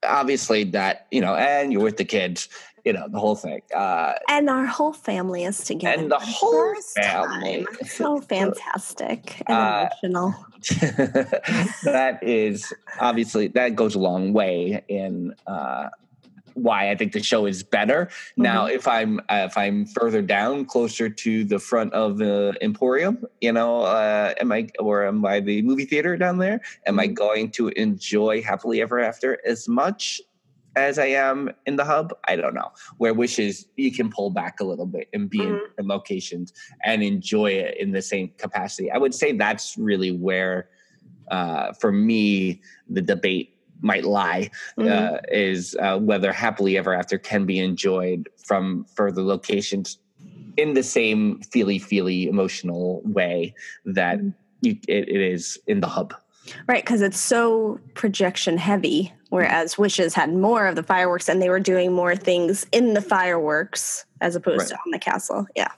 Obviously, 0.05 0.65
that 0.65 1.07
you 1.11 1.21
know, 1.21 1.35
and 1.35 1.73
you're 1.73 1.83
with 1.83 1.97
the 1.97 2.05
kids, 2.05 2.49
you 2.85 2.93
know, 2.93 3.07
the 3.09 3.19
whole 3.19 3.37
thing. 3.37 3.63
Uh, 3.75 4.15
And 4.29 4.51
our 4.51 4.67
whole 4.67 4.93
family 4.93 5.45
is 5.45 5.63
together. 5.65 6.01
And 6.03 6.11
the 6.11 6.19
whole 6.19 6.75
first 6.75 6.95
family. 6.95 7.65
time. 7.65 7.77
So 7.87 8.21
fantastic 8.21 9.43
and 9.47 9.57
Uh, 9.57 9.89
emotional. 10.03 10.35
that 11.85 12.19
is 12.23 12.73
obviously 13.01 13.49
that 13.49 13.75
goes 13.77 13.95
a 13.95 13.99
long 13.99 14.33
way 14.33 14.83
in 14.89 15.35
uh, 15.47 15.89
why 16.55 16.91
I 16.91 16.95
think 16.97 17.13
the 17.13 17.23
show 17.23 17.47
is 17.47 17.63
better. 17.63 18.09
Now, 18.37 18.67
if 18.67 18.87
I'm 18.89 19.21
uh, 19.29 19.47
if 19.51 19.57
I'm 19.57 19.87
further 19.87 20.23
down, 20.23 20.65
closer 20.65 21.09
to 21.09 21.45
the 21.45 21.59
front 21.59 21.93
of 21.93 22.19
the 22.19 22.55
Emporium, 22.61 23.25
you 23.41 23.53
know, 23.53 23.83
uh, 23.83 24.35
am 24.41 24.53
I 24.53 24.69
or 24.79 25.07
am 25.07 25.25
I 25.25 25.41
the 25.41 25.63
movie 25.63 25.85
theater 25.85 26.17
down 26.17 26.39
there? 26.39 26.61
Am 26.87 26.99
I 26.99 27.09
Mhm. 27.09 27.15
going 27.15 27.51
to 27.53 27.69
enjoy 27.69 28.43
Happily 28.43 28.81
Ever 28.83 29.01
After 29.01 29.39
as 29.47 29.69
much? 29.69 30.21
As 30.75 30.99
I 30.99 31.07
am 31.07 31.51
in 31.67 31.77
the 31.77 31.85
hub, 31.85 32.15
I 32.27 32.35
don't 32.37 32.55
know. 32.55 32.71
Where 32.97 33.13
wishes 33.13 33.67
you 33.77 33.93
can 33.93 34.09
pull 34.11 34.31
back 34.31 34.59
a 34.59 34.65
little 34.65 34.87
bit 34.87 35.09
and 35.13 35.29
be 35.29 35.43
in 35.43 35.57
Mhm. 35.57 35.61
different 35.69 35.89
locations 35.91 36.53
and 36.83 37.03
enjoy 37.03 37.51
it 37.53 37.77
in 37.79 37.93
the 37.93 38.01
same 38.01 38.33
capacity. 38.39 38.91
I 38.91 38.97
would 38.97 39.13
say 39.15 39.33
that's 39.33 39.77
really 39.77 40.13
where, 40.13 40.71
uh, 41.31 41.75
for 41.75 41.93
me, 41.93 42.63
the 42.89 43.03
debate 43.03 43.52
might 43.83 44.05
lie 44.05 44.51
Mhm. 44.79 44.89
uh, 44.89 45.19
is 45.31 45.77
uh, 45.81 45.99
whether 45.99 46.33
happily 46.33 46.79
ever 46.79 46.95
after 46.95 47.19
can 47.19 47.45
be 47.45 47.59
enjoyed 47.59 48.29
from 48.47 48.87
further 48.95 49.23
locations 49.23 49.99
in 50.57 50.75
the 50.75 50.83
same 50.83 51.41
feely 51.51 51.79
feely 51.79 52.27
emotional 52.29 53.03
way 53.05 53.55
that 53.85 54.19
Mhm. 54.19 54.35
you, 54.61 54.77
it, 54.89 55.09
it 55.09 55.21
is 55.21 55.59
in 55.67 55.81
the 55.81 55.87
hub. 55.89 56.15
Right, 56.69 56.85
because 56.85 57.03
it's 57.03 57.19
so 57.19 57.79
projection 57.95 58.59
heavy, 58.59 59.13
whereas 59.31 59.79
Wishes 59.79 60.15
had 60.15 60.35
more 60.35 60.67
of 60.67 60.75
the 60.77 60.83
fireworks 60.83 61.29
and 61.29 61.41
they 61.41 61.49
were 61.49 61.61
doing 61.61 61.93
more 61.93 62.17
things 62.17 62.67
in 62.73 62.95
the 62.95 63.01
fireworks 63.01 64.05
as 64.21 64.35
opposed 64.37 64.59
Right. 64.61 64.69
to 64.71 64.75
on 64.75 64.91
the 64.93 64.99
castle. 64.99 65.47
Yeah. 65.57 65.69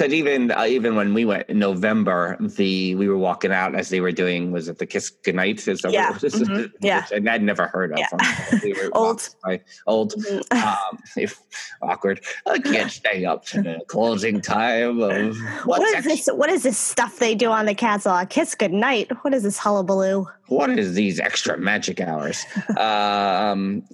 Because 0.00 0.14
even 0.14 0.50
uh, 0.50 0.64
even 0.64 0.96
when 0.96 1.12
we 1.12 1.26
went 1.26 1.50
in 1.50 1.58
November, 1.58 2.38
the 2.40 2.94
we 2.94 3.06
were 3.06 3.18
walking 3.18 3.52
out 3.52 3.74
as 3.74 3.90
they 3.90 4.00
were 4.00 4.12
doing 4.12 4.50
was 4.50 4.66
it 4.66 4.78
the 4.78 4.86
Kiss 4.86 5.10
Goodnight? 5.10 5.68
Is 5.68 5.82
that 5.82 5.92
Yeah, 5.92 6.12
what 6.12 6.24
it 6.24 6.32
was? 6.32 6.34
mhm, 6.48 6.72
yeah. 6.80 7.04
Which 7.10 7.28
I'd 7.28 7.42
never 7.42 7.66
heard 7.66 7.92
of. 7.92 7.98
Yeah. 7.98 8.58
We 8.64 8.72
were 8.72 8.88
Old. 8.94 9.28
by- 9.44 9.60
old. 9.86 10.14
Mhm. 10.14 10.40
um, 10.90 10.98
if 11.18 11.38
awkward. 11.82 12.24
I 12.46 12.58
can't 12.60 12.90
stay 12.90 13.26
up 13.26 13.44
to 13.46 13.60
the 13.60 13.80
closing 13.88 14.40
time 14.40 15.02
of 15.02 15.36
What 15.66 15.80
what 15.80 15.98
is 15.98 16.04
this? 16.06 16.28
What 16.32 16.48
is 16.48 16.62
this 16.62 16.78
stuff 16.78 17.18
they 17.18 17.34
do 17.34 17.50
on 17.50 17.66
the 17.66 17.74
castle? 17.74 18.16
A 18.16 18.24
kiss 18.24 18.54
goodnight. 18.54 19.10
What 19.22 19.34
is 19.34 19.42
this 19.42 19.58
hullabaloo? 19.58 20.26
what 20.48 20.70
is 20.78 20.94
these 20.94 21.20
extra 21.20 21.58
magic 21.58 22.00
hours? 22.00 22.44
um, 22.78 23.84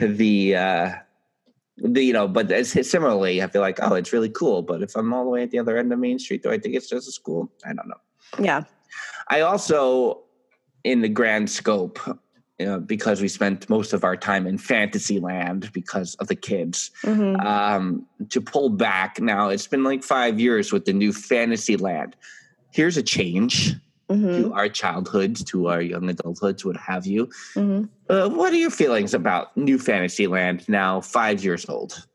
the 0.00 0.56
uh, 0.56 0.90
the 1.80 2.02
you 2.02 2.12
know, 2.12 2.28
but 2.28 2.66
similarly, 2.66 3.42
I 3.42 3.48
feel 3.48 3.62
like 3.62 3.78
oh, 3.82 3.94
it's 3.94 4.12
really 4.12 4.28
cool. 4.28 4.62
But 4.62 4.82
if 4.82 4.96
I'm 4.96 5.12
all 5.12 5.24
the 5.24 5.30
way 5.30 5.42
at 5.42 5.50
the 5.50 5.58
other 5.58 5.76
end 5.76 5.92
of 5.92 5.98
Main 5.98 6.18
Street, 6.18 6.42
do 6.42 6.50
I 6.50 6.58
think 6.58 6.74
it's 6.74 6.88
just 6.88 7.08
as 7.08 7.18
cool? 7.18 7.50
I 7.64 7.72
don't 7.72 7.88
know. 7.88 8.00
Yeah. 8.38 8.64
I 9.28 9.40
also, 9.40 10.22
in 10.84 11.00
the 11.00 11.08
grand 11.08 11.50
scope, 11.50 11.98
you 12.58 12.66
know, 12.66 12.80
because 12.80 13.22
we 13.22 13.28
spent 13.28 13.70
most 13.70 13.92
of 13.92 14.04
our 14.04 14.16
time 14.16 14.46
in 14.46 14.58
Fantasyland 14.58 15.72
because 15.72 16.14
of 16.16 16.28
the 16.28 16.36
kids. 16.36 16.90
hmm 17.02 17.36
um, 17.36 18.06
to 18.28 18.40
pull 18.40 18.68
back 18.68 19.18
now. 19.18 19.48
It's 19.48 19.66
been 19.66 19.82
like 19.82 20.02
five 20.02 20.38
years 20.38 20.72
with 20.72 20.84
the 20.84 20.92
new 20.92 21.12
Fantasyland. 21.12 22.16
Here's 22.72 22.96
a 22.96 23.02
change 23.02 23.74
hmm 24.10 24.42
to 24.42 24.52
our 24.52 24.68
childhoods, 24.68 25.44
to 25.44 25.68
our 25.68 25.80
young 25.80 26.08
adulthoods, 26.08 26.64
what 26.64 26.76
have 26.76 27.06
you. 27.06 27.30
hmm 27.54 27.84
Uh, 28.08 28.28
what 28.28 28.52
are 28.52 28.56
your 28.56 28.70
feelings 28.70 29.14
about 29.14 29.56
new 29.56 29.78
Fantasyland 29.78 30.68
now, 30.68 31.00
five 31.00 31.44
years 31.44 31.68
old, 31.68 32.06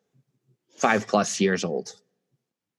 five 0.75 1.07
plus 1.07 1.39
years 1.39 1.63
old? 1.63 1.95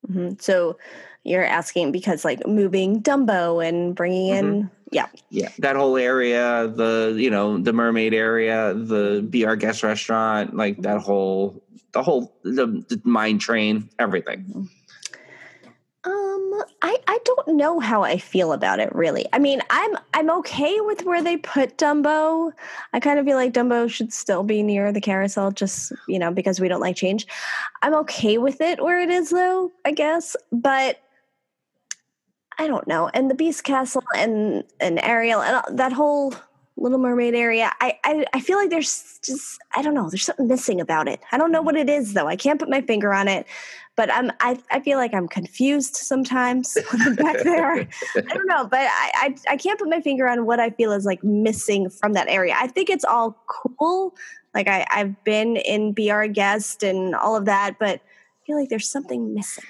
hmm 0.07 0.33
So 0.38 0.76
you're 1.24 1.44
asking 1.44 1.92
because 1.92 2.24
like 2.24 2.46
moving 2.46 3.02
Dumbo 3.02 3.66
and 3.66 3.94
bringing 3.94 4.29
in, 4.29 4.70
yeah. 4.92 5.07
Yeah, 5.31 5.48
that 5.59 5.76
whole 5.76 5.96
area, 5.96 6.68
the 6.68 7.14
you 7.16 7.31
know 7.31 7.59
the 7.59 7.72
mermaid 7.72 8.14
area, 8.14 8.74
the 8.74 9.26
Be 9.29 9.44
Our 9.44 9.57
Guest 9.57 9.83
restaurant, 9.83 10.55
like 10.55 10.81
that 10.83 11.00
whole, 11.00 11.64
the 11.92 12.02
whole 12.02 12.37
the, 12.44 12.85
the 12.88 13.00
mine 13.02 13.38
train, 13.38 13.88
everything. 13.98 14.68
I 16.83 16.97
I 17.07 17.19
don't 17.25 17.57
know 17.57 17.81
how 17.81 18.03
I 18.03 18.19
feel 18.19 18.53
about 18.53 18.81
it 18.81 18.95
really. 18.95 19.27
I 19.33 19.38
mean, 19.38 19.62
I'm 19.71 19.97
I'm 20.14 20.31
okay 20.38 20.81
with 20.81 21.05
where 21.05 21.23
they 21.23 21.37
put 21.37 21.79
Dumbo. 21.79 22.53
I 22.92 23.01
kind 23.01 23.19
of 23.19 23.25
feel 23.27 23.37
like 23.37 23.53
Dumbo 23.53 23.90
should 23.90 24.12
still 24.12 24.42
be 24.42 24.62
near 24.62 24.92
the 24.92 25.01
carousel, 25.01 25.51
just 25.51 25.92
you 26.09 26.19
know 26.19 26.31
because 26.31 26.61
we 26.61 26.69
don't 26.69 26.81
like 26.81 26.97
change. 26.97 27.27
I'm 27.83 27.95
okay 27.95 28.38
with 28.38 28.61
it 28.61 28.83
where 28.83 29.01
it 29.01 29.11
is 29.11 29.31
though, 29.31 29.73
I 29.85 29.92
guess, 29.92 30.37
but. 30.53 31.01
I 32.59 32.69
don't 32.69 32.88
know. 32.88 33.11
And 33.12 33.31
the 33.31 33.35
Beast 33.35 33.64
Castle 33.64 34.03
and 34.16 34.64
and 34.81 34.99
Ariel 35.05 35.42
and 35.42 35.79
that 35.79 35.92
whole 35.92 36.33
Little 36.79 36.99
Mermaid 36.99 37.35
area, 37.35 37.73
I, 37.81 37.99
I 38.05 38.27
I 38.35 38.41
feel 38.41 38.59
like 38.59 38.71
there's 38.71 39.19
just 39.25 39.59
I 39.75 39.83
don't 39.83 39.95
know. 39.95 40.11
There's 40.11 40.25
something 40.25 40.47
missing 40.47 40.81
about 40.81 41.09
it. 41.09 41.21
I 41.33 41.39
don't 41.39 41.53
know 41.53 41.62
what 41.62 41.77
it 41.77 41.89
is 41.89 42.12
though. 42.12 42.27
I 42.27 42.37
can't 42.37 42.61
put 42.61 42.69
my 42.69 42.81
finger 42.83 43.15
on 43.15 43.29
it 43.29 43.47
but 43.97 44.12
I'm 44.12 44.31
I, 44.41 44.59
I 44.71 44.81
feel 44.81 44.99
like 44.99 45.15
I'm 45.15 45.27
confused 45.27 45.97
sometimes 45.97 46.77
when 46.91 47.03
I'm 47.03 47.15
back 47.17 47.43
there. 47.43 47.89
I 48.17 48.21
don't 48.21 48.47
know, 48.47 48.67
but 48.67 48.81
I, 48.81 49.11
I 49.15 49.55
I 49.55 49.57
can't 49.57 49.79
put 49.79 49.89
my 49.89 50.01
finger 50.01 50.29
on 50.29 50.47
what 50.47 50.61
I 50.61 50.71
feel 50.71 50.93
is 50.93 51.05
like 51.05 51.25
missing 51.25 51.91
from 51.91 52.12
that 52.12 52.29
area. 52.29 52.55
I 52.57 52.69
think 52.69 52.91
it's 52.91 53.05
all 53.05 53.43
cool. 53.49 54.15
Like 54.55 54.69
I, 54.69 54.87
I've 54.91 55.23
been 55.25 55.57
in 55.57 55.95
Our 56.11 56.29
Guest 56.29 56.83
and 56.83 57.15
all 57.15 57.37
of 57.37 57.47
that, 57.47 57.79
but 57.79 57.97
I 57.97 58.47
feel 58.47 58.59
like 58.59 58.69
there's 58.69 58.89
something 58.89 59.35
missing. 59.35 59.65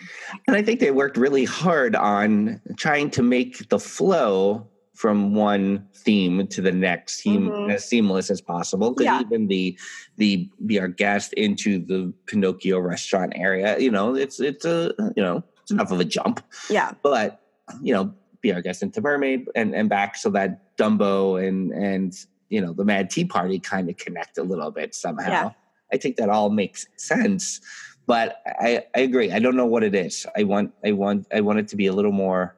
And 0.46 0.56
I 0.56 0.62
think 0.62 0.80
they 0.80 0.90
worked 0.90 1.16
really 1.16 1.44
hard 1.44 1.96
on 1.96 2.60
trying 2.76 3.10
to 3.12 3.22
make 3.22 3.68
the 3.68 3.80
flow 3.80 4.68
from 4.96 5.34
one 5.34 5.86
theme 5.94 6.46
to 6.48 6.62
the 6.62 6.72
next 6.72 7.22
Mhm. 7.24 7.70
as 7.70 7.84
seamless 7.84 8.30
as 8.30 8.40
possible. 8.40 8.90
Because 8.92 9.04
Yeah. 9.04 9.20
even 9.20 9.46
the 9.48 9.78
the 10.16 10.48
be 10.64 10.80
our 10.80 10.88
guest 10.88 11.34
into 11.34 11.78
the 11.78 12.12
Pinocchio 12.26 12.78
restaurant 12.78 13.34
area, 13.36 13.78
you 13.78 13.90
know, 13.90 14.14
it's 14.14 14.40
it's 14.40 14.64
a 14.64 14.92
you 15.16 15.22
know 15.22 15.44
it's 15.62 15.70
enough 15.70 15.92
of 15.92 16.00
a 16.00 16.04
jump. 16.04 16.40
Yeah. 16.70 16.92
But 17.02 17.40
you 17.82 17.92
know, 17.92 18.14
be 18.40 18.52
our 18.54 18.62
guest 18.62 18.82
into 18.82 19.00
Mermaid 19.00 19.46
and 19.54 19.74
and 19.74 19.88
back 19.88 20.16
so 20.16 20.30
that 20.30 20.76
Dumbo 20.78 21.46
and 21.46 21.72
and 21.72 22.14
you 22.48 22.60
know 22.60 22.72
the 22.72 22.84
Mad 22.84 23.10
Tea 23.10 23.24
Party 23.26 23.58
kind 23.58 23.90
of 23.90 23.96
connect 23.98 24.38
a 24.38 24.42
little 24.42 24.70
bit 24.70 24.94
somehow. 24.94 25.30
Yeah. 25.30 25.50
I 25.92 25.98
think 25.98 26.16
that 26.16 26.30
all 26.30 26.48
makes 26.50 26.86
sense. 26.96 27.60
But 28.06 28.40
I, 28.46 28.84
I 28.94 29.00
agree. 29.00 29.32
I 29.32 29.40
don't 29.40 29.56
know 29.56 29.66
what 29.66 29.82
it 29.82 29.94
is. 29.94 30.26
I 30.36 30.44
want 30.44 30.72
I 30.84 30.92
want 30.92 31.26
I 31.34 31.40
want 31.42 31.58
it 31.58 31.68
to 31.68 31.76
be 31.76 31.86
a 31.86 31.92
little 31.92 32.12
more 32.12 32.56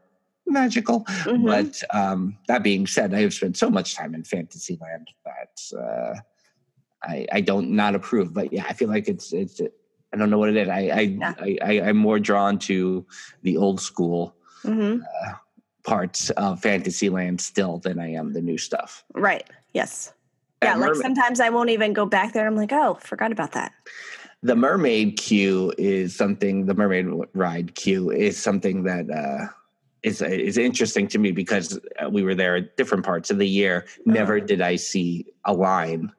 magical. 0.48 1.04
Mhm. 1.24 1.46
But 1.46 1.82
um, 1.96 2.36
that 2.48 2.62
being 2.62 2.86
said, 2.86 3.14
I 3.14 3.20
have 3.20 3.34
spent 3.34 3.56
so 3.56 3.70
much 3.70 3.94
time 3.94 4.14
in 4.14 4.24
Fantasyland 4.24 5.08
that 5.24 5.78
uh, 5.78 6.14
I, 7.02 7.26
I 7.32 7.40
don't 7.40 7.70
not 7.70 7.94
approve. 7.94 8.34
But 8.34 8.52
yeah, 8.52 8.64
I 8.68 8.72
feel 8.72 8.88
like 8.88 9.08
it's 9.08 9.32
it's 9.32 9.60
I 10.12 10.16
don't 10.16 10.30
know 10.30 10.38
what 10.38 10.48
it 10.48 10.56
is. 10.56 10.68
I 10.68 10.78
I, 10.88 11.00
Yeah. 11.00 11.34
I, 11.38 11.58
I 11.62 11.72
I'm 11.88 11.96
more 11.96 12.18
drawn 12.18 12.58
to 12.60 13.06
the 13.42 13.56
old 13.56 13.80
school 13.80 14.34
hmm 14.62 14.98
parts 15.84 16.28
of 16.30 16.60
Fantasyland 16.60 17.40
still 17.40 17.78
than 17.78 17.98
I 17.98 18.12
am 18.12 18.34
the 18.34 18.42
new 18.42 18.58
stuff. 18.58 19.04
Right. 19.14 19.48
Yes. 19.72 20.12
Yeah. 20.62 20.74
Like 20.74 20.90
Mermaid- 20.90 21.02
sometimes 21.02 21.40
I 21.40 21.48
won't 21.48 21.70
even 21.70 21.94
go 21.94 22.04
back 22.04 22.34
there. 22.34 22.46
I'm 22.46 22.56
like, 22.56 22.72
oh, 22.72 22.98
forgot 23.00 23.32
about 23.32 23.52
that. 23.52 23.72
the 24.42 24.54
mermaid 24.54 25.16
queue 25.16 25.72
is 25.78 26.14
something 26.14 26.66
the 26.66 26.74
mermaid 26.74 27.06
ride 27.32 27.74
queue 27.74 28.10
is 28.10 28.36
something 28.36 28.82
that 28.84 29.08
uh 29.10 29.46
is 30.02 30.22
is 30.22 30.56
interesting 30.58 31.08
to 31.08 31.18
me 31.18 31.32
because 31.32 31.78
uh, 32.02 32.08
we 32.08 32.22
were 32.22 32.34
there 32.34 32.56
at 32.56 32.76
different 32.76 33.04
parts 33.04 33.30
of 33.30 33.38
the 33.38 33.48
year 33.48 33.84
never 34.06 34.38
did 34.40 34.60
i 34.60 34.76
see 34.76 35.26
a 35.44 35.52
line 35.52 36.12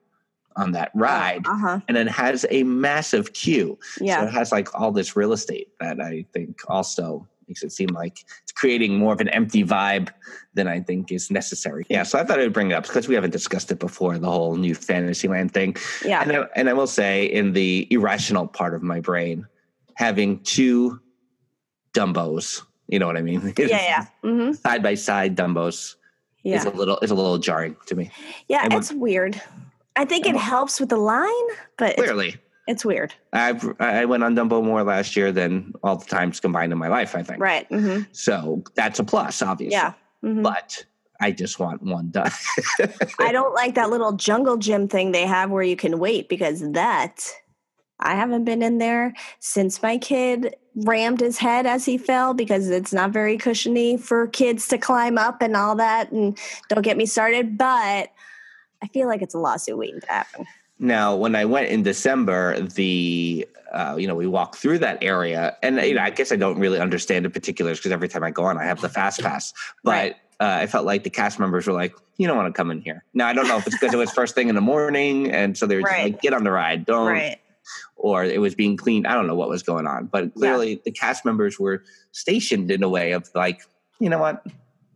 on 0.55 0.71
that 0.73 0.91
ride 0.93 1.45
Uh 1.47 1.57
huh. 1.57 1.79
and 1.87 1.95
it 1.97 2.07
has 2.07 2.45
a 2.49 2.63
massive 2.63 3.31
queue 3.33 3.77
so 3.95 4.03
Yeah. 4.05 4.25
it 4.25 4.31
has 4.31 4.51
like 4.51 4.67
all 4.79 4.91
this 4.91 5.15
real 5.15 5.31
estate 5.33 5.69
that 5.79 6.01
i 6.01 6.25
think 6.33 6.59
also 6.67 7.27
makes 7.47 7.63
it 7.63 7.71
seem 7.71 7.89
like 7.89 8.19
it's 8.43 8.51
creating 8.51 8.97
more 8.99 9.13
of 9.13 9.21
an 9.21 9.29
empty 9.29 9.63
vibe 9.63 10.09
than 10.55 10.67
i 10.67 10.79
think 10.81 11.11
is 11.11 11.31
necessary 11.31 11.85
yeah 11.89 12.03
so 12.03 12.19
i 12.19 12.23
thought 12.25 12.39
i 12.39 12.43
would 12.43 12.53
bring 12.53 12.71
it 12.71 12.73
up 12.73 12.83
because 12.83 13.07
we 13.07 13.15
haven't 13.15 13.31
discussed 13.31 13.71
it 13.71 13.79
before 13.79 14.17
the 14.19 14.29
whole 14.29 14.55
new 14.57 14.75
fantasyland 14.75 15.53
thing 15.53 15.75
Yeah. 16.05 16.21
and 16.23 16.31
I, 16.33 16.47
and 16.55 16.69
I 16.69 16.73
will 16.73 16.87
say, 16.87 17.25
in 17.25 17.53
the 17.53 17.87
irrational 17.89 18.45
part 18.47 18.73
of 18.75 18.83
my 18.83 18.99
brain, 18.99 19.47
having 19.95 20.39
two 20.43 20.99
Dumbos, 21.93 22.61
you 22.89 22.99
know 22.99 23.07
what 23.07 23.17
I 23.17 23.21
mean? 23.21 23.53
Yeah. 23.57 23.67
Yeah. 23.67 24.05
hmm 24.23 24.51
Side 24.53 24.83
by 24.83 24.95
side 24.95 25.35
Dumbos 25.37 25.95
is 26.43 26.65
a 26.65 26.69
little 26.71 26.97
is 27.01 27.11
a 27.11 27.15
little 27.15 27.37
jarring 27.37 27.75
to 27.87 27.95
me. 27.95 28.09
Yeah. 28.47 28.61
and 28.63 28.73
It's 28.73 28.91
weird. 28.91 29.41
I 29.95 30.05
think 30.05 30.25
it 30.25 30.35
helps 30.35 30.79
with 30.79 30.89
the 30.89 30.97
line, 30.97 31.47
but 31.77 31.89
it's, 31.91 32.01
Clearly, 32.01 32.35
it's 32.67 32.85
weird. 32.85 33.13
I've 33.33 33.63
I 33.79 34.05
went 34.05 34.23
on 34.23 34.35
Dumbo 34.35 34.63
more 34.63 34.83
last 34.83 35.15
year 35.15 35.31
than 35.31 35.73
all 35.83 35.97
the 35.97 36.05
times 36.05 36.39
combined 36.39 36.71
in 36.71 36.77
my 36.77 36.87
life. 36.87 37.15
I 37.15 37.23
think 37.23 37.41
Right. 37.41 37.67
hmm 37.67 38.01
so. 38.11 38.63
That's 38.75 38.99
a 38.99 39.03
plus, 39.03 39.41
obviously. 39.41 39.75
Yeah. 39.75 39.93
hmm 40.21 40.41
but 40.43 40.85
I 41.21 41.31
just 41.31 41.59
want 41.59 41.83
one 41.83 42.11
done. 42.11 42.31
I 43.19 43.33
don't 43.33 43.53
like 43.53 43.75
that 43.75 43.89
little 43.89 44.13
jungle 44.13 44.55
gym 44.55 44.87
thing 44.87 45.11
they 45.11 45.25
have 45.27 45.51
where 45.51 45.63
you 45.63 45.75
can 45.75 45.99
wait 45.99 46.29
because 46.29 46.61
that 46.71 47.29
I 47.99 48.15
haven't 48.15 48.45
been 48.45 48.61
in 48.61 48.77
there 48.77 49.13
since 49.39 49.81
my 49.81 49.97
kid 49.97 50.55
rammed 50.75 51.19
his 51.19 51.37
head 51.37 51.65
as 51.65 51.85
he 51.85 51.97
fell 51.97 52.33
because 52.33 52.69
it's 52.69 52.93
not 52.93 53.11
very 53.11 53.37
cushiony 53.37 53.97
for 53.97 54.27
kids 54.27 54.67
to 54.69 54.77
climb 54.77 55.17
up 55.17 55.41
and 55.41 55.55
all 55.55 55.75
that. 55.75 56.11
And 56.11 56.37
don't 56.69 56.81
get 56.81 56.97
me 56.97 57.05
started, 57.05 57.57
but 57.57 58.11
I 58.81 58.87
feel 58.93 59.07
like 59.07 59.21
it's 59.21 59.33
a 59.33 59.39
lawsuit 59.39 59.77
waiting 59.77 59.99
to 60.01 60.07
happen. 60.07 60.45
Now, 60.79 61.15
when 61.15 61.35
I 61.35 61.43
went 61.43 61.67
in 61.69 61.83
December, 61.83 62.59
the 62.61 63.45
uh, 63.73 63.95
you 63.99 64.07
know 64.07 64.15
we 64.15 64.25
walked 64.27 64.55
through 64.55 64.79
that 64.79 65.03
area, 65.03 65.57
and 65.61 65.75
you 65.81 65.93
know 65.95 66.01
I 66.01 66.09
guess 66.09 66.31
I 66.31 66.37
don't 66.37 66.57
really 66.57 66.79
understand 66.79 67.25
the 67.25 67.29
particulars 67.29 67.77
because 67.79 67.91
every 67.91 68.07
time 68.07 68.23
I 68.23 68.31
go 68.31 68.45
on, 68.45 68.57
I 68.57 68.63
have 68.63 68.79
the 68.79 68.89
fast 68.89 69.21
pass. 69.21 69.53
But 69.83 69.91
Right. 69.91 70.15
uh, 70.39 70.57
I 70.61 70.67
felt 70.67 70.85
like 70.85 71.03
the 71.03 71.09
cast 71.09 71.37
members 71.37 71.67
were 71.67 71.73
like, 71.73 71.93
"You 72.17 72.27
don't 72.27 72.37
want 72.37 72.47
to 72.47 72.57
come 72.57 72.71
in 72.71 72.79
here." 72.81 73.03
Now 73.13 73.27
I 73.27 73.33
don't 73.33 73.47
know 73.49 73.57
if 73.57 73.67
it's 73.67 73.75
because 73.75 73.93
it 73.93 73.97
was 73.97 74.09
first 74.13 74.35
thing 74.35 74.47
in 74.47 74.55
the 74.55 74.61
morning, 74.61 75.29
and 75.29 75.57
so 75.57 75.67
they 75.67 75.75
were 75.75 75.81
just 75.81 75.91
Right. 75.93 76.13
like, 76.13 76.21
"Get 76.21 76.33
on 76.33 76.45
the 76.45 76.51
ride, 76.51 76.85
don't," 76.85 77.07
Right. 77.07 77.37
Or 77.95 78.23
it 78.23 78.39
was 78.41 78.55
being 78.55 78.77
cleaned. 78.77 79.07
I 79.07 79.13
don't 79.13 79.27
know 79.27 79.35
what 79.35 79.49
was 79.49 79.63
going 79.63 79.87
on, 79.87 80.05
but 80.07 80.33
clearly 80.33 80.81
the 80.85 80.91
cast 80.91 81.25
members 81.25 81.59
were 81.59 81.83
stationed 82.11 82.71
in 82.71 82.83
a 82.83 82.89
way 82.89 83.11
of 83.11 83.29
like, 83.35 83.61
you 83.99 84.09
know 84.09 84.19
what, 84.19 84.45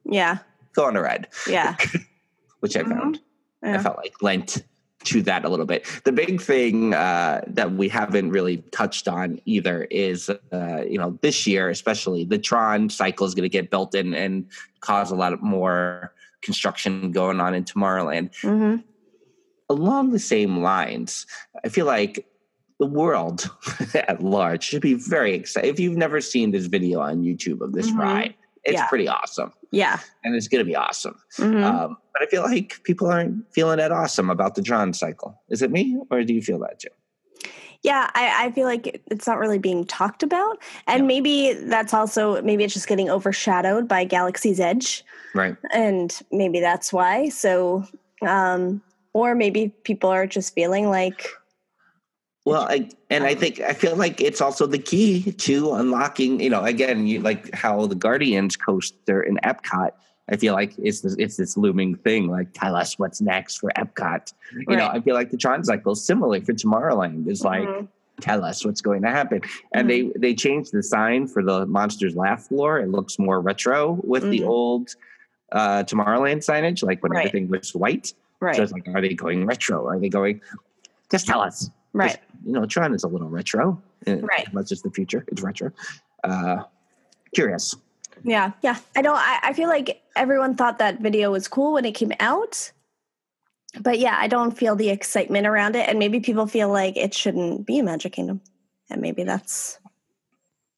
Yeah. 0.05 0.37
go 0.73 0.85
on 0.85 0.95
a 0.95 1.01
ride, 1.01 1.27
Yeah. 1.47 1.75
which 2.61 2.75
I 2.77 2.83
Mhm. 2.83 2.89
found 2.89 3.19
I 3.61 3.77
felt 3.77 3.97
like 3.97 4.21
lent 4.21 4.63
to 5.05 5.21
that 5.21 5.43
a 5.45 5.49
little 5.49 5.65
bit. 5.65 5.85
The 6.05 6.11
big 6.11 6.41
thing 6.41 6.93
uh, 6.93 7.41
that 7.47 7.73
we 7.73 7.87
haven't 7.89 8.31
really 8.31 8.57
touched 8.71 9.07
on 9.07 9.39
either 9.45 9.83
is, 9.91 10.29
uh, 10.29 10.81
you 10.87 10.97
know, 10.97 11.17
this 11.21 11.45
year 11.47 11.69
especially, 11.69 12.23
the 12.25 12.37
Tron 12.37 12.89
cycle 12.89 13.25
is 13.27 13.33
going 13.35 13.43
to 13.43 13.49
get 13.49 13.69
built 13.69 13.95
in 13.95 14.13
and 14.13 14.45
cause 14.79 15.11
a 15.11 15.15
lot 15.15 15.33
of 15.33 15.41
more 15.41 16.13
construction 16.41 17.11
going 17.11 17.39
on 17.41 17.53
in 17.53 17.63
Tomorrowland. 17.63 18.33
hmm 18.41 18.77
Along 19.69 20.11
the 20.11 20.19
same 20.19 20.61
lines, 20.61 21.25
I 21.65 21.69
feel 21.69 21.85
like 21.85 22.25
the 22.83 22.89
world 22.89 23.49
at 23.93 24.21
large 24.21 24.63
should 24.63 24.81
be 24.81 24.93
very 24.95 25.33
excited. 25.33 25.69
If 25.69 25.79
you've 25.79 25.95
never 25.97 26.19
seen 26.19 26.51
this 26.51 26.65
video 26.65 26.99
on 26.99 27.21
YouTube 27.23 27.61
of 27.61 27.71
this 27.71 27.89
Mhm. 27.91 27.97
ride, 27.97 28.33
it's 28.65 28.73
Yeah. 28.79 28.87
pretty 28.87 29.07
awesome, 29.07 29.53
Yeah. 29.71 29.99
and 30.23 30.35
it's 30.35 30.49
going 30.49 30.59
to 30.59 30.65
be 30.69 30.75
awesome. 30.75 31.15
hmm 31.37 31.63
Um, 31.63 31.97
but 32.11 32.21
I 32.21 32.25
feel 32.25 32.41
like 32.43 32.81
people 32.83 33.07
aren't 33.09 33.45
feeling 33.53 33.77
that 33.77 33.91
awesome 33.93 34.29
about 34.29 34.55
the 34.55 34.61
Tron 34.61 34.91
cycle. 34.93 35.41
Is 35.49 35.61
it 35.61 35.71
me, 35.71 35.97
or 36.11 36.23
do 36.23 36.33
you 36.33 36.41
feel 36.41 36.59
that, 36.59 36.79
Jim? 36.81 36.91
Yeah, 37.83 38.09
I, 38.15 38.45
I 38.47 38.51
feel 38.51 38.65
like 38.65 39.01
it's 39.11 39.27
not 39.27 39.39
really 39.39 39.59
being 39.59 39.85
talked 39.85 40.23
about. 40.23 40.57
And 40.87 41.01
Yeah. 41.03 41.07
maybe 41.07 41.53
that's 41.53 41.93
also, 41.93 42.41
maybe 42.41 42.63
it's 42.65 42.73
just 42.73 42.87
getting 42.87 43.09
overshadowed 43.09 43.87
by 43.87 44.03
Galaxy's 44.05 44.59
Edge. 44.59 45.03
Right. 45.35 45.55
And 45.73 46.17
maybe 46.31 46.59
that's 46.59 46.91
why. 46.93 47.29
So, 47.29 47.85
um, 48.21 48.81
or 49.13 49.35
maybe 49.35 49.69
people 49.83 50.09
are 50.09 50.27
just 50.27 50.53
feeling 50.53 50.89
like, 50.89 51.27
Well, 52.45 52.63
I, 52.63 52.89
and 53.09 53.23
I 53.23 53.35
think 53.35 53.61
I 53.61 53.71
feel 53.73 53.95
like 53.95 54.19
it's 54.19 54.41
also 54.41 54.65
the 54.67 54.77
key 54.79 55.31
to 55.31 55.73
unlocking. 55.75 56.41
You 56.41 56.49
know, 56.49 56.63
again, 56.63 57.07
you 57.07 57.21
like 57.21 57.53
how 57.55 57.87
the 57.87 57.95
Guardians 57.95 58.57
coaster 58.57 59.21
in 59.23 59.37
Epcot. 59.45 59.91
I 60.29 60.35
feel 60.37 60.53
like 60.53 60.73
it's 60.77 61.01
this, 61.01 61.15
it's 61.19 61.37
this 61.37 61.55
looming 61.57 61.95
thing. 61.95 62.27
Like, 62.29 62.47
tell 62.53 62.75
us 62.75 62.99
what's 62.99 63.21
next 63.21 63.57
for 63.57 63.71
Epcot. 63.77 64.33
You 64.67 64.75
know, 64.75 64.87
I 64.87 64.99
feel 64.99 65.15
like 65.15 65.31
the 65.31 65.37
Tron 65.37 65.63
cycle, 65.63 65.95
similarly 65.95 66.41
for 66.41 66.53
Tomorrowland, 66.53 67.27
is 67.29 67.43
like 67.43 67.67
Mhm. 67.67 67.87
tell 68.19 68.43
us 68.43 68.65
what's 68.65 68.81
going 68.81 69.01
to 69.03 69.09
happen. 69.09 69.41
And 69.73 69.89
they 69.89 70.11
they 70.17 70.33
changed 70.33 70.73
the 70.73 70.83
sign 70.83 71.27
for 71.27 71.43
the 71.43 71.65
Monsters 71.65 72.15
Laugh 72.15 72.43
floor. 72.47 72.79
It 72.79 72.89
looks 72.89 73.17
more 73.19 73.39
retro 73.39 73.99
with 74.03 74.23
the 74.29 74.41
Mhm. 74.41 74.47
old 74.47 74.95
uh, 75.53 75.83
Tomorrowland 75.83 76.37
signage, 76.43 76.83
like 76.83 77.03
when 77.03 77.11
Right. 77.11 77.27
everything 77.27 77.47
was 77.47 77.73
white. 77.75 78.13
right, 78.39 78.55
So 78.55 78.63
it's 78.63 78.71
like, 78.73 78.87
are 78.93 78.99
they 79.01 79.13
going 79.13 79.45
retro? 79.45 79.87
Are 79.87 79.97
they 79.99 80.09
going? 80.09 80.41
Just 81.11 81.27
tell 81.27 81.39
us. 81.41 81.69
Right. 81.93 82.17
You 82.45 82.51
know, 82.53 82.65
Tron 82.65 82.93
is 82.93 83.03
a 83.03 83.07
little 83.07 83.29
retro. 83.29 83.81
uh, 84.07 84.17
Right. 84.17 84.51
Much 84.53 84.71
as 84.71 84.81
the 84.81 84.91
future, 84.91 85.23
it's 85.29 85.41
retro. 85.41 85.71
Uh, 86.23 86.63
curious. 87.33 87.75
Yeah, 88.23 88.51
yeah. 88.61 88.77
I 88.95 89.01
don't. 89.01 89.17
I, 89.17 89.39
I 89.43 89.53
feel 89.53 89.69
like 89.69 90.01
everyone 90.15 90.55
thought 90.55 90.79
that 90.79 90.99
video 91.01 91.31
was 91.31 91.47
cool 91.47 91.73
when 91.73 91.85
it 91.85 91.93
came 91.93 92.11
out, 92.19 92.71
but 93.81 93.97
yeah, 93.99 94.15
I 94.19 94.27
don't 94.27 94.51
feel 94.57 94.75
the 94.75 94.89
excitement 94.89 95.47
around 95.47 95.75
it. 95.75 95.89
And 95.89 95.97
maybe 95.99 96.19
people 96.19 96.45
feel 96.47 96.69
like 96.69 96.95
it 96.95 97.13
shouldn't 97.13 97.65
be 97.65 97.79
a 97.79 97.83
Magic 97.83 98.13
Kingdom, 98.13 98.39
and 98.89 99.01
maybe 99.01 99.23
that's 99.23 99.79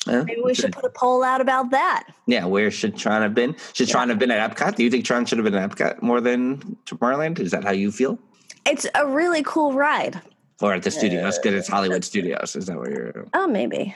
Uh, 0.07 0.23
maybe 0.23 0.41
we 0.43 0.53
should 0.55 0.71
put 0.71 0.85
a 0.85 0.89
poll 0.89 1.23
out 1.23 1.41
about 1.41 1.71
that. 1.71 2.07
Yeah, 2.25 2.45
where 2.45 2.71
should 2.71 2.95
Tron 2.95 3.21
have 3.21 3.35
been? 3.35 3.55
Should 3.73 3.89
Tron 3.89 4.09
have 4.09 4.17
been 4.19 4.31
at 4.31 4.55
Epcot? 4.55 4.75
Do 4.75 4.83
you 4.83 4.89
think 4.89 5.03
Tron 5.05 5.25
should 5.25 5.37
have 5.37 5.45
been 5.45 5.55
at 5.55 5.69
Epcot 5.69 6.01
more 6.01 6.21
than 6.21 6.77
Tomorrowland? 6.85 7.39
Is 7.39 7.51
that 7.51 7.63
how 7.63 7.71
you 7.71 7.91
feel? 7.91 8.17
It's 8.65 8.87
a 8.95 9.05
really 9.05 9.43
cool 9.43 9.73
ride. 9.73 10.21
Or 10.61 10.73
at 10.73 10.83
the 10.83 10.91
studios 10.91 11.37
because 11.37 11.53
it's 11.53 11.67
Hollywood 11.67 12.03
Studios? 12.03 12.55
Is 12.55 12.67
that 12.67 12.77
what 12.77 12.89
you're? 12.89 13.25
Oh, 13.33 13.47
maybe. 13.47 13.95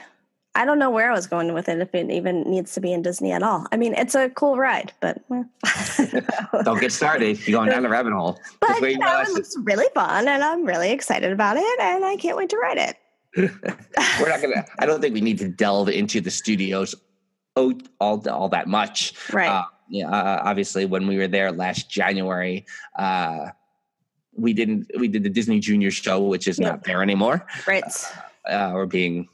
I 0.54 0.64
don't 0.64 0.78
know 0.78 0.90
where 0.90 1.10
I 1.10 1.14
was 1.14 1.26
going 1.26 1.54
with 1.54 1.68
it. 1.68 1.80
If 1.80 1.94
it 1.94 2.10
even 2.10 2.42
needs 2.42 2.74
to 2.74 2.80
be 2.80 2.92
in 2.92 3.02
Disney 3.02 3.30
at 3.32 3.42
all. 3.42 3.66
I 3.70 3.76
mean, 3.76 3.94
it's 3.94 4.14
a 4.14 4.30
cool 4.30 4.56
ride, 4.58 4.92
but 5.00 5.22
well. 5.28 5.44
Don't 6.64 6.80
get 6.80 6.92
started. 6.92 7.46
You're 7.46 7.58
going 7.58 7.70
down 7.70 7.82
the 7.82 7.88
rabbit 7.88 8.12
hole. 8.12 8.38
But 8.60 8.80
you 8.82 8.98
know, 8.98 9.20
it 9.20 9.28
looks 9.30 9.56
really 9.62 9.86
fun, 9.94 10.26
and 10.26 10.42
I'm 10.42 10.64
really 10.64 10.90
excited 10.90 11.32
about 11.32 11.56
it, 11.56 11.80
and 11.80 12.04
I 12.04 12.16
can't 12.16 12.36
wait 12.36 12.50
to 12.50 12.58
ride 12.58 12.78
it. 12.78 12.96
we're 14.20 14.28
not 14.28 14.42
gonna. 14.42 14.66
I 14.80 14.86
don't 14.86 15.00
think 15.00 15.14
we 15.14 15.20
need 15.20 15.38
to 15.38 15.48
delve 15.48 15.88
into 15.88 16.20
the 16.20 16.32
studios 16.32 16.96
oh, 17.56 17.74
all 18.00 18.28
all 18.28 18.48
that 18.48 18.66
much. 18.66 19.14
Right. 19.32 19.48
Uh, 19.48 19.64
yeah, 19.88 20.08
uh, 20.08 20.42
obviously, 20.44 20.84
when 20.84 21.06
we 21.06 21.16
were 21.16 21.28
there 21.28 21.50
last 21.52 21.90
January, 21.90 22.64
uh, 22.96 23.48
we 24.40 24.52
didn't. 24.52 24.90
We 24.98 25.08
did 25.08 25.22
the 25.22 25.30
Disney 25.30 25.60
Junior 25.60 25.90
show, 25.90 26.20
which 26.20 26.48
is 26.48 26.58
not 26.58 26.84
there 26.84 27.02
anymore, 27.02 27.46
right. 27.66 27.84
uh, 28.50 28.72
or 28.72 28.86
being 28.86 29.28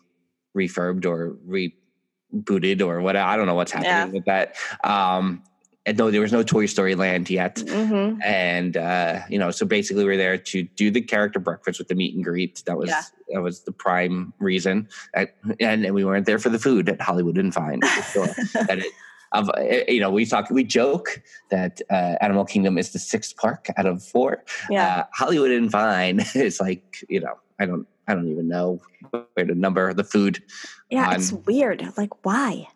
refurbed 0.57 1.05
or 1.07 1.37
rebooted 1.49 2.81
or 2.83 3.01
what. 3.01 3.17
I 3.17 3.37
don't 3.37 3.47
know 3.47 3.55
what's 3.55 3.73
happening 3.73 3.93
Yeah. 3.93 4.05
with 4.07 4.25
that. 4.27 4.57
Um, 4.85 5.43
and 5.85 5.97
no, 5.97 6.11
there 6.11 6.21
was 6.21 6.33
no 6.33 6.43
Toy 6.43 6.67
Story 6.67 6.97
Land 6.97 7.31
yet. 7.31 7.61
hmm 7.61 8.19
and 8.25 8.77
uh, 8.77 9.21
you 9.31 9.39
know, 9.39 9.53
so 9.53 9.65
basically, 9.65 10.05
we 10.05 10.15
are 10.15 10.17
there 10.17 10.37
to 10.37 10.63
do 10.65 10.91
the 10.91 11.01
character 11.01 11.39
breakfast 11.39 11.79
with 11.79 11.87
the 11.89 11.95
meet 11.95 12.15
and 12.15 12.25
greet. 12.25 12.63
That 12.67 12.77
was 12.77 12.89
Yeah. 12.91 13.03
that 13.35 13.41
was 13.43 13.63
the 13.63 13.73
prime 13.73 14.33
reason, 14.41 14.89
Uh, 15.15 15.27
and, 15.61 15.85
and 15.87 15.95
we 15.95 16.05
weren't 16.05 16.27
there 16.27 16.41
for 16.41 16.49
the 16.49 16.59
food 16.59 16.89
at 16.89 17.01
Hollywood 17.01 17.39
and 17.39 17.53
Vine. 17.55 17.81
for 17.83 18.03
sure. 18.03 18.27
that 18.67 18.79
it, 18.81 18.93
of 19.33 19.49
uh, 19.51 19.61
you 19.89 20.01
know, 20.01 20.11
we 20.11 20.25
talk, 20.27 20.51
we 20.51 20.65
joke 20.65 21.23
that 21.51 21.81
uh, 21.91 22.15
Animal 22.21 22.45
Kingdom 22.45 22.79
is 22.79 22.93
the 22.93 22.99
sixth 22.99 23.37
park 23.37 23.69
out 23.77 23.87
of 23.87 24.03
four. 24.03 24.45
Yeah. 24.71 24.99
Uh, 24.99 25.05
Hollywood 25.13 25.51
and 25.51 25.71
Vine 25.71 26.21
is 26.35 26.61
like 26.61 27.05
you 27.09 27.21
know, 27.21 27.35
I 27.59 27.67
don't, 27.67 27.87
I 28.09 28.15
don't 28.15 28.29
even 28.29 28.49
know 28.49 28.81
where 29.11 29.45
to 29.47 29.55
number 29.55 29.93
the 29.95 30.05
food. 30.05 30.43
yeah. 30.91 31.09
on- 31.09 31.17
It's 31.17 31.33
weird. 31.33 31.87
Like, 31.97 32.25
why? 32.25 32.69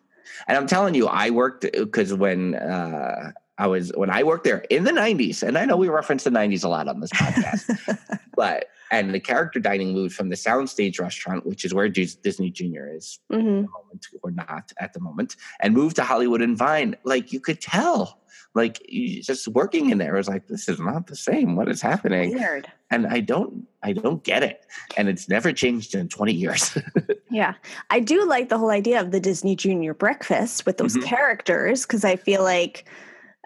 And 0.47 0.57
I'm 0.57 0.65
telling 0.67 0.95
you, 0.95 1.07
I 1.07 1.29
worked 1.29 1.65
because 1.73 2.13
when 2.13 2.55
uh, 2.55 3.31
I 3.61 3.67
was 3.67 3.91
when 3.95 4.09
I 4.09 4.23
worked 4.23 4.43
there 4.43 4.65
in 4.71 4.85
the 4.85 4.91
'90s, 4.91 5.43
and 5.43 5.55
I 5.55 5.65
know 5.65 5.77
we 5.77 5.87
reference 5.87 6.23
the 6.23 6.31
'90s 6.31 6.63
a 6.63 6.67
lot 6.67 6.87
on 6.87 6.99
this 6.99 7.11
podcast, 7.11 7.99
but 8.35 8.65
and 8.91 9.13
the 9.13 9.19
character 9.19 9.59
dining 9.59 9.93
moved 9.93 10.15
from 10.15 10.29
the 10.29 10.35
Soundstage 10.35 10.99
restaurant, 10.99 11.45
which 11.45 11.63
is 11.63 11.71
where 11.71 11.87
Disney 11.87 12.49
Junior 12.49 12.91
is 12.91 13.19
hmm 13.29 13.37
at 13.37 13.43
the 13.43 13.61
moment, 13.61 14.07
or 14.23 14.31
not 14.31 14.73
at 14.79 14.93
the 14.93 14.99
moment, 14.99 15.35
and 15.59 15.75
moved 15.75 15.95
to 15.97 16.03
Hollywood 16.03 16.41
and 16.41 16.57
Vine. 16.57 16.95
Like 17.03 17.31
you 17.31 17.39
could 17.39 17.61
tell, 17.61 18.19
like 18.55 18.81
just 19.21 19.47
working 19.49 19.91
in 19.91 19.99
there, 19.99 20.15
it 20.15 20.17
was 20.17 20.27
like 20.27 20.47
this 20.47 20.67
is 20.67 20.79
not 20.79 21.05
the 21.05 21.15
same. 21.15 21.55
What 21.55 21.69
is 21.69 21.83
happening? 21.83 22.33
Weird. 22.33 22.67
And 22.89 23.05
I 23.05 23.19
don't, 23.19 23.67
I 23.83 23.93
don't 23.93 24.23
get 24.23 24.41
it. 24.43 24.65
And 24.97 25.07
it's 25.07 25.29
never 25.29 25.53
changed 25.53 25.93
in 25.95 26.09
20 26.09 26.33
years. 26.33 26.75
Yeah. 27.33 27.53
I 27.89 28.01
do 28.01 28.25
like 28.25 28.49
the 28.49 28.57
whole 28.57 28.71
idea 28.71 28.99
of 28.99 29.11
the 29.11 29.19
Disney 29.21 29.55
Junior 29.55 29.93
breakfast 29.93 30.65
with 30.65 30.75
those 30.75 30.97
Mhm. 30.97 31.03
characters 31.05 31.85
because 31.85 32.03
I 32.03 32.17
feel 32.17 32.43
like 32.43 32.83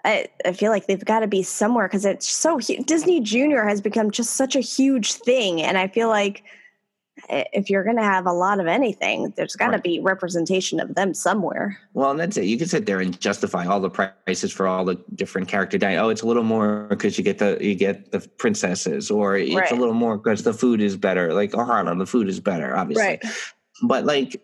I, 0.06 0.26
I 0.44 0.52
feel 0.52 0.70
like 0.70 0.86
they've 0.86 1.04
got 1.04 1.20
to 1.20 1.26
be 1.26 1.42
somewhere 1.42 1.88
because 1.88 2.04
it's 2.04 2.28
so 2.28 2.58
hu- 2.58 2.82
Disney 2.84 3.20
Junior 3.20 3.64
has 3.66 3.80
become 3.80 4.10
just 4.12 4.36
such 4.36 4.54
a 4.54 4.60
huge 4.60 5.14
thing, 5.14 5.60
and 5.60 5.76
I 5.76 5.88
feel 5.88 6.08
like 6.08 6.44
eh, 7.28 7.42
if 7.52 7.68
you're 7.68 7.82
going 7.82 7.96
to 7.96 8.04
have 8.04 8.24
a 8.26 8.32
lot 8.32 8.60
of 8.60 8.68
anything, 8.68 9.32
there's 9.36 9.56
got 9.56 9.66
to 9.68 9.72
Right. 9.72 9.82
be 9.82 9.98
representation 10.00 10.78
of 10.78 10.94
them 10.94 11.12
somewhere. 11.12 11.76
Well, 11.92 12.12
and 12.12 12.20
that's 12.20 12.36
it. 12.36 12.44
You 12.44 12.56
can 12.56 12.68
sit 12.68 12.86
there 12.86 13.00
and 13.00 13.18
justify 13.20 13.66
all 13.66 13.80
the 13.80 13.90
prices 13.90 14.52
for 14.52 14.68
all 14.68 14.84
the 14.84 14.94
different 15.16 15.48
character 15.48 15.76
dining. 15.76 15.98
Oh, 15.98 16.08
it's 16.10 16.22
a 16.22 16.26
little 16.26 16.44
more 16.44 16.86
because 16.88 17.18
you 17.18 17.24
get 17.24 17.38
the 17.38 17.58
you 17.60 17.74
get 17.74 18.12
the 18.12 18.20
princesses, 18.38 19.10
or 19.10 19.36
it's 19.36 19.54
Right. 19.54 19.72
a 19.72 19.74
little 19.74 19.94
more 19.94 20.18
because 20.18 20.44
the 20.44 20.54
food 20.54 20.80
is 20.80 20.96
better. 20.96 21.34
Like 21.34 21.50
Ohana, 21.50 21.98
the 21.98 22.06
food 22.06 22.28
is 22.28 22.38
better, 22.38 22.76
obviously. 22.76 23.04
Right. 23.04 23.24
But 23.82 24.04
like 24.04 24.40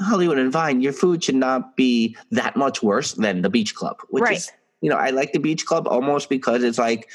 Hollywood 0.00 0.38
and 0.38 0.50
Vine, 0.50 0.80
your 0.80 0.92
food 0.94 1.22
should 1.22 1.34
not 1.36 1.76
be 1.76 2.16
that 2.30 2.56
much 2.56 2.82
worse 2.82 3.12
than 3.12 3.42
the 3.42 3.50
Beach 3.50 3.74
Club. 3.74 3.98
Which 4.08 4.22
Right. 4.22 4.36
is, 4.38 4.50
you 4.84 4.90
know, 4.90 4.96
I 4.96 5.08
like 5.10 5.32
the 5.32 5.38
Beach 5.38 5.64
Club 5.64 5.88
almost 5.88 6.28
because 6.28 6.62
it's 6.62 6.76
like 6.76 7.08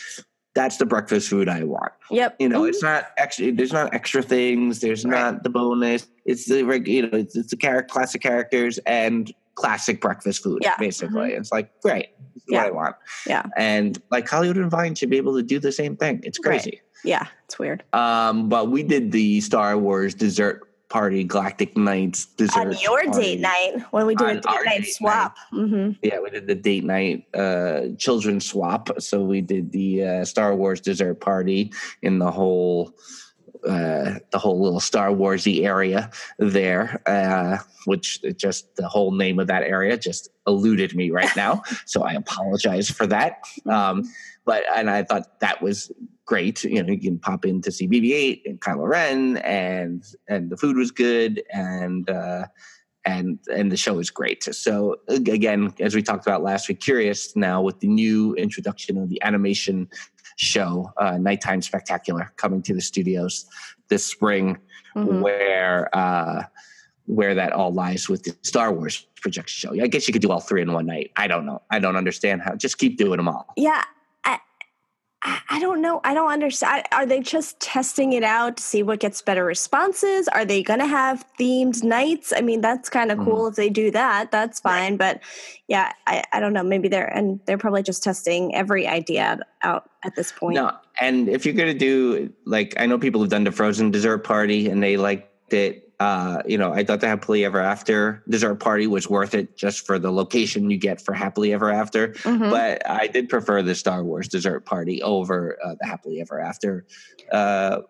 that's 0.56 0.78
the 0.78 0.86
breakfast 0.88 1.30
food 1.30 1.48
I 1.48 1.64
want. 1.64 1.92
Yep. 2.10 2.38
You 2.40 2.50
know, 2.50 2.62
Mhm. 2.64 2.70
it's 2.70 2.82
not 2.82 3.10
extra. 3.18 3.52
There's 3.52 3.72
not 3.72 3.94
extra 3.94 4.24
things. 4.24 4.80
There's 4.80 5.06
Right. 5.06 5.12
not 5.12 5.44
the 5.44 5.50
bonus. 5.52 6.08
It's 6.26 6.46
the. 6.46 6.58
You 6.86 7.04
know, 7.04 7.10
it's, 7.20 7.36
it's 7.36 7.52
the 7.52 7.56
char- 7.58 7.84
classic 7.84 8.22
characters 8.24 8.80
and 8.88 9.32
classic 9.54 10.02
breakfast 10.02 10.42
food. 10.42 10.60
Yeah. 10.64 10.76
basically, 10.80 11.34
it's 11.34 11.52
like 11.52 11.70
great. 11.82 12.08
This 12.34 12.44
is 12.44 12.50
Yeah. 12.50 12.64
what 12.64 12.68
I 12.68 12.72
want. 12.72 12.96
Yeah. 13.28 13.44
and 13.58 14.02
like 14.10 14.28
Hollywood 14.28 14.58
and 14.58 14.72
Vine 14.72 14.96
should 14.96 15.12
be 15.12 15.18
able 15.18 15.36
to 15.36 15.44
do 15.44 15.60
the 15.60 15.72
same 15.72 15.96
thing. 15.96 16.22
It's 16.24 16.40
Right. 16.40 16.60
crazy. 16.60 16.82
yeah. 17.04 17.28
It's 17.46 17.60
weird. 17.60 17.84
Um, 17.94 18.50
but 18.50 18.72
we 18.72 18.82
did 18.84 19.12
the 19.12 19.42
Star 19.42 19.78
Wars 19.78 20.16
dessert 20.16 20.64
party, 20.90 21.24
Galactic 21.24 21.78
Nights 21.78 22.26
dessert 22.26 22.60
On 22.60 22.80
your 22.80 23.04
party. 23.06 23.36
date 23.36 23.40
night 23.42 23.74
when 23.92 24.06
we 24.06 24.16
do 24.16 24.26
a 24.26 24.34
date 24.36 24.46
night 24.46 24.82
date 24.82 24.94
swap. 24.94 25.38
hmm 25.52 25.92
Yeah, 26.02 26.20
we 26.20 26.30
did 26.32 26.48
the 26.48 26.56
date 26.56 26.84
night 26.84 27.26
uh 27.34 27.96
children 27.98 28.40
swap. 28.40 28.90
So 29.00 29.22
we 29.22 29.42
did 29.42 29.72
the 29.72 30.04
uh, 30.04 30.26
Star 30.26 30.56
Wars 30.56 30.82
dessert 30.82 31.16
party 31.22 31.72
in 32.02 32.20
the 32.20 32.32
whole 32.32 32.94
uh 33.68 34.16
the 34.32 34.38
whole 34.40 34.62
little 34.62 34.80
Star 34.80 35.10
Warsy 35.10 35.64
area 35.66 36.10
there. 36.40 37.02
Uh 37.06 37.58
which 37.86 38.22
just 38.36 38.76
the 38.76 38.88
whole 38.88 39.12
name 39.12 39.40
of 39.40 39.48
that 39.48 39.64
area 39.64 39.98
just 39.98 40.30
eluded 40.48 40.96
me 40.96 41.12
right 41.12 41.34
now. 41.36 41.62
so 41.86 42.04
I 42.04 42.14
apologize 42.14 42.90
for 42.90 43.06
that. 43.08 43.44
Um 43.68 44.04
but 44.46 44.64
and 44.76 44.90
I 44.90 45.04
thought 45.04 45.40
that 45.42 45.62
was 45.62 45.92
great. 46.30 46.64
You 46.64 46.84
know, 46.84 46.94
you 46.94 47.00
can 47.10 47.18
pop 47.18 47.44
in 47.44 47.60
to 47.64 47.72
see 47.72 47.88
BB-8 47.88 48.42
and 48.46 48.62
Kylo 48.62 48.88
Ren, 48.88 49.38
and 49.38 50.04
and 50.28 50.50
the 50.52 50.58
food 50.58 50.78
was 50.78 50.92
good, 50.92 51.42
and 51.52 52.08
uh, 52.10 52.46
and 53.06 53.40
and 53.58 53.72
the 53.72 53.78
show 53.86 53.98
is 54.00 54.10
great. 54.12 54.44
So 54.44 54.96
again, 55.10 55.74
as 55.80 55.96
we 55.96 56.02
talked 56.04 56.26
about 56.28 56.44
last 56.44 56.70
week, 56.70 56.80
curious 56.82 57.36
now 57.36 57.58
with 57.64 57.80
the 57.80 57.88
new 57.88 58.36
introduction 58.36 58.98
of 59.02 59.10
the 59.10 59.20
animation 59.24 59.88
show, 60.38 60.92
uh, 60.98 61.18
Nighttime 61.18 61.62
Spectacular, 61.64 62.32
coming 62.38 62.62
to 62.68 62.74
the 62.76 62.82
studios 62.92 63.46
this 63.90 64.06
spring, 64.06 64.58
Mhm. 64.96 65.22
where. 65.26 65.90
Uh, 66.04 66.44
where 67.20 67.34
that 67.34 67.52
all 67.54 67.74
lies 67.74 68.08
with 68.08 68.22
the 68.22 68.34
Star 68.44 68.72
Wars 68.72 69.08
projection 69.20 69.58
show. 69.70 69.84
I 69.84 69.88
guess 69.88 70.08
you 70.08 70.14
could 70.14 70.22
do 70.22 70.30
all 70.30 70.42
three 70.42 70.62
in 70.62 70.72
one 70.72 70.86
night. 70.86 71.10
I 71.16 71.26
don't 71.32 71.44
know. 71.44 71.60
I 71.72 71.80
don't 71.80 71.96
understand 71.96 72.44
how. 72.44 72.54
Just 72.56 72.78
keep 72.78 73.00
doing 73.00 73.18
them 73.18 73.28
all. 73.28 73.48
Yeah, 73.58 73.84
I, 75.22 75.60
don't 75.60 75.82
know. 75.82 76.00
I 76.04 76.14
don't 76.14 76.32
understand. 76.32 76.86
Are 76.94 77.06
they 77.06 77.20
just 77.20 77.60
testing 77.60 78.14
it 78.14 78.24
out 78.24 78.58
to 78.58 78.64
see 78.64 78.84
what 78.84 79.00
gets 79.00 79.22
better 79.22 79.44
responses? 79.44 80.28
Are 80.30 80.46
they 80.46 80.64
going 80.64 80.80
to 80.80 80.86
have 80.88 81.26
themed 81.38 81.84
nights? 81.84 82.32
I 82.36 82.42
mean, 82.42 82.62
that's 82.62 82.90
kind 82.90 83.12
of 83.12 83.18
Mhm. 83.20 83.26
cool 83.26 83.48
if 83.48 83.56
they 83.56 83.70
do 83.70 83.92
that. 83.92 84.32
That's 84.32 84.60
fine. 84.62 84.96
But 84.96 85.20
yeah, 85.68 85.92
I, 86.08 86.24
I 86.32 86.40
don't 86.40 86.54
know. 86.54 86.64
Maybe 86.64 86.88
they're 86.88 87.06
and 87.14 87.40
they're 87.46 87.58
probably 87.58 87.84
just 87.84 88.02
testing 88.02 88.56
every 88.56 88.88
idea 88.88 89.40
out 89.62 89.90
at 90.04 90.16
this 90.16 90.32
point. 90.32 90.56
No, 90.56 90.72
and 91.02 91.28
if 91.28 91.46
you're 91.46 91.54
gonna 91.56 91.74
do 91.74 92.32
like 92.46 92.74
I 92.80 92.86
know 92.86 92.98
people 92.98 93.20
have 93.22 93.30
done 93.30 93.44
the 93.44 93.52
frozen 93.52 93.92
dessert 93.92 94.20
party 94.20 94.70
and 94.70 94.82
they 94.82 94.96
liked 94.96 95.54
it. 95.54 95.89
Uh, 96.00 96.42
you 96.46 96.58
know, 96.58 96.72
I 96.72 96.84
thought 96.86 97.02
the 97.02 97.08
happily 97.08 97.44
ever 97.44 97.60
after 97.60 98.24
dessert 98.30 98.56
party 98.56 98.88
was 98.88 99.10
worth 99.10 99.34
it 99.36 99.58
just 99.58 99.86
for 99.86 100.00
the 100.00 100.12
location 100.12 100.70
you 100.70 100.78
get 100.78 101.02
for 101.02 101.14
happily 101.14 101.52
ever 101.54 101.70
after. 101.70 102.10
Mhm. 102.24 102.50
But 102.50 102.90
I 102.90 103.08
did 103.08 103.28
prefer 103.28 103.62
the 103.62 103.76
Star 103.76 104.04
Wars 104.04 104.30
dessert 104.30 104.66
party 104.66 105.02
over 105.04 105.58
uh, 105.64 105.76
the 105.80 105.86
happily 105.86 106.22
ever 106.22 106.40
after 106.40 106.86
uh, 107.34 107.82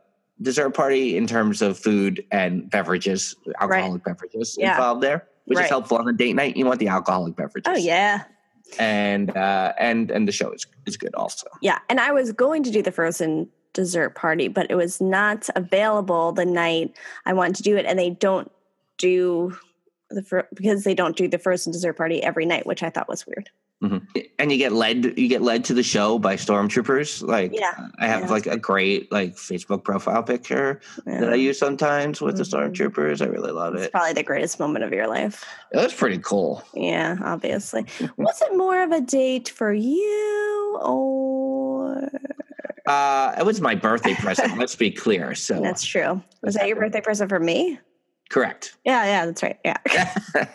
dessert 0.42 0.72
party 0.72 1.18
in 1.18 1.28
terms 1.28 1.62
of 1.62 1.78
food 1.78 2.24
and 2.32 2.68
beverages, 2.72 3.36
alcoholic 3.62 4.04
beverages 4.04 4.58
Yeah. 4.60 4.72
involved 4.72 5.02
there, 5.04 5.28
which 5.46 5.58
Right. 5.58 5.66
is 5.66 5.70
helpful 5.70 5.98
on 5.98 6.08
a 6.08 6.14
date 6.14 6.34
night. 6.34 6.58
You 6.58 6.66
want 6.66 6.80
the 6.80 6.88
alcoholic 6.88 7.36
beverages. 7.36 7.72
oh 7.72 7.78
yeah, 7.78 8.24
and 8.80 9.36
uh, 9.38 9.74
and 9.78 10.10
and 10.10 10.28
the 10.28 10.32
show 10.32 10.52
is 10.52 10.66
is 10.88 10.98
good 10.98 11.14
also. 11.14 11.46
yeah. 11.62 11.78
And 11.90 12.00
I 12.00 12.12
was 12.12 12.32
going 12.32 12.64
to 12.64 12.72
do 12.72 12.82
the 12.82 12.92
frozen 12.92 13.50
dessert 13.74 14.16
party, 14.16 14.48
but 14.48 14.68
it 14.70 14.76
was 14.76 15.00
not 15.00 15.50
available 15.56 16.32
the 16.32 16.46
night 16.46 16.96
I 17.26 17.34
wanted 17.34 17.56
to 17.58 17.64
do 17.64 17.78
it, 17.78 17.86
and 17.86 17.98
they 18.00 18.10
don't 18.10 18.52
do 18.98 19.58
the 20.10 20.24
fro- 20.24 20.48
because 20.54 20.84
they 20.84 20.96
don't 20.96 21.16
do 21.16 21.28
the 21.28 21.38
frozen 21.38 21.72
dessert 21.72 21.94
party 21.94 22.22
every 22.24 22.46
night, 22.46 22.66
which 22.66 22.82
I 22.84 22.90
thought 22.90 23.08
was 23.08 23.26
weird. 23.28 23.50
Mhm. 23.82 24.02
And 24.38 24.52
you 24.52 24.58
get 24.58 24.74
led 24.74 25.18
you 25.18 25.30
get 25.30 25.42
led 25.42 25.64
to 25.66 25.74
the 25.74 25.84
show 25.84 26.20
by 26.20 26.36
stormtroopers. 26.36 27.26
Like 27.26 27.54
Yeah. 27.58 27.88
I 27.98 28.08
have 28.08 28.24
Yeah. 28.24 28.30
like 28.32 28.46
a 28.46 28.58
great 28.58 29.10
like 29.10 29.36
Facebook 29.38 29.86
profile 29.86 30.22
picture 30.22 30.82
that 31.06 31.30
I 31.32 31.36
use 31.36 31.58
sometimes 31.58 32.20
with 32.20 32.36
the 32.36 32.44
Mhm. 32.44 32.74
stormtroopers. 32.74 33.22
I 33.22 33.28
really 33.30 33.52
love 33.54 33.76
It's 33.76 33.86
it. 33.86 33.92
probably 33.94 34.12
the 34.12 34.24
greatest 34.24 34.60
moment 34.60 34.84
of 34.84 34.92
your 34.92 35.08
life. 35.08 35.46
It 35.72 35.78
was 35.78 35.94
pretty 35.94 36.18
cool. 36.18 36.62
Yeah, 36.74 37.18
obviously. 37.24 37.86
Was 38.18 38.42
it 38.42 38.58
more 38.58 38.82
of 38.84 38.92
a 38.92 39.00
date 39.00 39.48
for 39.48 39.72
you 39.72 40.78
or 40.82 41.59
Uh, 42.88 43.36
it 43.38 43.46
was 43.46 43.62
my 43.62 43.76
birthday 43.76 44.16
present. 44.16 44.58
let's 44.58 44.76
be 44.76 44.90
clear. 44.92 45.36
So 45.36 45.62
that's 45.62 45.86
true. 45.86 46.22
Was 46.42 46.56
that 46.56 46.68
your 46.68 46.78
birthday 46.78 47.02
present 47.02 47.30
for 47.30 47.40
me? 47.40 47.80
correct. 48.30 48.76
Yeah, 48.86 49.04
yeah, 49.06 49.26
that's 49.26 49.42
right. 49.42 49.58
Yeah. 49.66 49.78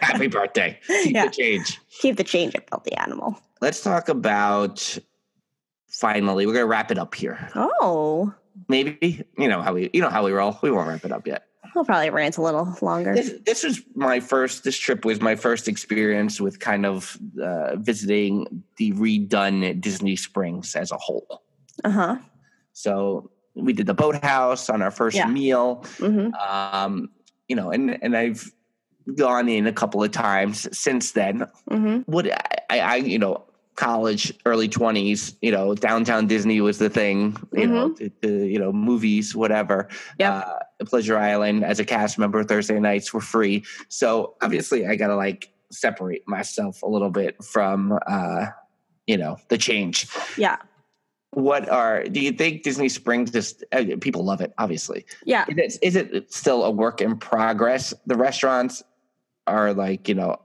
Happy 0.00 0.26
birthday. 0.26 0.78
Keep 0.86 1.14
Yeah. 1.14 1.26
the 1.26 1.30
change. 1.32 1.78
Keep 2.00 2.16
the 2.16 2.24
change 2.24 2.54
about 2.54 2.84
the 2.84 2.98
animal. 2.98 3.38
Let's 3.60 3.82
talk 3.82 4.08
about 4.08 4.98
finally. 5.88 6.46
We're 6.46 6.54
gonna 6.54 6.64
wrap 6.66 6.90
it 6.90 6.98
up 6.98 7.14
here. 7.14 7.50
Oh. 7.54 8.32
Maybe 8.68 9.22
you 9.36 9.48
know 9.48 9.60
how 9.60 9.74
we 9.74 9.90
you 9.92 10.00
know 10.00 10.08
how 10.08 10.24
we 10.24 10.32
roll. 10.32 10.58
We 10.62 10.70
won't 10.70 10.88
wrap 10.88 11.04
it 11.04 11.12
up 11.12 11.26
yet. 11.26 11.44
We'll 11.74 11.84
probably 11.84 12.10
rant 12.10 12.36
a 12.36 12.42
little 12.42 12.76
longer. 12.80 13.14
This, 13.14 13.34
this 13.44 13.64
was 13.64 13.82
my 13.94 14.20
first. 14.20 14.62
This 14.64 14.78
trip 14.78 15.04
was 15.04 15.20
my 15.20 15.34
first 15.36 15.66
experience 15.68 16.40
with 16.40 16.60
kind 16.60 16.86
of 16.86 17.18
uh, 17.42 17.76
visiting 17.76 18.62
the 18.76 18.92
redone 18.92 19.80
Disney 19.80 20.16
Springs 20.16 20.76
as 20.76 20.92
a 20.92 20.96
whole. 20.96 21.42
Uh-huh. 21.82 22.16
So 22.72 23.30
we 23.54 23.72
did 23.72 23.86
the 23.86 23.94
boathouse 23.94 24.70
on 24.70 24.82
our 24.82 24.90
first 24.90 25.16
Yeah. 25.16 25.26
meal. 25.26 25.84
hmm 25.98 26.28
Um, 26.34 27.10
you 27.48 27.56
know, 27.56 27.70
and 27.70 27.98
and 28.02 28.16
I've 28.16 28.50
gone 29.16 29.48
in 29.48 29.66
a 29.66 29.72
couple 29.72 30.02
of 30.02 30.10
times 30.12 30.66
since 30.76 31.12
then. 31.12 31.46
hmm 31.68 31.98
What 32.06 32.30
I, 32.70 32.78
I, 32.78 32.96
you 32.96 33.18
know, 33.18 33.44
college, 33.76 34.32
early 34.46 34.68
twenties, 34.68 35.36
you 35.42 35.50
know, 35.52 35.74
downtown 35.74 36.26
Disney 36.26 36.60
was 36.60 36.78
the 36.78 36.88
thing. 36.88 37.36
You 37.52 37.66
know, 37.66 37.88
Mm-hmm. 37.90 37.94
to, 37.96 38.08
to, 38.22 38.46
you 38.46 38.58
know, 38.58 38.72
movies, 38.72 39.34
whatever. 39.34 39.88
Yeah. 40.18 40.38
Uh, 40.38 40.58
Pleasure 40.86 41.16
Island 41.16 41.64
as 41.64 41.78
a 41.80 41.84
cast 41.84 42.18
member 42.18 42.42
Thursday 42.44 42.78
nights 42.80 43.12
were 43.14 43.20
free. 43.20 43.64
So 43.88 44.34
obviously, 44.42 44.86
I 44.86 44.96
gotta 44.96 45.16
like 45.16 45.52
separate 45.70 46.22
myself 46.26 46.82
a 46.82 46.86
little 46.88 47.10
bit 47.10 47.42
from, 47.42 47.98
uh, 48.06 48.46
you 49.06 49.16
know, 49.16 49.36
the 49.48 49.58
change. 49.58 50.06
Yeah. 50.36 50.56
What 51.32 51.68
are 51.68 52.04
do 52.04 52.20
you 52.20 52.32
think 52.32 52.62
Disney 52.62 52.88
Springs 52.88 53.34
is? 53.34 53.62
Uh, 53.72 53.84
people 54.00 54.24
love 54.24 54.40
it, 54.40 54.52
obviously. 54.58 55.04
Yeah. 55.24 55.44
Is 55.48 55.56
it, 55.58 55.78
is 55.82 55.96
it 55.96 56.32
still 56.32 56.64
a 56.64 56.70
work 56.70 57.00
in 57.00 57.16
progress? 57.18 57.92
The 58.06 58.14
restaurants 58.16 58.82
are 59.46 59.74
like 59.74 60.08
you 60.08 60.14
know 60.14 60.36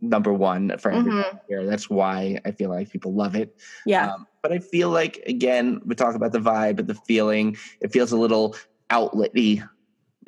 number 0.00 0.32
one 0.32 0.76
for 0.78 0.90
everyone 0.92 1.22
Mhm. 1.24 1.40
here. 1.48 1.66
That's 1.66 1.90
why 1.90 2.38
I 2.46 2.52
feel 2.52 2.70
like 2.70 2.88
people 2.90 3.12
love 3.14 3.34
it. 3.36 3.56
Yeah. 3.84 4.12
Um, 4.14 4.26
but 4.42 4.52
I 4.52 4.58
feel 4.58 4.90
like 4.90 5.22
again, 5.26 5.80
we 5.84 5.94
talk 5.94 6.14
about 6.14 6.32
the 6.32 6.38
vibe 6.38 6.76
but 6.76 6.86
the 6.86 6.94
feeling. 6.94 7.56
It 7.80 7.92
feels 7.92 8.12
a 8.12 8.16
little 8.16 8.54
outletty 8.90 9.68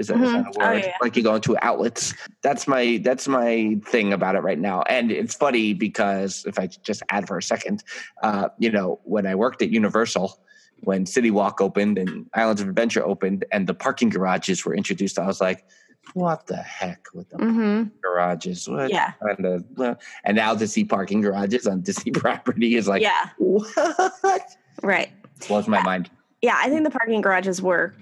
Is 0.00 0.06
that, 0.06 0.16
is 0.22 0.30
Mhm. 0.30 0.32
that 0.32 0.46
a 0.46 0.52
Oh, 0.64 0.70
word? 0.72 0.84
yeah. 0.84 0.96
Like 1.02 1.14
you 1.14 1.22
go 1.22 1.34
into 1.34 1.56
outlets. 1.62 2.14
That's 2.42 2.66
my 2.66 2.98
that's 3.04 3.28
my 3.28 3.76
thing 3.84 4.14
about 4.14 4.34
it 4.34 4.40
right 4.40 4.58
now. 4.58 4.80
And 4.88 5.12
it's 5.12 5.34
funny 5.34 5.74
because 5.74 6.44
if 6.46 6.58
I 6.58 6.68
just 6.68 7.02
add 7.10 7.28
for 7.28 7.36
a 7.36 7.42
second, 7.42 7.84
uh, 8.22 8.48
you 8.58 8.70
know, 8.72 8.98
when 9.04 9.26
I 9.26 9.34
worked 9.34 9.60
at 9.60 9.68
Universal, 9.68 10.40
when 10.84 11.04
City 11.04 11.30
Walk 11.30 11.60
opened 11.60 11.98
and 11.98 12.26
Islands 12.32 12.62
of 12.62 12.68
Adventure 12.68 13.04
opened, 13.04 13.44
and 13.52 13.66
the 13.66 13.74
parking 13.74 14.08
garages 14.08 14.64
were 14.64 14.74
introduced, 14.74 15.18
I 15.18 15.26
was 15.26 15.38
like, 15.38 15.66
"What 16.14 16.46
the 16.46 16.56
heck 16.56 17.04
with 17.12 17.28
the 17.28 17.36
hmm 17.36 17.82
garages? 18.02 18.66
What 18.66 18.88
Yeah. 18.90 19.12
kind 19.22 19.44
of?" 19.44 19.64
well," 19.76 19.98
And 20.24 20.34
now 20.36 20.54
to 20.54 20.66
see 20.66 20.84
parking 20.84 21.20
garages 21.20 21.66
on 21.66 21.82
Disney 21.82 22.12
property 22.24 22.76
is 22.76 22.88
like, 22.88 23.02
yeah. 23.02 23.28
what? 23.36 24.40
Right. 24.82 25.10
Blows 25.46 25.68
my 25.68 25.82
mind. 25.82 26.08
Yeah, 26.40 26.56
I 26.58 26.70
think 26.70 26.84
the 26.84 26.90
parking 26.90 27.20
garages 27.20 27.60
were 27.60 27.92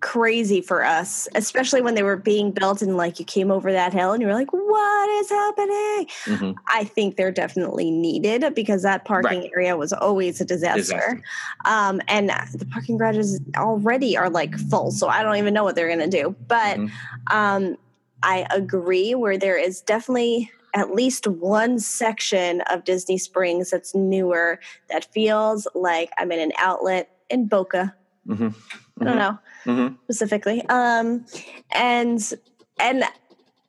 crazy 0.00 0.60
for 0.60 0.84
us, 0.84 1.28
especially 1.34 1.82
when 1.82 1.94
they 1.94 2.02
were 2.02 2.16
being 2.16 2.50
built 2.50 2.82
and 2.82 2.96
like 2.96 3.18
you 3.18 3.24
came 3.24 3.50
over 3.50 3.70
that 3.72 3.92
hill 3.92 4.12
and 4.12 4.20
you 4.22 4.26
were 4.26 4.34
like, 4.34 4.52
what 4.52 5.10
is 5.20 5.28
happening? 5.28 6.06
Mhm. 6.24 6.54
I 6.68 6.84
think 6.84 7.16
they're 7.16 7.30
definitely 7.30 7.90
needed 7.90 8.54
because 8.54 8.82
that 8.82 9.04
parking 9.04 9.50
area 9.54 9.76
was 9.76 9.92
always 9.92 10.40
a 10.40 10.44
disaster. 10.44 10.80
Disaster. 10.80 11.22
Um, 11.64 12.00
and 12.08 12.30
the 12.54 12.66
parking 12.66 12.96
garages 12.98 13.40
already 13.56 14.16
are 14.16 14.30
like 14.30 14.56
full, 14.58 14.90
so 14.90 15.08
I 15.08 15.22
don't 15.22 15.36
even 15.36 15.52
know 15.54 15.64
what 15.64 15.74
they're 15.74 15.94
going 15.94 16.10
to 16.10 16.22
do. 16.22 16.34
But 16.48 16.78
Mhm. 16.78 16.90
um, 17.30 17.76
I 18.22 18.46
agree 18.50 19.14
where 19.14 19.38
there 19.38 19.56
is 19.56 19.80
definitely 19.80 20.50
at 20.74 20.94
least 20.94 21.26
one 21.26 21.78
section 21.78 22.60
of 22.70 22.84
Disney 22.84 23.18
Springs 23.18 23.70
that's 23.70 23.94
newer 23.94 24.60
that 24.88 25.04
feels 25.12 25.66
like 25.74 26.10
I'm 26.16 26.30
in 26.30 26.38
an 26.38 26.52
outlet 26.58 27.10
in 27.28 27.46
Boca. 27.46 27.94
Mhm. 28.26 28.54
I 29.00 29.04
don't 29.04 29.16
know 29.16 29.38
Mhm. 29.66 29.96
specifically. 30.04 30.64
Um, 30.68 31.24
and 31.72 32.32
and 32.78 33.04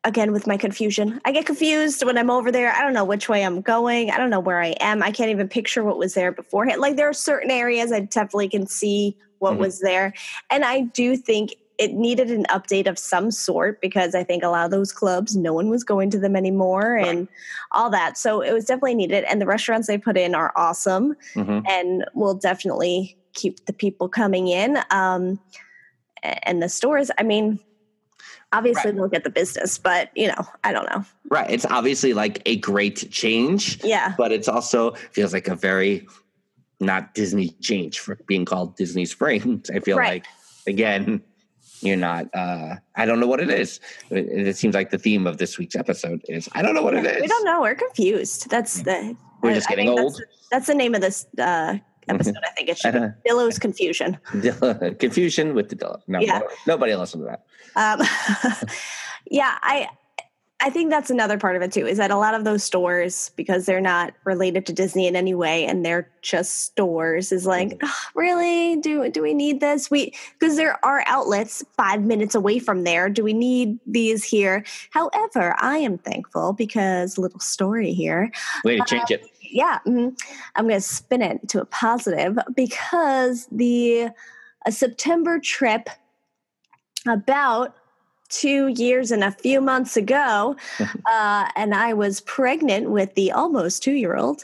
again 0.04 0.32
with 0.32 0.47
my 0.47 0.58
confusion, 0.58 1.22
I 1.26 1.32
get 1.32 1.45
confused 1.45 2.04
when 2.06 2.18
I'm 2.18 2.30
over 2.30 2.52
there. 2.52 2.72
I 2.72 2.82
don't 2.82 2.93
know 2.93 3.06
which 3.06 3.30
way 3.30 3.43
I'm 3.45 3.62
going. 3.62 4.12
I 4.12 4.18
don't 4.18 4.30
know 4.30 4.39
where 4.39 4.62
I 4.62 4.76
am. 4.80 5.02
I 5.04 5.12
can't 5.12 5.30
even 5.30 5.47
picture 5.47 5.84
what 5.84 5.97
was 5.97 6.14
there 6.14 6.32
beforehand. 6.32 6.82
Like 6.82 6.95
there 6.95 7.10
are 7.10 7.14
certain 7.14 7.52
areas 7.52 7.91
I 7.91 8.02
definitely 8.02 8.49
can 8.49 8.68
see 8.68 9.16
what 9.39 9.56
Mhm. 9.56 9.60
was 9.60 9.80
there, 9.80 10.14
and 10.49 10.64
I 10.66 10.82
do 10.82 11.16
think 11.16 11.56
it 11.78 11.93
needed 11.93 12.30
an 12.30 12.45
update 12.52 12.88
of 12.88 12.99
some 12.99 13.32
sort 13.32 13.82
because 13.82 14.14
I 14.14 14.24
think 14.24 14.43
a 14.43 14.49
lot 14.49 14.66
of 14.66 14.72
those 14.72 14.91
clubs, 14.91 15.36
no 15.36 15.52
one 15.52 15.68
was 15.68 15.84
going 15.84 16.12
to 16.12 16.20
them 16.20 16.36
anymore, 16.36 16.95
and 16.95 17.28
all 17.72 17.89
that. 17.89 18.20
So 18.20 18.41
it 18.41 18.52
was 18.54 18.66
definitely 18.66 18.93
needed. 18.93 19.24
And 19.24 19.41
the 19.41 19.47
restaurants 19.47 19.88
they 19.88 19.97
put 19.97 20.16
in 20.16 20.36
are 20.36 20.54
awesome 20.56 21.16
Mhm. 21.36 21.64
and 21.68 22.06
will 22.14 22.36
definitely 22.36 23.18
keep 23.34 23.65
the 23.65 23.73
people 23.73 24.07
coming 24.09 24.47
in. 24.47 24.77
Um, 24.91 25.39
and 26.23 26.61
the 26.61 26.69
stores, 26.69 27.09
I 27.17 27.23
mean, 27.23 27.59
obviously 28.53 28.91
Right. 28.91 28.95
they'll 28.95 29.07
get 29.07 29.23
the 29.23 29.29
business, 29.29 29.77
but 29.77 30.09
you 30.15 30.27
know, 30.27 30.45
I 30.63 30.71
don't 30.73 30.89
know. 30.89 31.03
Right. 31.29 31.49
It's 31.49 31.65
obviously 31.65 32.13
like 32.13 32.41
a 32.45 32.57
great 32.57 33.09
change, 33.11 33.84
Yeah, 33.84 34.13
but 34.17 34.32
it's 34.32 34.47
also 34.47 34.91
feels 35.11 35.34
like 35.34 35.47
a 35.47 35.55
very 35.55 36.07
not 36.79 37.13
Disney 37.13 37.49
change 37.61 37.99
for 37.99 38.15
being 38.27 38.43
called 38.45 38.75
Disney 38.75 39.05
Springs. 39.05 39.69
I 39.69 39.79
feel 39.79 39.97
Right. 39.97 40.23
like 40.23 40.25
again, 40.67 41.21
you're 41.82 41.97
not 41.97 42.27
uh 42.36 42.75
I 42.95 43.05
don't 43.05 43.19
know 43.19 43.27
what 43.27 43.39
it 43.39 43.49
is. 43.49 43.79
It, 44.11 44.27
it 44.47 44.57
seems 44.57 44.75
like 44.75 44.89
the 44.91 44.97
theme 44.99 45.25
of 45.25 45.38
this 45.38 45.57
week's 45.57 45.75
episode 45.75 46.21
is 46.27 46.47
I 46.51 46.61
don't 46.61 46.75
know 46.75 46.84
what 46.84 46.93
it 46.93 47.05
is. 47.05 47.21
we 47.21 47.27
don't 47.27 47.45
know. 47.45 47.61
We're 47.61 47.75
confused. 47.75 48.49
That's 48.49 48.82
the. 48.84 49.15
We're 49.41 49.51
I- 49.51 49.53
just 49.55 49.67
getting 49.69 49.89
old. 49.89 50.13
That's, 50.13 50.21
that's 50.51 50.67
the 50.67 50.75
name 50.75 50.93
of 50.93 51.01
this 51.01 51.25
uh, 51.39 51.77
episode. 52.16 52.36
I 52.43 52.51
think 52.51 52.70
it 52.70 52.78
should 52.78 52.93
be. 52.93 52.99
Billow's 53.26 53.59
confusion. 53.59 54.18
Confusion 54.99 55.55
with 55.55 55.70
the 55.70 55.76
dog. 55.76 56.01
No, 56.07 56.20
Yeah. 56.20 56.39
no, 56.39 56.47
nobody 56.68 56.91
will 56.93 56.99
listen 56.99 57.22
to 57.22 57.26
that. 57.28 57.43
Um, 57.76 58.68
yeah, 59.30 59.57
I 59.62 59.88
I 60.64 60.70
think 60.70 60.91
that's 60.91 61.09
another 61.09 61.39
part 61.39 61.55
of 61.55 61.64
it 61.64 61.72
too. 61.72 61.88
Is 61.88 61.97
that 61.97 62.12
a 62.12 62.18
lot 62.18 62.36
of 62.36 62.43
those 62.43 62.64
stores, 62.64 63.32
because 63.36 63.66
they're 63.66 63.82
not 63.82 64.14
related 64.26 64.64
to 64.68 64.74
Disney 64.74 65.07
in 65.07 65.16
any 65.16 65.34
way, 65.34 65.66
and 65.66 65.84
they're 65.84 66.07
just 66.22 66.62
stores, 66.66 67.32
is 67.32 67.47
like, 67.47 67.70
Mm-hmm. 67.70 67.86
"Ugh, 67.88 68.12
really? 68.14 68.76
Do 68.76 69.09
do 69.09 69.24
we 69.24 69.34
need 69.34 69.59
this? 69.59 69.89
We 69.89 70.14
because 70.39 70.57
there 70.57 70.78
are 70.86 71.03
outlets 71.07 71.64
five 71.78 72.03
minutes 72.03 72.36
away 72.36 72.59
from 72.59 72.84
there. 72.84 73.09
Do 73.09 73.24
we 73.24 73.34
need 73.34 73.80
these 73.88 74.24
here? 74.24 74.64
However, 74.91 75.55
I 75.57 75.78
am 75.78 75.97
thankful 75.97 76.53
because 76.53 77.18
little 77.18 77.39
story 77.39 77.93
here 77.93 78.30
Way 78.64 78.78
to 78.78 78.86
change 78.86 79.09
it. 79.09 79.26
Yeah 79.52 79.80
mhm. 79.86 80.18
i'm 80.56 80.68
going 80.68 80.80
to 80.80 80.86
spin 80.86 81.22
it 81.22 81.47
to 81.47 81.62
a 81.62 81.66
positive 81.66 82.38
because 82.56 83.47
the 83.52 84.10
a 84.66 84.72
september 84.72 85.39
trip 85.39 85.89
about 87.08 87.76
two 88.30 88.68
years 88.68 89.12
and 89.12 89.24
a 89.24 89.32
few 89.32 89.60
months 89.60 89.97
ago 89.97 90.56
uh, 91.06 91.49
and 91.56 91.74
i 91.74 91.93
was 91.93 92.22
pregnant 92.22 92.89
with 92.89 93.14
the 93.16 93.32
almost 93.32 93.84
two 93.84 93.93
year 93.93 94.16
old 94.16 94.43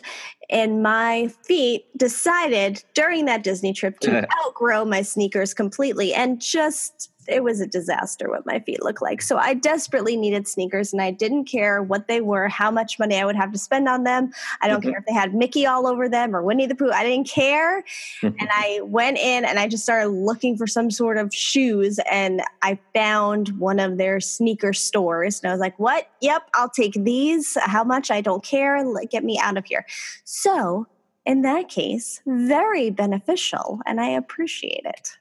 and 0.50 0.82
my 0.82 1.28
feet 1.44 1.86
decided 1.98 2.84
during 2.94 3.26
that 3.26 3.44
disney 3.44 3.74
trip 3.74 4.00
to 4.00 4.28
outgrow 4.46 4.84
my 4.86 5.02
sneakers 5.02 5.54
completely 5.54 6.14
and 6.14 6.42
just 6.42 7.12
it 7.28 7.44
was 7.44 7.60
a 7.62 7.68
disaster 7.68 8.30
what 8.30 8.46
my 8.46 8.60
feet 8.60 8.82
looked 8.84 9.02
like. 9.02 9.22
So 9.22 9.38
I 9.38 9.54
desperately 9.54 10.16
needed 10.16 10.48
sneakers 10.48 10.94
and 10.94 11.02
I 11.02 11.12
didn't 11.12 11.46
care 11.46 11.84
what 11.84 12.08
they 12.08 12.22
were, 12.22 12.48
how 12.48 12.72
much 12.72 12.98
money 13.00 13.16
I 13.20 13.26
would 13.26 13.36
have 13.36 13.52
to 13.52 13.58
spend 13.60 13.88
on 13.90 14.04
them. 14.04 14.32
I 14.62 14.68
don't 14.68 14.82
Mhm. 14.84 14.90
care 14.92 15.00
if 15.00 15.06
they 15.06 15.14
had 15.14 15.34
Mickey 15.36 15.66
all 15.66 15.88
over 15.88 16.08
them 16.10 16.36
or 16.36 16.42
Winnie 16.42 16.66
the 16.66 16.76
Pooh. 16.76 16.92
I 16.92 17.04
didn't 17.04 17.28
care. 17.30 17.84
and 18.24 18.36
I 18.52 18.80
went 18.84 19.18
in 19.18 19.46
and 19.46 19.60
I 19.60 19.68
just 19.68 19.84
started 19.84 20.10
looking 20.10 20.58
for 20.58 20.68
some 20.68 20.90
sort 20.92 21.18
of 21.18 21.34
shoes 21.34 22.00
and 22.10 22.42
I 22.62 22.80
found 22.94 23.50
one 23.60 23.80
of 23.80 23.98
their 23.98 24.20
sneaker 24.20 24.74
stores 24.74 25.40
and 25.42 25.50
I 25.50 25.54
was 25.54 25.60
like, 25.62 25.78
"What? 25.80 26.08
Yep, 26.22 26.44
I'll 26.54 26.70
take 26.70 26.94
these. 26.94 27.58
How 27.62 27.84
much? 27.84 28.10
I 28.12 28.22
don't 28.22 28.44
care. 28.44 28.78
Get 29.10 29.24
me 29.24 29.38
out 29.40 29.58
of 29.58 29.66
here." 29.66 29.86
So, 30.24 30.88
in 31.26 31.42
that 31.42 31.68
case, 31.70 32.22
very 32.26 32.90
beneficial 32.90 33.80
and 33.86 34.00
I 34.00 34.08
appreciate 34.10 34.86
it. 34.86 35.18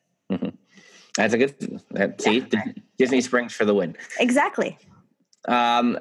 That's 1.17 1.35
a 1.35 1.39
good 1.39 1.81
that, 1.93 2.21
see 2.21 2.45
Disney 2.99 3.21
Springs 3.21 3.53
for 3.55 3.65
the 3.65 3.75
win. 3.75 3.97
Exactly. 4.21 4.79
Um, 5.49 5.99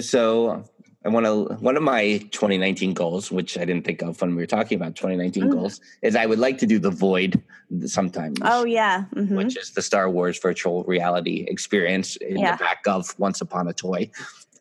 so 0.00 0.64
I 1.04 1.08
want 1.08 1.26
to 1.26 1.54
one 1.60 1.76
of 1.76 1.82
my 1.82 2.18
2019 2.30 2.94
goals, 2.94 3.32
which 3.32 3.58
I 3.58 3.64
didn't 3.64 3.84
think 3.84 4.02
of 4.02 4.20
when 4.20 4.30
we 4.36 4.42
were 4.42 4.46
talking 4.46 4.76
about 4.76 4.94
2019 4.94 5.44
Mm. 5.44 5.52
goals, 5.52 5.80
is 6.02 6.14
I 6.14 6.26
would 6.26 6.38
like 6.38 6.58
to 6.58 6.66
do 6.66 6.78
the 6.78 6.90
Void 6.90 7.42
sometime. 7.86 8.34
Oh 8.42 8.64
yeah. 8.64 9.04
Mhm. 9.14 9.36
which 9.36 9.56
is 9.56 9.72
the 9.72 9.82
Star 9.82 10.08
Wars 10.08 10.38
virtual 10.38 10.84
reality 10.84 11.44
experience 11.48 12.16
in 12.16 12.38
Yeah. 12.38 12.56
the 12.56 12.62
back 12.62 12.82
of 12.86 13.18
Once 13.18 13.40
Upon 13.40 13.66
a 13.68 13.72
Toy. 13.72 14.10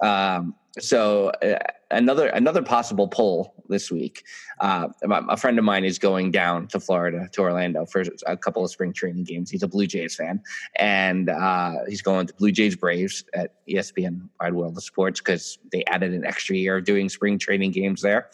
Um, 0.02 0.56
so 0.80 1.30
uh, 1.44 1.60
another 1.92 2.28
another 2.28 2.62
possible 2.64 3.08
poll 3.08 3.54
this 3.70 3.92
week. 3.92 4.24
Uh, 4.60 4.88
a 5.04 5.38
friend 5.38 5.58
of 5.60 5.66
mine 5.66 5.86
is 5.86 6.00
going 6.00 6.32
down 6.32 6.68
to 6.68 6.80
Florida 6.80 7.30
to 7.34 7.42
Orlando 7.42 7.86
for 7.86 8.04
a 8.26 8.36
couple 8.38 8.64
of 8.64 8.72
spring 8.72 8.94
training 8.94 9.24
games. 9.24 9.50
He's 9.50 9.64
a 9.64 9.68
Blue 9.68 9.88
Jays 9.88 10.16
fan, 10.16 10.42
and 10.78 11.30
uh, 11.30 11.74
he's 11.88 12.02
going 12.02 12.28
to 12.28 12.34
Blue 12.34 12.52
Jays 12.52 12.76
Braves 12.76 13.24
at 13.34 13.54
ESPN 13.68 14.28
Wide 14.40 14.54
World 14.54 14.78
of 14.78 14.84
Sports 14.84 15.20
because 15.20 15.58
they 15.72 15.84
added 15.86 16.14
an 16.14 16.26
extra 16.26 16.56
year 16.56 16.78
of 16.78 16.86
doing 16.86 17.10
spring 17.10 17.38
training 17.38 17.72
games 17.72 18.02
there. 18.02 18.30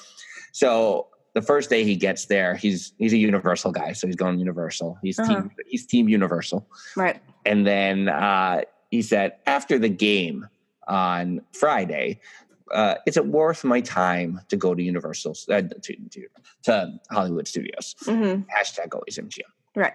So 0.52 1.08
the 1.34 1.42
first 1.42 1.70
day 1.70 1.84
he 1.84 1.96
gets 1.96 2.26
there, 2.26 2.56
he's 2.56 2.94
he's 2.98 3.14
a 3.14 3.18
Universal 3.18 3.72
guy, 3.72 3.94
so 3.94 4.08
he's 4.08 4.16
going 4.16 4.40
Universal. 4.40 4.98
He's 5.04 5.20
Uh-huh. 5.20 5.42
team 5.42 5.52
he's 5.68 5.86
team 5.86 6.10
Universal. 6.10 6.68
Right. 6.96 7.22
And 7.46 7.66
then 7.66 8.10
uh, 8.10 8.62
he 8.92 9.02
said, 9.02 9.34
after 9.46 9.78
the 9.80 9.90
game 9.90 10.48
on 10.88 11.42
Friday, 11.54 12.20
uh, 12.74 12.96
is 13.06 13.18
it 13.18 13.26
worth 13.26 13.64
my 13.64 13.82
time 13.82 14.42
to 14.50 14.58
go 14.58 14.76
to 14.76 14.82
Universal, 14.82 15.36
uh, 15.50 15.62
to, 15.62 15.96
to, 16.10 16.28
to 16.64 16.94
Hollywood 17.12 17.48
Studios? 17.48 17.96
hmm 18.06 18.42
Hashtag 18.56 18.94
always 18.94 19.18
MGM. 19.18 19.42
Right. 19.76 19.94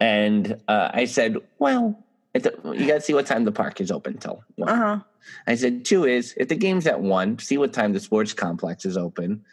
And 0.00 0.56
uh, 0.68 0.90
I 0.92 1.04
said, 1.04 1.36
well, 1.58 2.04
the, 2.34 2.58
you 2.76 2.86
got 2.86 2.94
to 2.94 3.00
see 3.00 3.14
what 3.14 3.26
time 3.26 3.44
the 3.44 3.52
park 3.52 3.80
is 3.80 3.90
open 3.90 4.18
till. 4.18 4.42
one." 4.56 4.68
Uh 4.68 4.76
huh. 4.76 4.98
I 5.46 5.54
said, 5.54 5.84
two 5.84 6.04
is 6.04 6.34
if 6.36 6.48
the 6.48 6.56
game's 6.56 6.86
at 6.86 7.00
one, 7.00 7.38
see 7.38 7.58
what 7.58 7.72
time 7.72 7.92
the 7.92 8.00
sports 8.00 8.32
complex 8.32 8.84
is 8.84 8.96
open 8.96 9.44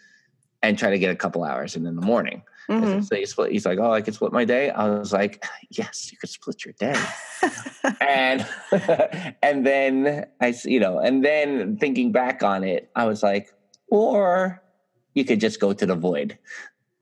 and 0.63 0.77
try 0.77 0.89
to 0.89 0.97
get 0.99 1.11
a 1.11 1.15
couple 1.15 1.43
hours 1.43 1.75
in 1.75 1.85
in 1.85 1.95
the 1.95 2.01
morning. 2.01 2.41
I 2.69 2.79
hmm 2.79 3.01
so 3.01 3.23
split, 3.25 3.51
he's 3.51 3.65
like, 3.65 3.79
oh, 3.79 3.91
I 3.91 4.01
could 4.01 4.13
split 4.13 4.31
my 4.31 4.45
day. 4.45 4.69
I 4.69 4.87
was 4.89 5.11
like, 5.11 5.43
yes, 5.71 6.11
you 6.11 6.17
could 6.17 6.29
split 6.29 6.65
your 6.65 6.73
day. 6.73 6.95
and 8.01 8.45
and 9.41 9.65
then 9.65 10.27
I, 10.39 10.53
you 10.63 10.79
know, 10.79 10.99
and 10.99 11.25
then 11.25 11.77
thinking 11.77 12.11
back 12.11 12.43
on 12.43 12.63
it, 12.63 12.91
I 12.95 13.05
was 13.05 13.23
like, 13.23 13.51
or 13.87 14.61
you 15.15 15.25
could 15.25 15.39
just 15.39 15.59
go 15.59 15.73
to 15.73 15.85
the 15.85 15.95
void. 15.95 16.37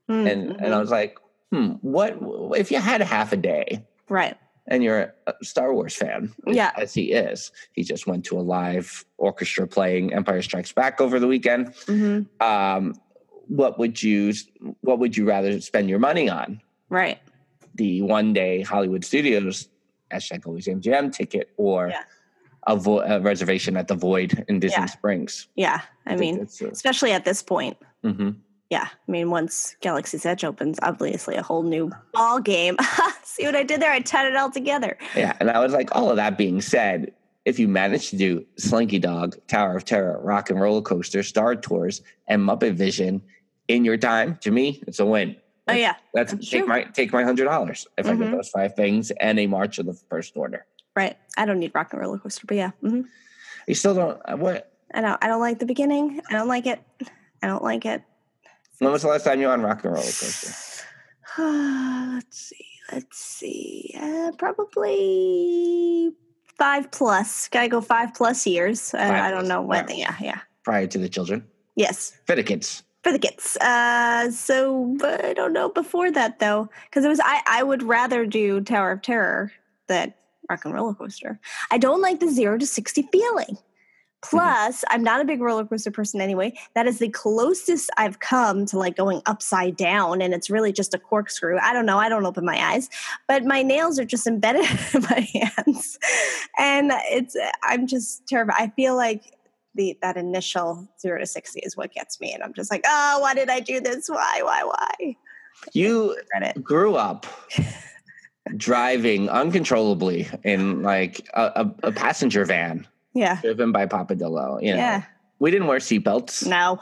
And 0.08 0.56
and 0.58 0.74
I 0.74 0.78
was 0.78 0.90
like, 0.90 1.18
hmm, 1.52 1.72
what 1.82 2.16
if 2.56 2.70
you 2.70 2.78
had 2.80 3.02
half 3.02 3.32
a 3.32 3.36
day 3.36 3.84
right. 4.08 4.38
and 4.66 4.82
you're 4.82 5.12
a 5.26 5.34
Star 5.42 5.74
Wars 5.74 5.94
fan? 5.94 6.32
Yeah. 6.46 6.72
as 6.78 6.94
he 6.94 7.12
is. 7.12 7.52
He 7.72 7.82
just 7.82 8.06
went 8.06 8.24
to 8.26 8.38
a 8.38 8.40
live 8.40 9.04
orchestra 9.18 9.66
playing 9.66 10.14
Empire 10.14 10.40
Strikes 10.40 10.72
Back 10.72 11.02
over 11.02 11.20
the 11.20 11.26
weekend. 11.26 11.74
hmm 11.86 12.22
Um, 12.40 12.94
what 13.48 13.78
would 13.78 14.02
you 14.02 14.32
What 14.80 14.98
would 14.98 15.16
you 15.16 15.24
rather 15.26 15.60
spend 15.60 15.88
your 15.88 15.98
money 15.98 16.28
on? 16.28 16.60
Right. 16.88 17.18
The 17.74 18.02
one 18.02 18.32
day 18.32 18.62
Hollywood 18.62 19.04
Studios 19.04 19.68
hashtag 20.12 20.46
always 20.46 20.66
MGM 20.66 21.12
ticket 21.12 21.50
or 21.56 21.88
Yeah. 21.88 22.02
a, 22.66 22.76
vo- 22.76 23.00
a 23.00 23.20
reservation 23.20 23.76
at 23.76 23.88
the 23.88 23.94
Void 23.94 24.44
in 24.48 24.58
Disney 24.60 24.78
Yeah. 24.82 24.86
Springs. 24.86 25.48
Yeah, 25.54 25.80
I 26.06 26.16
think 26.16 26.36
mean, 26.38 26.48
a- 26.62 26.72
especially 26.72 27.12
at 27.12 27.24
this 27.24 27.42
point. 27.42 27.76
mhm. 28.04 28.36
Yeah, 28.70 28.86
I 28.90 29.10
mean, 29.10 29.30
once 29.30 29.76
Galaxy's 29.80 30.26
Edge 30.26 30.44
opens, 30.44 30.78
obviously 30.82 31.36
a 31.36 31.42
whole 31.42 31.62
new 31.62 31.90
ball 32.12 32.38
game. 32.40 32.76
See 33.22 33.44
what 33.46 33.56
I 33.56 33.62
did 33.62 33.80
there? 33.80 33.90
I 33.92 34.00
tied 34.00 34.26
it 34.26 34.36
all 34.36 34.50
together. 34.50 34.98
Yeah, 35.16 35.34
and 35.40 35.50
I 35.50 35.58
was 35.60 35.72
like, 35.72 35.94
all 35.96 36.10
of 36.10 36.16
that 36.16 36.36
being 36.36 36.60
said, 36.60 37.12
if 37.46 37.58
you 37.58 37.66
manage 37.66 38.10
to 38.10 38.16
do 38.18 38.44
Slinky 38.58 38.98
Dog, 38.98 39.36
Tower 39.46 39.74
of 39.76 39.86
Terror, 39.86 40.20
Rock 40.22 40.50
and 40.50 40.60
Roller 40.60 40.82
Coaster, 40.82 41.22
Star 41.22 41.56
Tours, 41.56 42.02
and 42.26 42.42
Muppet 42.42 42.74
Vision 42.74 43.22
in 43.68 43.84
your 43.84 43.96
time, 43.96 44.36
to 44.42 44.50
me, 44.50 44.82
it's 44.86 44.98
a 44.98 45.06
win. 45.06 45.36
Oh 45.68 45.74
yeah, 45.74 45.96
That's 46.14 46.32
That's 46.32 46.48
take 46.50 46.66
my 46.66 46.82
take 46.84 47.12
my 47.12 47.22
hundred 47.22 47.44
dollars 47.44 47.86
if 47.98 48.06
I 48.06 48.14
Mhm. 48.14 48.18
get 48.20 48.30
those 48.32 48.48
five 48.48 48.74
things 48.74 49.10
and 49.20 49.38
a 49.38 49.46
March 49.46 49.78
of 49.78 49.84
the 49.86 49.92
first 50.08 50.34
order. 50.36 50.64
right. 50.96 51.16
I 51.36 51.44
don't 51.44 51.58
need 51.60 51.72
Rock 51.74 51.92
and 51.92 52.00
Roller 52.00 52.18
Coaster, 52.18 52.46
but 52.46 52.56
yeah, 52.56 52.70
hmm 52.80 53.02
You 53.66 53.74
still 53.74 53.94
don't 53.94 54.18
uh, 54.24 54.36
what? 54.36 54.72
I 54.94 55.02
don't. 55.02 55.22
I 55.22 55.28
don't 55.28 55.40
like 55.40 55.58
the 55.58 55.66
beginning. 55.66 56.20
I 56.30 56.32
don't 56.32 56.48
like 56.48 56.66
it. 56.66 56.80
I 57.42 57.46
don't 57.46 57.62
like 57.62 57.84
it. 57.84 58.02
When 58.78 58.90
was 58.90 59.02
the 59.02 59.08
last 59.08 59.24
time 59.24 59.40
you 59.40 59.46
were 59.48 59.52
on 59.52 59.60
Rock 59.60 59.84
and 59.84 59.92
Roller 59.92 60.06
Coaster? 60.06 60.86
let's 61.38 62.38
see. 62.48 62.64
Let's 62.90 63.18
see. 63.18 63.94
Uh, 64.00 64.32
probably 64.38 66.12
five 66.56 66.90
plus. 66.90 67.48
Gotta 67.48 67.68
go 67.68 67.82
five 67.82 68.14
plus 68.14 68.46
years. 68.46 68.94
I, 68.94 69.08
Five 69.08 69.10
I 69.24 69.30
don't 69.30 69.40
plus, 69.40 69.48
know 69.48 69.60
when. 69.62 69.88
yeah. 69.90 69.94
Yeah, 69.96 70.14
yeah. 70.20 70.40
Prior 70.64 70.86
to 70.86 70.98
the 70.98 71.08
children, 71.08 71.46
Yes, 71.76 72.16
kids. 72.26 72.82
For 73.08 73.12
the 73.12 73.18
kids. 73.18 73.56
Uh, 73.60 74.30
so 74.30 74.94
but 74.98 75.24
I 75.24 75.32
don't 75.32 75.52
know 75.52 75.68
before 75.68 76.10
that 76.12 76.38
though, 76.38 76.68
because 76.84 77.04
it 77.04 77.08
was 77.08 77.20
I. 77.20 77.40
I 77.46 77.62
would 77.62 77.82
rather 77.82 78.26
do 78.26 78.60
Tower 78.60 78.92
of 78.92 79.02
Terror 79.02 79.52
than 79.86 80.12
Rock 80.50 80.64
and 80.64 80.74
Roller 80.74 80.94
Coaster. 80.94 81.40
I 81.70 81.78
don't 81.78 82.02
like 82.02 82.20
the 82.20 82.30
zero 82.30 82.58
to 82.58 82.66
sixty 82.66 83.02
feeling. 83.10 83.58
Plus, 84.20 84.84
I'm 84.88 85.04
not 85.04 85.20
a 85.20 85.24
big 85.24 85.40
roller 85.40 85.64
coaster 85.64 85.92
person 85.92 86.20
anyway. 86.20 86.52
That 86.74 86.88
is 86.88 86.98
the 86.98 87.08
closest 87.08 87.88
I've 87.98 88.18
come 88.18 88.66
to 88.66 88.76
like 88.76 88.96
going 88.96 89.22
upside 89.26 89.76
down, 89.76 90.20
and 90.20 90.34
it's 90.34 90.50
really 90.50 90.72
just 90.72 90.92
a 90.92 90.98
corkscrew. 90.98 91.56
I 91.62 91.72
don't 91.72 91.86
know. 91.86 91.98
I 91.98 92.08
don't 92.08 92.26
open 92.26 92.44
my 92.44 92.58
eyes, 92.60 92.90
but 93.28 93.44
my 93.44 93.62
nails 93.62 93.96
are 93.98 94.04
just 94.04 94.26
embedded 94.26 94.64
in 94.94 95.02
my 95.02 95.28
hands, 95.32 95.98
and 96.58 96.90
it's. 97.10 97.36
I'm 97.62 97.86
just 97.86 98.26
terrible. 98.26 98.54
I 98.58 98.72
feel 98.74 98.96
like 98.96 99.37
the 99.74 99.96
that 100.02 100.16
initial 100.16 100.88
zero 101.00 101.18
to 101.18 101.26
sixty 101.26 101.60
is 101.60 101.76
what 101.76 101.92
gets 101.92 102.20
me, 102.20 102.32
and 102.32 102.42
I'm 102.42 102.54
just 102.54 102.70
like, 102.70 102.82
oh, 102.86 103.18
why 103.20 103.34
did 103.34 103.48
I 103.50 103.60
do 103.60 103.80
this? 103.80 104.08
Why, 104.08 104.40
why, 104.42 104.64
why? 104.64 105.16
You 105.72 106.16
grew 106.62 106.94
up 106.96 107.26
driving 108.56 109.28
uncontrollably 109.28 110.28
in 110.44 110.82
like 110.82 111.20
a, 111.34 111.42
a, 111.82 111.88
a 111.88 111.92
passenger 111.92 112.44
van 112.44 112.86
Yeah. 113.14 113.40
driven 113.42 113.72
by 113.72 113.86
Papadillo. 113.86 114.62
You 114.62 114.72
know, 114.72 114.78
Yeah. 114.78 115.02
we 115.38 115.50
didn't 115.50 115.66
wear 115.66 115.78
seatbelts. 115.80 116.46
No. 116.46 116.80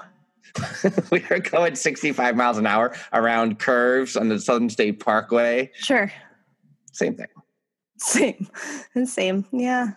we 1.11 1.25
were 1.29 1.41
going 1.41 1.75
65 1.75 2.37
miles 2.37 2.57
an 2.59 2.67
hour 2.67 2.95
around 3.13 3.59
curves 3.59 4.17
on 4.17 4.29
the 4.29 4.39
Southern 4.39 4.71
State 4.71 5.01
Parkway. 5.01 5.71
Sure. 5.75 6.13
Same 6.93 7.15
thing. 7.17 7.27
Same. 7.99 8.47
Same. 9.07 9.45
Yeah. 9.53 9.93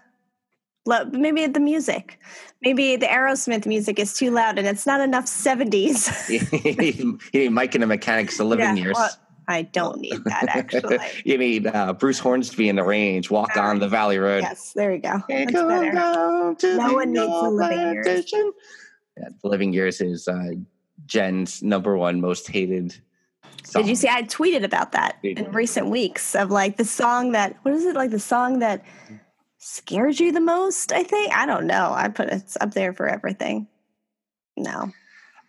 Maybe 1.11 1.45
the 1.47 1.59
music. 1.59 2.19
Maybe 2.61 2.95
the 2.97 3.05
Aerosmith 3.05 3.65
music 3.65 3.99
is 3.99 4.13
too 4.13 4.31
loud 4.31 4.57
and 4.59 4.67
it's 4.67 4.85
not 4.85 4.99
enough 5.01 5.25
70s. 5.25 6.29
you 6.29 7.17
need 7.33 7.49
Mike 7.51 7.75
and 7.75 7.83
the 7.83 7.87
Mechanics, 7.87 8.37
the 8.37 8.43
living 8.43 8.75
Yeah, 8.77 8.83
years. 8.83 8.95
well, 8.95 9.09
I 9.47 9.63
don't 9.63 9.99
need 9.99 10.23
that 10.25 10.45
actually. 10.49 10.99
you 11.25 11.37
need 11.37 11.67
uh, 11.67 11.93
Bruce 11.93 12.19
Hornsby 12.19 12.69
and 12.69 12.77
the 12.77 12.83
Range, 12.83 13.29
walk 13.31 13.57
on 13.57 13.79
the 13.79 13.87
Valley 13.87 14.19
Road. 14.19 14.43
yes, 14.43 14.73
there 14.73 14.93
you 14.93 14.99
go. 15.01 15.23
That's 15.29 15.51
better. 15.53 15.93
No 15.93 16.55
the 16.59 16.77
one 16.93 17.13
needs 17.13 17.25
the 17.41 17.49
living 17.49 17.93
years. 17.93 18.31
Yeah, 19.17 19.29
the 19.41 19.47
living 19.49 19.73
years 19.73 20.01
is 20.01 20.27
uh, 20.27 20.51
Jen's 21.05 21.63
number 21.63 21.97
one 21.97 22.21
most 22.21 22.47
hated. 22.47 22.95
Song. 23.63 23.81
Did 23.83 23.89
you 23.89 23.95
see? 23.95 24.07
I 24.07 24.23
tweeted 24.23 24.63
about 24.63 24.91
that 24.93 25.17
in 25.23 25.51
recent 25.51 25.87
weeks 25.89 26.35
of 26.35 26.49
like 26.51 26.77
the 26.77 26.85
song 26.85 27.31
that, 27.33 27.57
what 27.63 27.73
is 27.73 27.85
it 27.85 27.95
like 27.95 28.11
the 28.11 28.19
song 28.19 28.59
that 28.59 28.83
scared 29.59 30.19
you 30.19 30.31
the 30.31 30.41
most? 30.41 30.91
I 30.91 31.03
think. 31.03 31.33
I 31.33 31.45
don't 31.45 31.67
know. 31.67 31.91
I 31.93 32.07
put 32.07 32.29
it's 32.29 32.57
up 32.59 32.73
there 32.73 32.93
for 32.93 33.07
everything. 33.07 33.67
No. 34.57 34.91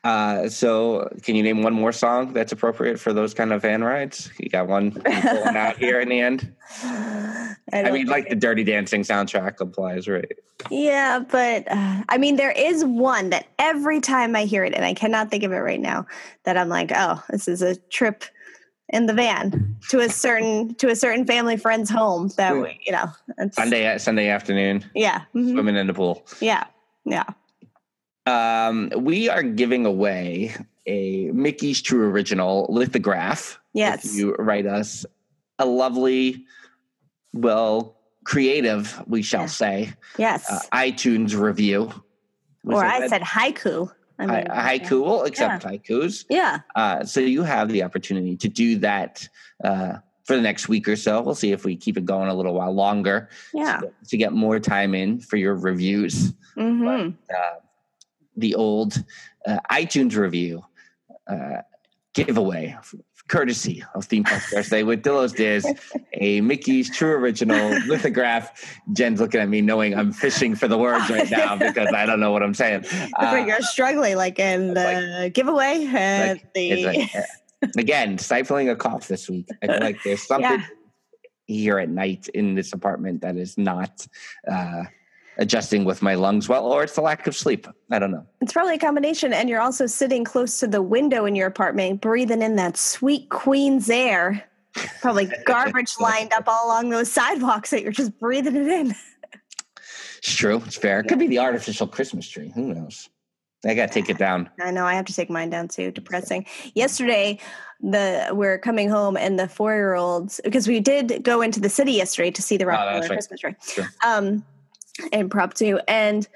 Uh, 0.02 0.48
so, 0.48 1.10
can 1.22 1.36
you 1.36 1.42
name 1.42 1.62
one 1.62 1.74
more 1.74 1.92
song 1.92 2.32
that's 2.32 2.52
appropriate 2.52 2.98
for 2.98 3.12
those 3.12 3.34
kind 3.34 3.52
of 3.52 3.60
van 3.60 3.84
rides? 3.84 4.30
You 4.38 4.48
got 4.48 4.66
one 4.68 4.92
pulling 4.92 5.56
out 5.56 5.76
here 5.76 6.00
in 6.00 6.08
the 6.08 6.20
end. 6.20 6.54
I, 6.82 7.56
I 7.72 7.90
mean, 7.90 8.06
like 8.06 8.28
the 8.28 8.34
Dirty 8.34 8.64
Dancing 8.64 9.02
soundtrack 9.02 9.60
applies, 9.60 10.08
right? 10.08 10.32
yeah, 10.70 11.18
but 11.18 11.70
uh, 11.70 12.02
I 12.08 12.18
mean, 12.18 12.36
there 12.36 12.50
is 12.50 12.84
one 12.84 13.30
that 13.30 13.46
every 13.58 14.00
time 14.00 14.34
I 14.34 14.44
hear 14.44 14.64
it, 14.64 14.74
and 14.74 14.84
I 14.84 14.94
cannot 14.94 15.30
think 15.30 15.44
of 15.44 15.52
it 15.52 15.56
right 15.56 15.80
now, 15.80 16.06
that 16.44 16.56
I'm 16.56 16.70
like, 16.70 16.92
oh, 16.94 17.22
this 17.28 17.46
is 17.46 17.60
a 17.60 17.76
trip 17.76 18.24
in 18.92 19.06
the 19.06 19.12
van 19.14 19.76
to 19.88 20.00
a 20.00 20.08
certain 20.08 20.74
to 20.76 20.88
a 20.88 20.96
certain 20.96 21.24
family 21.26 21.56
friend's 21.56 21.90
home. 21.90 22.28
That 22.36 22.54
Hmm. 22.54 22.62
we, 22.62 22.80
you 22.86 22.92
know, 22.92 23.06
Sunday 23.52 23.96
Sunday 23.98 24.28
afternoon, 24.28 24.84
Yeah, 24.94 25.22
mhm, 25.34 25.52
swimming 25.52 25.76
in 25.76 25.86
the 25.86 25.94
pool. 25.94 26.24
yeah, 26.40 26.64
yeah. 27.04 27.24
Um, 28.26 28.90
we 28.96 29.28
are 29.28 29.42
giving 29.42 29.86
away 29.86 30.54
a 30.86 31.30
Mickey's 31.32 31.80
True 31.82 32.08
Original 32.08 32.66
lithograph. 32.68 33.58
Yes. 33.72 34.04
If 34.04 34.14
you 34.14 34.34
write 34.38 34.66
us 34.66 35.06
a 35.58 35.64
lovely, 35.66 36.44
well, 37.32 37.96
creative, 38.24 39.02
we 39.06 39.22
shall 39.22 39.42
Yeah. 39.42 39.46
say, 39.46 39.92
Yes. 40.18 40.50
uh, 40.50 40.60
iTunes 40.72 41.34
review. 41.38 41.92
Was 42.64 42.76
or 42.78 42.84
I 42.84 43.06
said 43.08 43.22
haiku. 43.22 43.90
I 44.20 44.26
mean, 44.26 44.44
haiku. 44.46 45.02
We'll 45.02 45.24
accept 45.24 45.64
haikus. 45.64 46.24
Yeah. 46.28 46.60
Uh, 46.76 47.04
so 47.04 47.20
you 47.20 47.42
have 47.42 47.68
the 47.70 47.82
opportunity 47.82 48.36
to 48.36 48.48
do 48.48 48.76
that 48.78 49.26
uh, 49.64 49.94
for 50.24 50.36
the 50.36 50.42
next 50.42 50.68
week 50.68 50.86
or 50.88 50.96
so. 50.96 51.20
We'll 51.22 51.34
see 51.34 51.52
if 51.52 51.64
we 51.64 51.76
keep 51.76 51.96
it 51.96 52.04
going 52.04 52.28
a 52.28 52.34
little 52.34 52.54
while 52.54 52.72
longer 52.72 53.30
Yeah. 53.54 53.80
to 54.08 54.16
get 54.16 54.32
more 54.32 54.60
time 54.60 54.94
in 54.94 55.20
for 55.20 55.36
your 55.36 55.54
reviews. 55.54 56.34
hmm 56.54 57.10
Uh, 57.34 57.56
the 58.36 58.54
old 58.54 59.02
uh, 59.46 59.58
iTunes 59.70 60.16
review 60.16 60.62
uh, 61.26 61.62
giveaway, 62.14 62.76
courtesy 63.30 63.82
of 63.94 64.04
Theme 64.04 64.24
Park 64.24 64.42
Thursday 64.42 64.82
with 64.82 65.02
Dillo's 65.02 65.32
Diz, 65.32 65.64
a 66.14 66.40
Mickey's 66.40 66.94
True 66.94 67.12
Original 67.12 67.70
lithograph. 67.86 68.80
Jen's 68.92 69.20
looking 69.20 69.40
at 69.40 69.48
me 69.48 69.60
knowing 69.60 69.94
I'm 69.94 70.12
fishing 70.12 70.56
for 70.56 70.66
the 70.66 70.76
words 70.76 71.08
right 71.08 71.30
now 71.30 71.56
because 71.56 71.88
I 71.94 72.04
don't 72.06 72.18
know 72.18 72.32
what 72.32 72.42
I'm 72.42 72.54
saying. 72.54 72.84
Uh, 72.92 73.08
like 73.22 73.46
you're 73.46 73.60
struggling, 73.62 74.16
like 74.16 74.38
in 74.40 74.74
the 74.74 75.30
giveaway 75.32 75.86
and 75.92 76.40
like- 76.40 76.52
the. 76.54 76.84
like, 76.86 77.14
uh, 77.14 77.68
again, 77.78 78.18
stifling 78.18 78.68
a 78.68 78.74
cough 78.76 79.06
this 79.06 79.30
week. 79.30 79.46
I 79.62 79.66
feel 79.68 79.80
like 79.80 80.02
there's 80.02 80.26
something 80.26 80.50
Yeah. 80.50 80.66
here 81.46 81.78
at 81.78 81.88
night 81.88 82.28
in 82.34 82.54
this 82.54 82.72
apartment 82.72 83.20
that 83.22 83.36
is 83.36 83.56
not 83.56 84.06
uh, 84.50 84.84
adjusting 85.40 85.84
with 85.84 86.02
my 86.02 86.14
lungs 86.14 86.48
well, 86.48 86.66
or 86.66 86.84
it's 86.84 86.94
the 86.94 87.00
lack 87.00 87.26
of 87.26 87.34
sleep. 87.34 87.66
I 87.90 87.98
don't 87.98 88.12
know. 88.12 88.24
it's 88.40 88.52
probably 88.52 88.74
a 88.74 88.78
combination, 88.78 89.32
and 89.32 89.48
you're 89.48 89.60
also 89.60 89.86
sitting 89.86 90.22
close 90.22 90.60
to 90.60 90.66
the 90.68 90.82
window 90.82 91.24
in 91.24 91.34
your 91.34 91.48
apartment, 91.48 92.00
breathing 92.00 92.42
in 92.42 92.56
that 92.56 92.76
sweet 92.76 93.28
Queens 93.30 93.90
air. 93.90 94.44
Probably 95.00 95.26
garbage 95.46 95.92
lined 95.98 96.32
up 96.32 96.44
all 96.46 96.66
along 96.68 96.90
those 96.90 97.10
sidewalks 97.10 97.70
that 97.70 97.82
you're 97.82 97.90
just 97.90 98.16
breathing 98.20 98.54
it 98.54 98.68
in. 98.68 98.94
It's 100.18 100.34
true. 100.36 100.62
It's 100.66 100.76
fair. 100.76 101.00
It 101.00 101.08
could 101.08 101.18
be 101.18 101.26
the 101.26 101.38
artificial 101.38 101.86
Christmas 101.86 102.28
tree. 102.28 102.52
Who 102.54 102.72
knows? 102.74 103.08
I 103.66 103.74
got 103.74 103.88
to 103.88 103.92
take 103.92 104.08
it 104.08 104.16
down. 104.18 104.48
I 104.60 104.70
know 104.70 104.84
I 104.86 104.94
have 104.94 105.04
to 105.06 105.14
take 105.14 105.28
mine 105.28 105.50
down 105.50 105.68
too. 105.68 105.90
Depressing. 105.90 106.46
Yesterday, 106.74 107.38
the 107.80 108.28
we're 108.32 108.58
coming 108.58 108.88
home 108.88 109.16
and 109.16 109.38
the 109.38 109.48
four 109.48 109.74
year 109.74 109.94
olds 109.94 110.40
because 110.44 110.68
we 110.68 110.80
did 110.80 111.22
go 111.24 111.42
into 111.42 111.60
the 111.60 111.68
city 111.68 111.92
yesterday 111.92 112.30
to 112.30 112.42
see 112.42 112.56
the 112.56 112.64
Oh, 112.64 112.68
Rockefeller 112.68 113.00
that's 113.00 113.10
right. 113.10 113.16
Christmas 113.16 113.40
tree. 113.40 113.54
Sure. 113.84 113.86
Um, 114.04 114.44
two. 115.54 115.80
And 115.88 116.28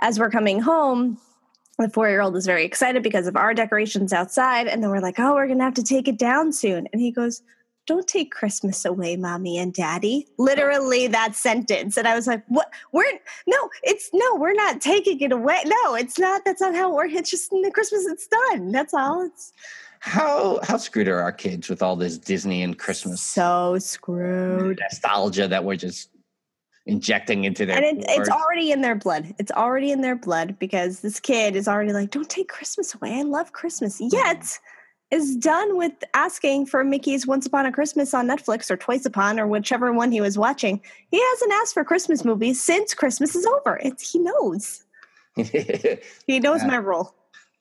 as 0.00 0.18
we're 0.18 0.30
coming 0.30 0.60
home, 0.60 1.18
the 1.78 1.88
four 1.88 2.08
year 2.08 2.20
old 2.20 2.36
is 2.36 2.46
very 2.46 2.64
excited 2.64 3.02
because 3.02 3.26
of 3.26 3.36
our 3.36 3.54
decorations 3.54 4.12
outside, 4.12 4.66
and 4.68 4.82
then 4.82 4.90
we're 4.90 5.00
like, 5.00 5.18
"Oh, 5.18 5.34
we're 5.34 5.48
gonna 5.48 5.64
have 5.64 5.74
to 5.74 5.82
take 5.82 6.08
it 6.08 6.18
down 6.18 6.52
soon." 6.52 6.88
And 6.92 7.00
he 7.00 7.10
goes. 7.10 7.42
Don't 7.86 8.08
take 8.08 8.30
Christmas 8.32 8.86
away, 8.86 9.14
mommy 9.18 9.58
and 9.58 9.74
daddy. 9.74 10.26
Literally 10.38 11.06
that 11.08 11.34
sentence. 11.34 11.98
And 11.98 12.08
I 12.08 12.14
was 12.14 12.26
like, 12.26 12.42
what? 12.48 12.72
We're, 12.92 13.04
no, 13.46 13.68
it's, 13.82 14.08
no, 14.14 14.36
we're 14.36 14.54
not 14.54 14.80
taking 14.80 15.20
it 15.20 15.32
away. 15.32 15.60
No, 15.66 15.94
it's 15.94 16.18
not. 16.18 16.46
That's 16.46 16.62
not 16.62 16.74
how 16.74 16.90
it 16.92 16.94
works. 16.94 17.12
It's 17.12 17.30
just 17.30 17.50
the 17.50 17.70
Christmas, 17.74 18.06
it's 18.06 18.26
done. 18.26 18.72
That's 18.72 18.94
all. 18.94 19.26
It's 19.26 19.52
How 20.00 20.60
how 20.62 20.78
screwed 20.78 21.08
are 21.08 21.20
our 21.20 21.30
kids 21.32 21.68
with 21.68 21.82
all 21.82 21.94
this 21.94 22.16
Disney 22.16 22.62
and 22.62 22.78
Christmas 22.78 23.20
so 23.20 23.78
screwed. 23.78 24.78
nostalgia 24.80 25.46
that 25.48 25.64
we're 25.64 25.76
just 25.76 26.08
injecting 26.86 27.44
into 27.44 27.64
their 27.66 27.76
And 27.76 27.84
it, 27.98 28.04
it's 28.08 28.28
already 28.28 28.70
in 28.70 28.80
their 28.82 28.94
blood. 28.94 29.34
It's 29.38 29.52
already 29.52 29.90
in 29.90 30.00
their 30.02 30.16
blood 30.16 30.58
because 30.58 31.00
this 31.00 31.18
kid 31.20 31.56
is 31.56 31.66
already 31.66 31.92
like, 31.92 32.10
don't 32.10 32.28
take 32.28 32.48
Christmas 32.48 32.94
away. 32.94 33.18
I 33.18 33.22
love 33.22 33.52
Christmas. 33.52 34.00
Mm-hmm. 34.00 34.14
Yet 34.14 34.58
is 35.10 35.36
done 35.36 35.76
with 35.76 35.92
asking 36.14 36.66
for 36.66 36.82
Mickey's 36.82 37.26
Once 37.26 37.46
Upon 37.46 37.66
a 37.66 37.72
Christmas 37.72 38.14
on 38.14 38.26
Netflix 38.26 38.70
or 38.70 38.76
Twice 38.76 39.06
Upon 39.06 39.38
or 39.38 39.46
whichever 39.46 39.92
one 39.92 40.10
he 40.10 40.20
was 40.20 40.36
watching. 40.36 40.80
He 41.10 41.22
hasn't 41.30 41.52
asked 41.52 41.74
for 41.74 41.84
Christmas 41.84 42.24
movies 42.24 42.60
since 42.60 42.94
Christmas 42.94 43.34
is 43.34 43.46
over. 43.46 43.78
It's 43.82 44.10
he 44.10 44.18
knows. 44.18 44.82
He 45.36 46.38
knows 46.40 46.62
Yeah. 46.62 46.68
my 46.68 46.78
role. 46.78 47.14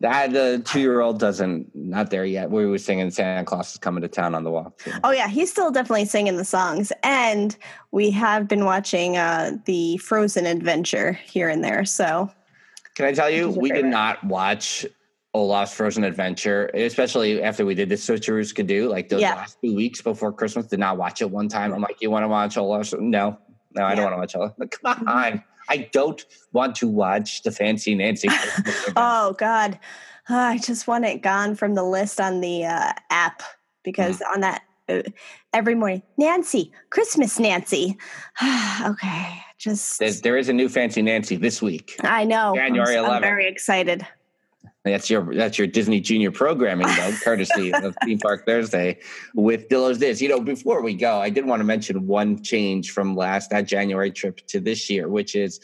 That 0.04 0.34
the 0.34 0.62
two 0.66 0.82
year 0.82 1.00
old 1.00 1.18
doesn't 1.20 1.74
not 1.74 2.12
there 2.12 2.26
yet. 2.26 2.52
We 2.52 2.66
were 2.66 2.78
singing 2.78 3.10
Santa 3.10 3.46
Claus 3.46 3.72
is 3.72 3.78
coming 3.78 4.02
to 4.02 4.08
town 4.10 4.36
on 4.36 4.44
the 4.44 4.52
walk. 4.52 4.78
too. 4.80 4.92
Oh 5.04 5.12
yeah, 5.12 5.28
he's 5.30 5.50
still 5.50 5.72
definitely 5.72 6.06
singing 6.06 6.36
the 6.38 6.44
songs, 6.46 6.92
and 7.04 7.58
we 7.92 8.12
have 8.12 8.48
been 8.48 8.66
watching 8.66 9.16
uh, 9.18 9.52
the 9.66 9.98
Frozen 9.98 10.46
adventure 10.46 11.14
here 11.14 11.48
and 11.50 11.64
there. 11.64 11.86
So 11.86 12.30
Can 12.96 13.06
I 13.06 13.14
tell 13.14 13.30
you, 13.30 13.48
Which 13.48 13.52
is 13.52 13.56
your 13.56 13.62
we 13.64 13.72
did 13.72 13.86
not 13.86 14.22
watch 14.26 14.86
Olaf's 15.34 15.74
Frozen 15.74 16.04
Adventure, 16.04 16.70
especially 16.74 17.42
after 17.42 17.66
we 17.66 17.74
did 17.74 17.88
this 17.90 18.06
Switcheroos 18.06 18.54
Could 18.54 18.68
Do, 18.68 18.90
like 18.90 19.08
those 19.10 19.22
Yeah. 19.22 19.34
last 19.36 19.58
two 19.64 19.74
weeks 19.74 20.02
before 20.02 20.32
Christmas. 20.34 20.68
Did 20.68 20.80
not 20.80 20.98
watch 20.98 21.22
it 21.22 21.32
one 21.32 21.48
time. 21.48 21.74
I'm 21.74 21.82
like, 21.82 22.02
you 22.02 22.12
want 22.12 22.24
to 22.24 22.28
watch 22.28 22.56
Olaf? 22.58 22.94
No, 23.00 23.40
no, 23.72 23.84
I 23.84 23.96
don't 23.96 24.04
want 24.12 24.32
to 24.32 24.40
watch 24.40 24.58
Olaf. 24.60 24.70
Come 24.84 25.08
on. 25.08 25.44
I 25.70 25.90
don't 25.92 26.24
want 26.52 26.76
to 26.78 26.88
watch 26.88 27.44
the 27.44 27.52
Fancy 27.52 27.96
Nancy. 27.96 28.30
Oh 28.96 29.34
God, 29.38 29.80
Uh, 30.30 30.36
I 30.38 30.58
just 30.58 30.88
want 30.88 31.04
it 31.06 31.22
gone 31.22 31.56
from 31.56 31.76
the 31.76 31.84
list 31.84 32.22
on 32.22 32.40
the 32.42 32.66
uh, 32.66 32.94
app 33.10 33.44
because 33.84 34.20
Mm. 34.20 34.34
on 34.34 34.40
that 34.42 34.62
uh, 34.90 35.02
every 35.54 35.76
morning, 35.76 36.02
Nancy, 36.18 36.72
Christmas 36.90 37.40
Nancy. 37.40 37.98
okay, 38.86 39.38
just 39.58 40.00
There's, 40.00 40.22
there 40.22 40.38
is 40.38 40.50
a 40.50 40.54
new 40.54 40.70
Fancy 40.70 41.02
Nancy 41.02 41.36
this 41.36 41.62
week. 41.62 41.96
I 42.02 42.24
know. 42.26 42.48
I'm- 42.56 42.56
January 42.56 42.98
I'm, 42.98 43.22
very 43.22 43.48
excited. 43.48 44.06
That's 44.84 45.10
your 45.10 45.34
that's 45.34 45.58
your 45.58 45.68
Disney 45.68 46.02
Junior 46.02 46.30
programming, 46.30 46.88
though, 46.88 47.12
courtesy 47.24 47.74
of 47.74 47.96
Theme 48.04 48.20
Park 48.20 48.46
Thursday 48.46 49.00
with 49.34 49.70
Dillo's 49.70 50.00
This. 50.00 50.22
You 50.22 50.28
know, 50.28 50.42
before 50.42 50.82
we 50.82 50.94
go, 50.94 51.22
I 51.22 51.30
did 51.30 51.46
want 51.46 51.62
to 51.62 51.64
mention 51.64 52.06
one 52.06 52.44
change 52.44 52.92
from 52.92 53.16
last 53.16 53.50
that 53.52 53.62
January 53.66 54.12
trip 54.12 54.46
to 54.48 54.60
this 54.60 54.90
year, 54.90 55.08
which 55.08 55.36
is 55.36 55.62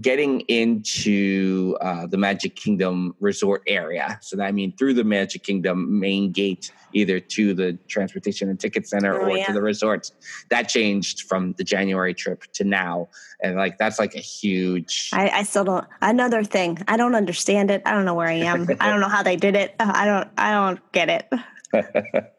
getting 0.00 0.40
into 0.48 1.76
uh, 1.82 2.06
the 2.06 2.16
Magic 2.16 2.56
Kingdom 2.56 3.14
resort 3.20 3.62
area. 3.66 4.18
So 4.22 4.36
that 4.36 4.44
I 4.46 4.52
mean 4.52 4.74
through 4.78 4.94
the 4.94 5.04
Magic 5.04 5.42
Kingdom 5.42 6.00
main 6.00 6.32
gate, 6.32 6.72
either 6.94 7.20
to 7.20 7.52
the 7.52 7.78
transportation 7.88 8.48
and 8.48 8.58
ticket 8.58 8.88
center 8.88 9.20
Oh, 9.20 9.26
or 9.26 9.36
yeah. 9.36 9.46
to 9.46 9.52
the 9.52 9.60
resorts. 9.60 10.12
That 10.48 10.70
changed 10.70 11.22
from 11.22 11.52
the 11.58 11.64
January 11.64 12.14
trip 12.14 12.44
to 12.54 12.64
now, 12.64 13.10
and 13.42 13.56
like 13.56 13.76
that's 13.76 13.98
like 13.98 14.14
a 14.14 14.20
huge. 14.20 15.10
I, 15.12 15.28
I 15.28 15.42
still 15.42 15.64
don't. 15.64 15.86
Another 16.00 16.42
thing, 16.42 16.78
I 16.88 16.96
don't 16.96 17.14
understand 17.14 17.70
it. 17.70 17.82
I 17.84 17.92
don't 17.92 18.06
know 18.06 18.14
where 18.14 18.28
I 18.28 18.32
am. 18.34 18.61
I 18.80 18.88
don't 18.90 19.00
know 19.00 19.08
how 19.08 19.22
they 19.22 19.36
did 19.36 19.56
it. 19.56 19.74
Uh, 19.80 19.90
I 19.94 20.04
don't. 20.06 20.28
I 20.38 20.50
don't 20.52 20.92
get 20.92 21.08
it. 21.08 21.28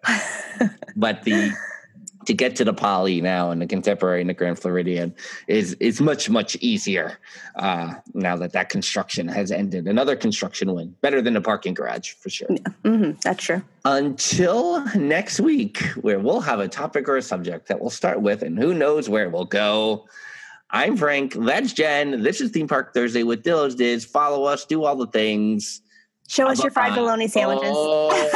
but 0.96 1.24
the 1.24 1.52
to 2.26 2.34
get 2.34 2.56
to 2.56 2.64
the 2.64 2.74
poly 2.74 3.20
now 3.20 3.52
and 3.52 3.62
the 3.62 3.66
contemporary 3.68 4.22
and 4.22 4.30
the 4.30 4.34
grand 4.34 4.58
floridian 4.60 5.14
is 5.48 5.74
is 5.82 6.00
much 6.00 6.30
much 6.30 6.56
easier 6.58 7.18
uh 7.56 7.96
now 8.14 8.36
that 8.38 8.54
that 8.54 8.70
construction 8.70 9.28
has 9.28 9.52
ended 9.52 9.88
another 9.88 10.16
construction 10.16 10.74
win 10.74 10.96
better 11.02 11.22
than 11.22 11.34
the 11.34 11.42
parking 11.42 11.74
garage 11.74 12.12
for 12.12 12.30
sure 12.30 12.48
Yeah. 12.50 12.58
Mm-hmm. 12.86 13.12
that's 13.24 13.44
true. 13.44 13.62
until 13.84 14.86
next 14.96 15.40
week 15.42 15.80
where 16.02 16.20
we'll 16.20 16.42
have 16.42 16.60
a 16.60 16.68
topic 16.68 17.10
or 17.10 17.18
a 17.18 17.22
subject 17.22 17.68
that 17.68 17.82
we'll 17.82 17.90
start 17.90 18.22
with 18.22 18.42
and 18.42 18.58
who 18.58 18.74
knows 18.74 19.10
where 19.10 19.30
we'll 19.30 19.44
go 19.46 20.06
i'm 20.70 20.96
frank 20.96 21.34
that's 21.34 21.74
jen 21.74 22.22
this 22.24 22.40
is 22.40 22.52
theme 22.52 22.68
park 22.70 22.94
thursday 22.94 23.24
with 23.24 23.44
dillo's 23.44 23.76
diz 23.76 24.06
follow 24.06 24.46
us 24.46 24.64
do 24.66 24.84
all 24.86 24.96
the 24.96 25.08
things 25.08 25.82
Show 26.34 26.48
us 26.48 26.64
your 26.64 26.72
fried 26.72 26.96
bologna 26.96 27.28
sandwiches. 27.28 27.70
Oh. 27.72 28.32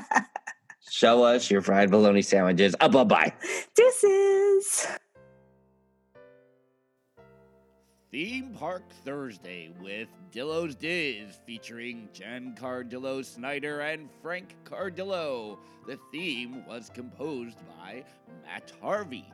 show 0.90 1.22
us 1.22 1.48
your 1.48 1.62
fried 1.62 1.92
bologna 1.92 2.22
sandwiches 2.22 2.74
uh, 2.80 2.88
bye-bye 2.88 3.32
Deuces. 3.76 4.88
Theme 8.10 8.52
Park 8.52 8.82
Thursday 9.04 9.70
with 9.80 10.08
Dillo's 10.32 10.74
Diz 10.74 11.38
featuring 11.46 12.08
Jen 12.12 12.56
Cardillo 12.60 13.24
Snyder 13.24 13.78
and 13.78 14.08
Frank 14.20 14.56
Cardillo. 14.64 15.56
The 15.86 16.00
theme 16.10 16.66
was 16.66 16.90
composed 16.92 17.58
by 17.78 18.02
Matt 18.44 18.72
Harvey. 18.82 19.32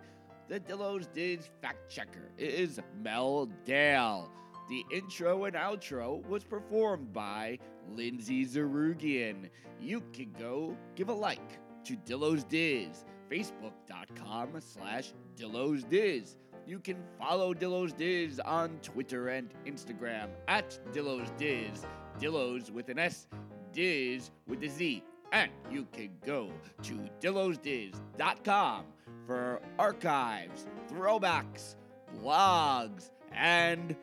The 0.48 0.60
Dillo's 0.60 1.06
Diz 1.14 1.48
fact 1.62 1.90
checker 1.90 2.30
is 2.36 2.78
Mel 3.02 3.48
Dale. 3.64 4.30
The 4.68 4.84
intro 4.90 5.44
and 5.44 5.54
outro 5.54 6.26
was 6.26 6.42
performed 6.42 7.12
by 7.12 7.58
Lindsay 7.94 8.46
Zerugian. 8.46 9.50
You 9.80 10.02
can 10.12 10.32
go 10.38 10.76
give 10.94 11.10
a 11.10 11.12
like 11.12 11.60
to 11.84 11.96
Dillo's 11.96 12.44
Diz, 12.44 13.04
facebook.com 13.30 14.50
slash 14.60 15.12
Dillo's 15.36 15.84
Diz. 15.84 16.36
You 16.66 16.78
can 16.78 16.96
follow 17.18 17.52
Dillo's 17.52 17.92
Diz 17.92 18.40
on 18.40 18.78
Twitter 18.80 19.28
and 19.28 19.52
Instagram 19.66 20.28
at 20.48 20.78
Dillo's 20.92 21.30
Diz. 21.36 21.84
Dillo's 22.18 22.70
with 22.70 22.88
an 22.88 22.98
S, 22.98 23.26
Diz 23.72 24.30
with 24.46 24.62
a 24.62 24.68
Z. 24.68 25.04
And 25.32 25.50
you 25.70 25.86
can 25.92 26.10
go 26.24 26.50
to 26.84 26.94
dillosdiz.com 27.20 28.84
for 29.26 29.60
archives, 29.78 30.66
throwbacks, 30.88 31.74
blogs, 32.22 33.10
and 33.32 33.96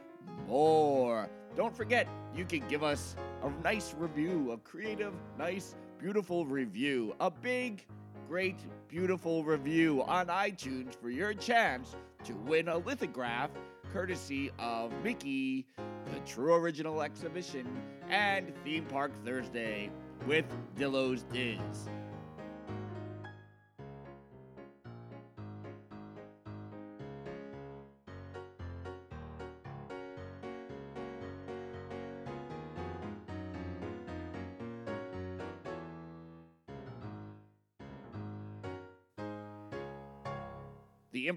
more. 0.47 1.30
Don't 1.55 1.76
forget, 1.76 2.07
you 2.36 2.45
can 2.45 2.67
give 2.67 2.84
us 2.84 3.15
a 3.43 3.49
nice 3.63 3.93
review, 3.97 4.51
a 4.51 4.57
creative, 4.57 5.13
nice, 5.38 5.76
beautiful 5.99 6.45
review, 6.45 7.15
a 7.19 7.30
big, 7.30 7.86
great, 8.28 8.59
beautiful 8.88 9.43
review 9.43 10.03
on 10.03 10.28
iTunes 10.28 10.95
for 10.95 11.09
your 11.09 11.34
chance 11.34 11.95
to 12.24 12.34
win 12.34 12.69
a 12.69 12.78
lithograph 12.78 13.49
courtesy 13.91 14.51
of 14.57 14.91
Mickey, 15.03 15.65
the 16.13 16.19
True 16.22 16.53
Original 16.53 17.01
Exhibition, 17.01 17.67
and 18.09 18.53
Theme 18.63 18.86
Park 18.86 19.11
Thursday 19.26 19.91
with 20.26 20.45
Dillo's 20.78 21.24
Diz. 21.24 21.89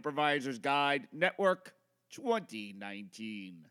Improviser's 0.04 0.58
Guide 0.58 1.08
Network 1.14 1.72
2019. 2.10 3.64